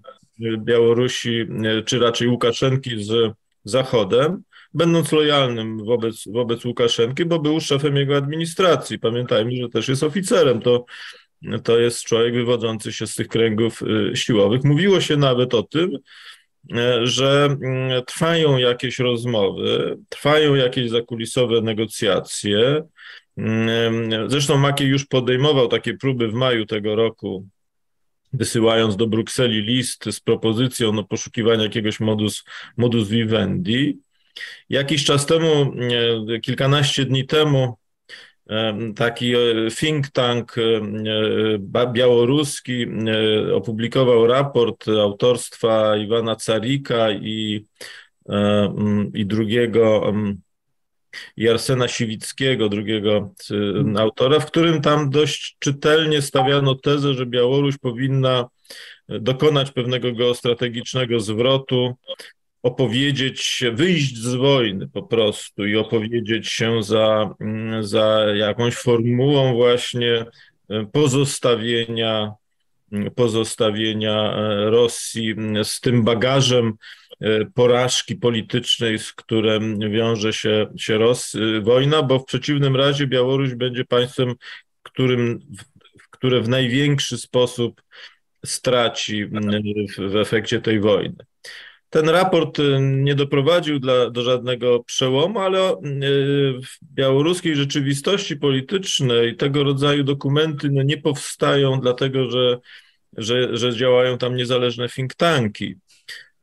[0.59, 1.47] Białorusi,
[1.87, 3.33] czy raczej Łukaszenki z
[3.65, 4.43] Zachodem.
[4.75, 8.99] będąc lojalnym wobec, wobec Łukaszenki, bo był szefem jego administracji.
[8.99, 10.61] Pamiętajmy, że też jest oficerem.
[10.61, 10.85] To,
[11.65, 14.65] to jest człowiek wywodzący się z tych kręgów y, siłowych.
[14.65, 22.83] Mówiło się nawet o tym, y, że mm, trwają jakieś rozmowy, trwają jakieś zakulisowe negocjacje.
[23.37, 27.47] Mm, zresztą Makiej już podejmował takie próby w maju tego roku
[28.33, 32.45] wysyłając do Brukseli list z propozycją no, poszukiwania jakiegoś modus,
[32.77, 33.99] modus vivendi.
[34.69, 35.73] Jakiś czas temu,
[36.43, 37.77] kilkanaście dni temu,
[38.97, 40.55] taki e, think tank
[41.93, 42.87] białoruski
[43.55, 47.67] opublikował raport autorstwa Iwana Carika i,
[49.15, 50.13] i drugiego
[51.37, 57.79] i Arsena Siwickiego, drugiego y, autora, w którym tam dość czytelnie stawiano tezę, że Białoruś
[57.79, 58.49] powinna
[59.09, 61.95] dokonać pewnego geostrategicznego zwrotu,
[62.63, 69.55] opowiedzieć się, wyjść z wojny po prostu i opowiedzieć się za, mm, za jakąś formułą
[69.55, 70.25] właśnie
[70.71, 72.33] y, pozostawienia,
[72.93, 74.35] y, pozostawienia
[74.71, 76.75] Rosji z tym bagażem
[77.23, 83.07] E, porażki politycznej, z którym wiąże się, się Ros, e, wojna, bo w przeciwnym razie
[83.07, 84.35] Białoruś będzie państwem,
[84.83, 85.41] którym,
[86.11, 87.83] które w największy sposób
[88.45, 91.17] straci w, w efekcie tej wojny.
[91.93, 95.77] Ten raport e, nie doprowadził dla, do żadnego przełomu, ale
[96.63, 102.59] w białoruskiej rzeczywistości politycznej tego rodzaju dokumenty no, nie powstają, dlatego że,
[103.17, 105.75] że, że działają tam niezależne think tanki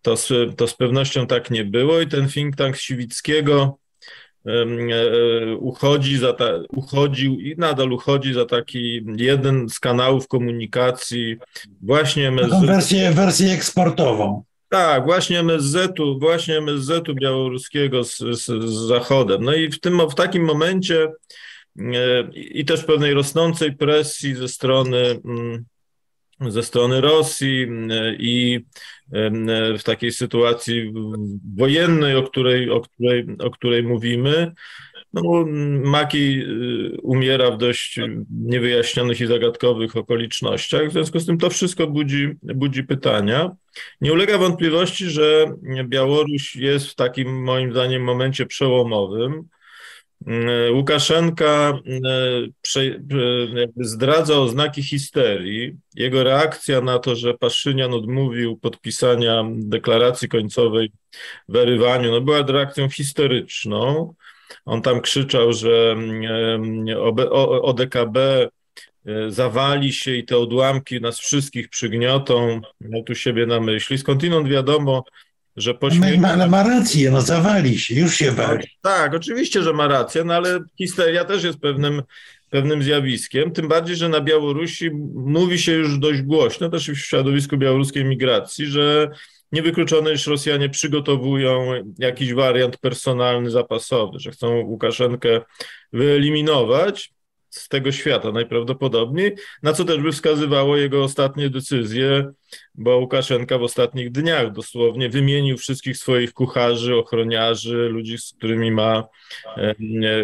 [0.01, 3.77] to z, to z pewnością tak nie było i ten think tank Siwickiego
[4.45, 11.37] e, uchodzi za ta, uchodził i nadal uchodzi za taki jeden z kanałów komunikacji
[11.81, 12.31] właśnie.
[12.41, 14.48] Taką wersję, wersję eksportową.
[14.69, 19.43] Tak, właśnie MSZ-u, właśnie MSZ-u białoruskiego z, z, z Zachodem.
[19.43, 21.11] No i w tym, w takim momencie
[21.79, 25.65] e, i też pewnej rosnącej presji ze strony mm,
[26.47, 27.67] ze strony Rosji
[28.19, 28.59] i
[29.79, 30.93] w takiej sytuacji
[31.57, 34.51] wojennej, o której, o której, o której mówimy,
[35.13, 35.45] no,
[35.83, 37.99] Maki y, umiera w dość
[38.29, 40.89] niewyjaśnionych i zagadkowych okolicznościach.
[40.89, 43.51] W związku z tym to wszystko budzi, budzi pytania.
[44.01, 45.45] Nie ulega wątpliwości, że
[45.83, 49.49] Białoruś jest w takim, moim zdaniem, momencie przełomowym.
[50.27, 55.77] E, Łukaszenka e, zdradza oznaki histerii.
[55.95, 60.91] Jego reakcja na to, że Paszynian odmówił podpisania deklaracji końcowej
[61.49, 64.13] w Erywaniu, no była reakcją historyczną.
[64.65, 65.95] On tam krzyczał, że
[67.61, 68.17] ODKB
[69.29, 72.61] zawali się i te odłamki nas wszystkich przygniotą.
[72.81, 73.97] Miał tu siebie na myśli.
[73.97, 75.03] Skądinąd wiadomo,
[75.57, 76.25] że pośmiechu...
[76.25, 78.67] Ale ma rację, no zawali się, już się wali.
[78.81, 82.01] Tak, oczywiście, że ma rację, no ale histeria też jest pewnym,
[82.49, 87.57] pewnym zjawiskiem, tym bardziej, że na Białorusi mówi się już dość głośno, też w środowisku
[87.57, 89.09] białoruskiej migracji, że
[89.51, 95.41] niewykluczone, iż Rosjanie przygotowują jakiś wariant personalny, zapasowy, że chcą Łukaszenkę
[95.93, 97.13] wyeliminować,
[97.49, 102.31] z tego świata najprawdopodobniej, na co też by wskazywało jego ostatnie decyzje,
[102.75, 109.03] bo Łukaszenka w ostatnich dniach dosłownie wymienił wszystkich swoich kucharzy, ochroniarzy, ludzi, z którymi ma,
[109.57, 109.75] e,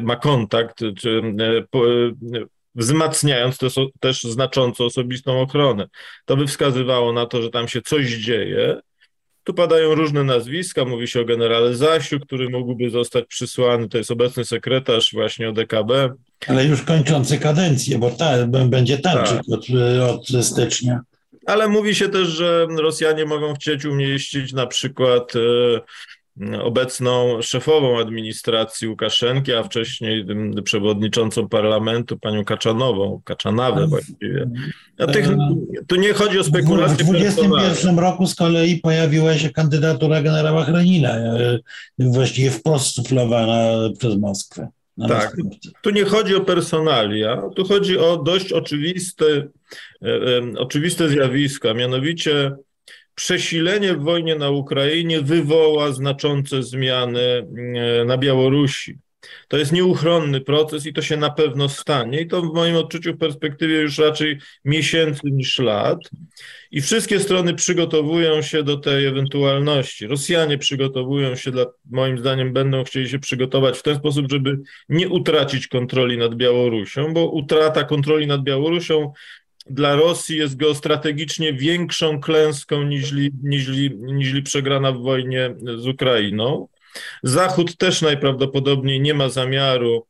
[0.01, 1.79] ma kontakt, czy, e,
[2.75, 5.87] wzmacniając też, też znacząco osobistą ochronę.
[6.25, 8.81] To by wskazywało na to, że tam się coś dzieje,
[9.45, 14.11] tu padają różne nazwiska, mówi się o generale Zasiu, który mógłby zostać przysłany, to jest
[14.11, 15.91] obecny sekretarz właśnie ODKB.
[16.47, 19.45] Ale już kończący kadencję, bo ta, będzie tańczyć tak.
[19.49, 19.65] od,
[20.09, 20.99] od stycznia.
[21.45, 25.39] Ale mówi się też, że Rosjanie mogą chcieć umieścić na przykład e,
[26.61, 30.25] obecną szefową administracji Łukaszenki, a wcześniej
[30.63, 34.49] przewodniczącą parlamentu, panią Kaczanową, Kaczanawę właściwie.
[34.99, 35.27] A tych,
[35.87, 37.05] tu nie chodzi o spekulacje.
[37.05, 41.59] W 2021 roku z kolei pojawiła się kandydatura generała Hrenina, e,
[41.99, 44.67] właściwie wprost suflowana przez Moskwę.
[45.07, 45.35] Tak,
[45.81, 52.55] tu nie chodzi o personalia, tu chodzi o dość oczywiste, e, e, oczywiste zjawiska, mianowicie
[53.15, 58.97] przesilenie w wojnie na Ukrainie wywoła znaczące zmiany e, na Białorusi.
[59.47, 62.21] To jest nieuchronny proces i to się na pewno stanie.
[62.21, 65.99] I to w moim odczuciu w perspektywie już raczej miesięcy niż lat.
[66.71, 70.07] I wszystkie strony przygotowują się do tej ewentualności.
[70.07, 74.59] Rosjanie przygotowują się, dla, moim zdaniem, będą chcieli się przygotować w ten sposób, żeby
[74.89, 79.13] nie utracić kontroli nad Białorusią, bo utrata kontroli nad Białorusią
[79.69, 83.11] dla Rosji jest geostrategicznie większą klęską niż,
[83.43, 83.67] niż,
[83.97, 86.67] niż przegrana w wojnie z Ukrainą.
[87.23, 90.05] Zachód też najprawdopodobniej nie ma zamiaru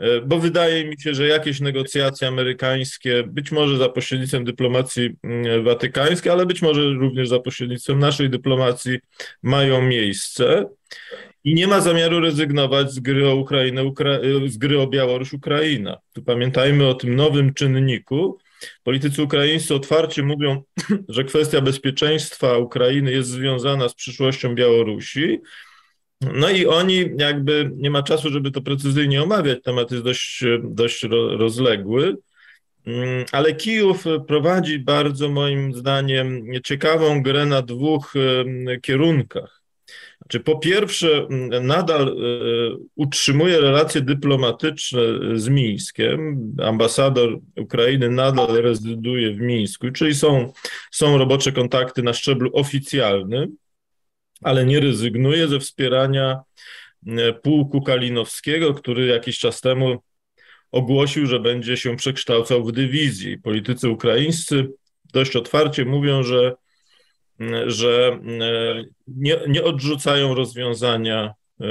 [0.00, 5.64] E, bo wydaje mi się, że jakieś negocjacje amerykańskie, być może za pośrednictwem dyplomacji mm,
[5.64, 8.98] watykańskiej, ale być może również za pośrednictwem naszej dyplomacji
[9.42, 10.66] mają miejsce.
[11.44, 15.98] I nie ma zamiaru rezygnować z gry o Ukrainę, Ukra z gry o Białoruś-Ukraina.
[16.12, 18.38] Tu pamiętajmy o tym nowym czynniku.
[18.82, 20.62] Politycy ukraińscy otwarcie mówią,
[21.08, 25.40] że kwestia bezpieczeństwa Ukrainy jest związana z przyszłością Białorusi,
[26.20, 31.02] no i oni jakby nie ma czasu, żeby to precyzyjnie omawiać, temat jest dość, dość
[31.38, 32.16] rozległy,
[32.86, 38.14] mm, ale Kijów prowadzi bardzo moim zdaniem ciekawą grę na dwóch
[38.82, 39.59] kierunkach.
[40.20, 41.26] Znaczy, po pierwsze,
[41.62, 42.12] nadal e,
[42.96, 45.00] utrzymuje relacje dyplomatyczne
[45.34, 46.40] z Mińskiem.
[46.62, 50.52] Ambasador Ukrainy nadal rezyduje w Mińsku, czyli są,
[50.90, 53.56] są robocze kontakty na szczeblu oficjalnym
[54.42, 56.40] ale nie rezygnuje ze wspierania
[57.06, 59.98] e, pułku kalinowskiego, który jakiś czas temu
[60.70, 63.38] ogłosił, że będzie się przekształcał w dywizji.
[63.38, 64.68] Politycy ukraińscy
[65.12, 66.54] dość otwarcie mówią, że,
[67.66, 71.64] że e, nie, nie odrzucają rozwiązania e,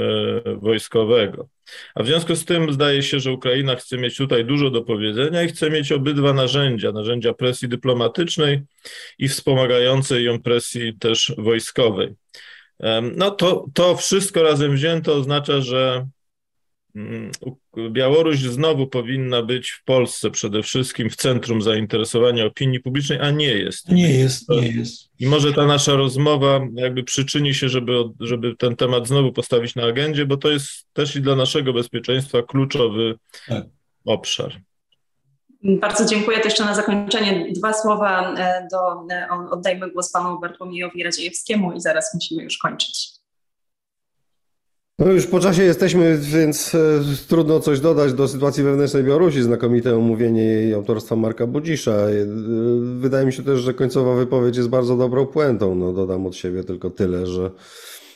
[0.56, 1.48] wojskowego.
[1.94, 5.42] A w związku z tym zdaje się, że Ukraina chce mieć tutaj dużo do powiedzenia
[5.42, 8.62] i chce mieć obydwa narzędzia: narzędzia presji dyplomatycznej
[9.18, 12.14] i wspomagającej ją presji też wojskowej.
[13.16, 16.06] No to, to wszystko razem wzięte oznacza, że
[16.94, 17.30] mm,
[17.90, 23.46] Białoruś znowu powinna być w Polsce przede wszystkim w centrum zainteresowania opinii publicznej, a nie
[23.46, 23.88] jest.
[23.88, 25.10] Nie jest, nie jest.
[25.18, 29.82] I może ta nasza rozmowa jakby przyczyni się, żeby, żeby ten temat znowu postawić na
[29.82, 33.14] agendzie, bo to jest też i dla naszego bezpieczeństwa kluczowy
[33.48, 33.64] tak.
[34.04, 34.60] obszar.
[35.62, 36.38] Bardzo dziękuję.
[36.38, 41.80] To jeszcze na zakończenie dwa słowa e, do, e, oddajmy głos panu Bartłomiejowi Radziejewskiemu i
[41.80, 43.19] zaraz musimy już kończyć.
[45.00, 49.42] No już po czasie jesteśmy, więc e, trudno coś dodać do sytuacji wewnętrznej Białorusi.
[49.42, 51.96] Znakomite omówienie jej autorstwa Marka Budzisza.
[52.96, 55.74] Wydaje mi się też, że końcowa wypowiedź jest bardzo dobrą puentą.
[55.74, 57.50] No, dodam od siebie tylko tyle, że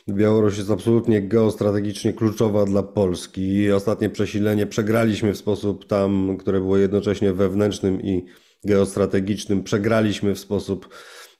[0.08, 3.72] Białoruś jest absolutnie geostrategicznie kluczowa dla Polski.
[3.72, 8.24] Ostatnie przesilenie przegraliśmy w sposób tam, które było jednocześnie wewnętrznym i
[8.64, 9.62] geostrategicznym.
[9.62, 10.88] Przegraliśmy w sposób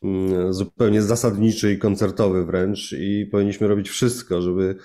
[0.03, 4.77] mm, zupełnie zasadniczy i koncertowy wręcz i powinniśmy robić wszystko, żeby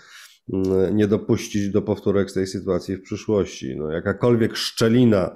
[0.93, 3.75] nie dopuścić do powtórek z tej sytuacji w przyszłości.
[3.77, 5.35] No, jakakolwiek szczelina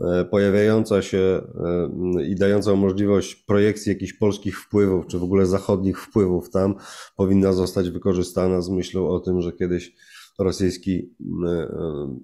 [0.00, 6.00] E, pojawiająca się e, i dająca możliwość projekcji jakichś polskich wpływów, czy w ogóle zachodnich
[6.00, 6.74] wpływów tam,
[7.16, 9.94] powinna zostać wykorzystana z myślą o tym, że kiedyś
[10.38, 11.14] rosyjski
[11.46, 11.68] e,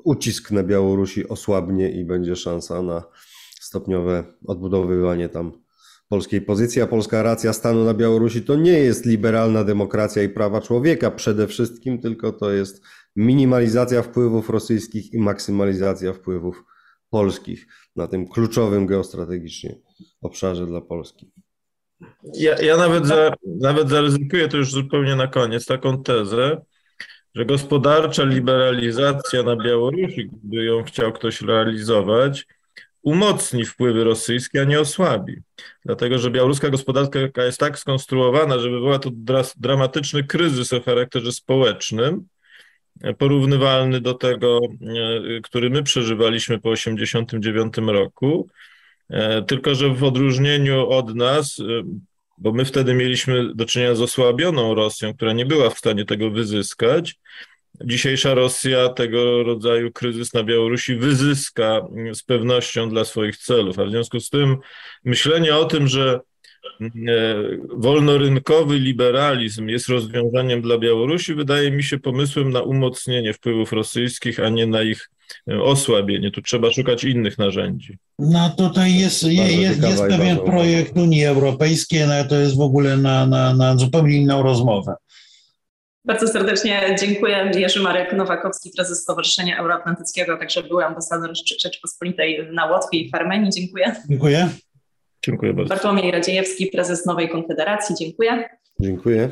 [0.04, 3.02] ucisk na Białorusi osłabnie i będzie szansa na
[3.60, 5.52] stopniowe odbudowywanie tam
[6.08, 10.60] polskiej pozycji, a polska racja stanu na Białorusi to nie jest liberalna demokracja i prawa
[10.60, 12.84] człowieka przede wszystkim, tylko to jest
[13.16, 16.64] minimalizacja wpływów rosyjskich i maksymalizacja wpływów
[17.10, 17.66] polskich
[17.96, 19.76] na tym kluczowym geostrategicznie
[20.22, 21.30] obszarze dla Polski.
[22.34, 26.62] Ja, ja nawet, za, nawet zaryzykuję to już zupełnie na koniec taką tezę,
[27.34, 32.46] że gospodarcza liberalizacja na Białorusi, gdyby ją chciał ktoś realizować,
[33.06, 35.36] umocni wpływy rosyjskie, a nie osłabi.
[35.84, 39.10] Dlatego, że białoruska gospodarka jest tak skonstruowana, że wywoła to
[39.56, 42.26] dramatyczny kryzys o charakterze społecznym,
[43.18, 48.48] porównywalny do tego, e, który my przeżywaliśmy po 1989 roku,
[49.10, 51.82] e, tylko że w odróżnieniu od nas, e,
[52.38, 56.30] bo my wtedy mieliśmy do czynienia z osłabioną Rosją, która nie była w stanie tego
[56.30, 57.14] wyzyskać,
[57.84, 63.78] dzisiejsza Rosja tego rodzaju kryzys na Białorusi wyzyska z pewnością dla swoich celów.
[63.78, 64.56] A w związku z tym
[65.04, 66.20] myślenie o tym, że
[66.80, 66.88] E,
[67.76, 74.48] wolnorynkowy liberalizm jest rozwiązaniem dla Białorusi, wydaje mi się pomysłem na umocnienie wpływów rosyjskich, a
[74.48, 75.10] nie na ich
[75.50, 76.30] e, osłabienie.
[76.30, 77.98] Tu trzeba szukać innych narzędzi.
[78.18, 83.26] No tutaj jest, jest, jest pewien projekt Unii Europejskiej, no to jest w ogóle na,
[83.26, 84.94] na, na zupełnie inną rozmowę.
[86.06, 87.50] Bardzo serdecznie dziękuję.
[87.54, 91.30] Jerzy Marek Nowakowski, prezes Stowarzyszenia Euroatlantyckiego, także były ambasador
[91.62, 93.50] Rzeczypospolitej na Łotwie i w Armenii.
[93.50, 93.96] Dziękuję.
[94.08, 94.48] Dziękuję.
[95.24, 95.68] Dziękuję bardzo.
[95.68, 97.94] Bartłomiej Radziejewski, prezes Nowej Konfederacji.
[97.98, 98.48] Dziękuję.
[98.80, 99.30] Dziękuję.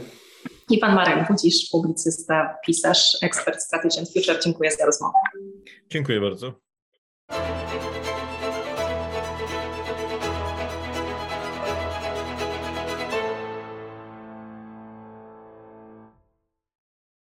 [0.70, 4.40] I pan Marek Budzisz, publicysta, pisarz, ekspert Strategy and Future.
[4.44, 5.18] Dziękuję za rozmowę.
[5.90, 6.54] Dziękuję bardzo.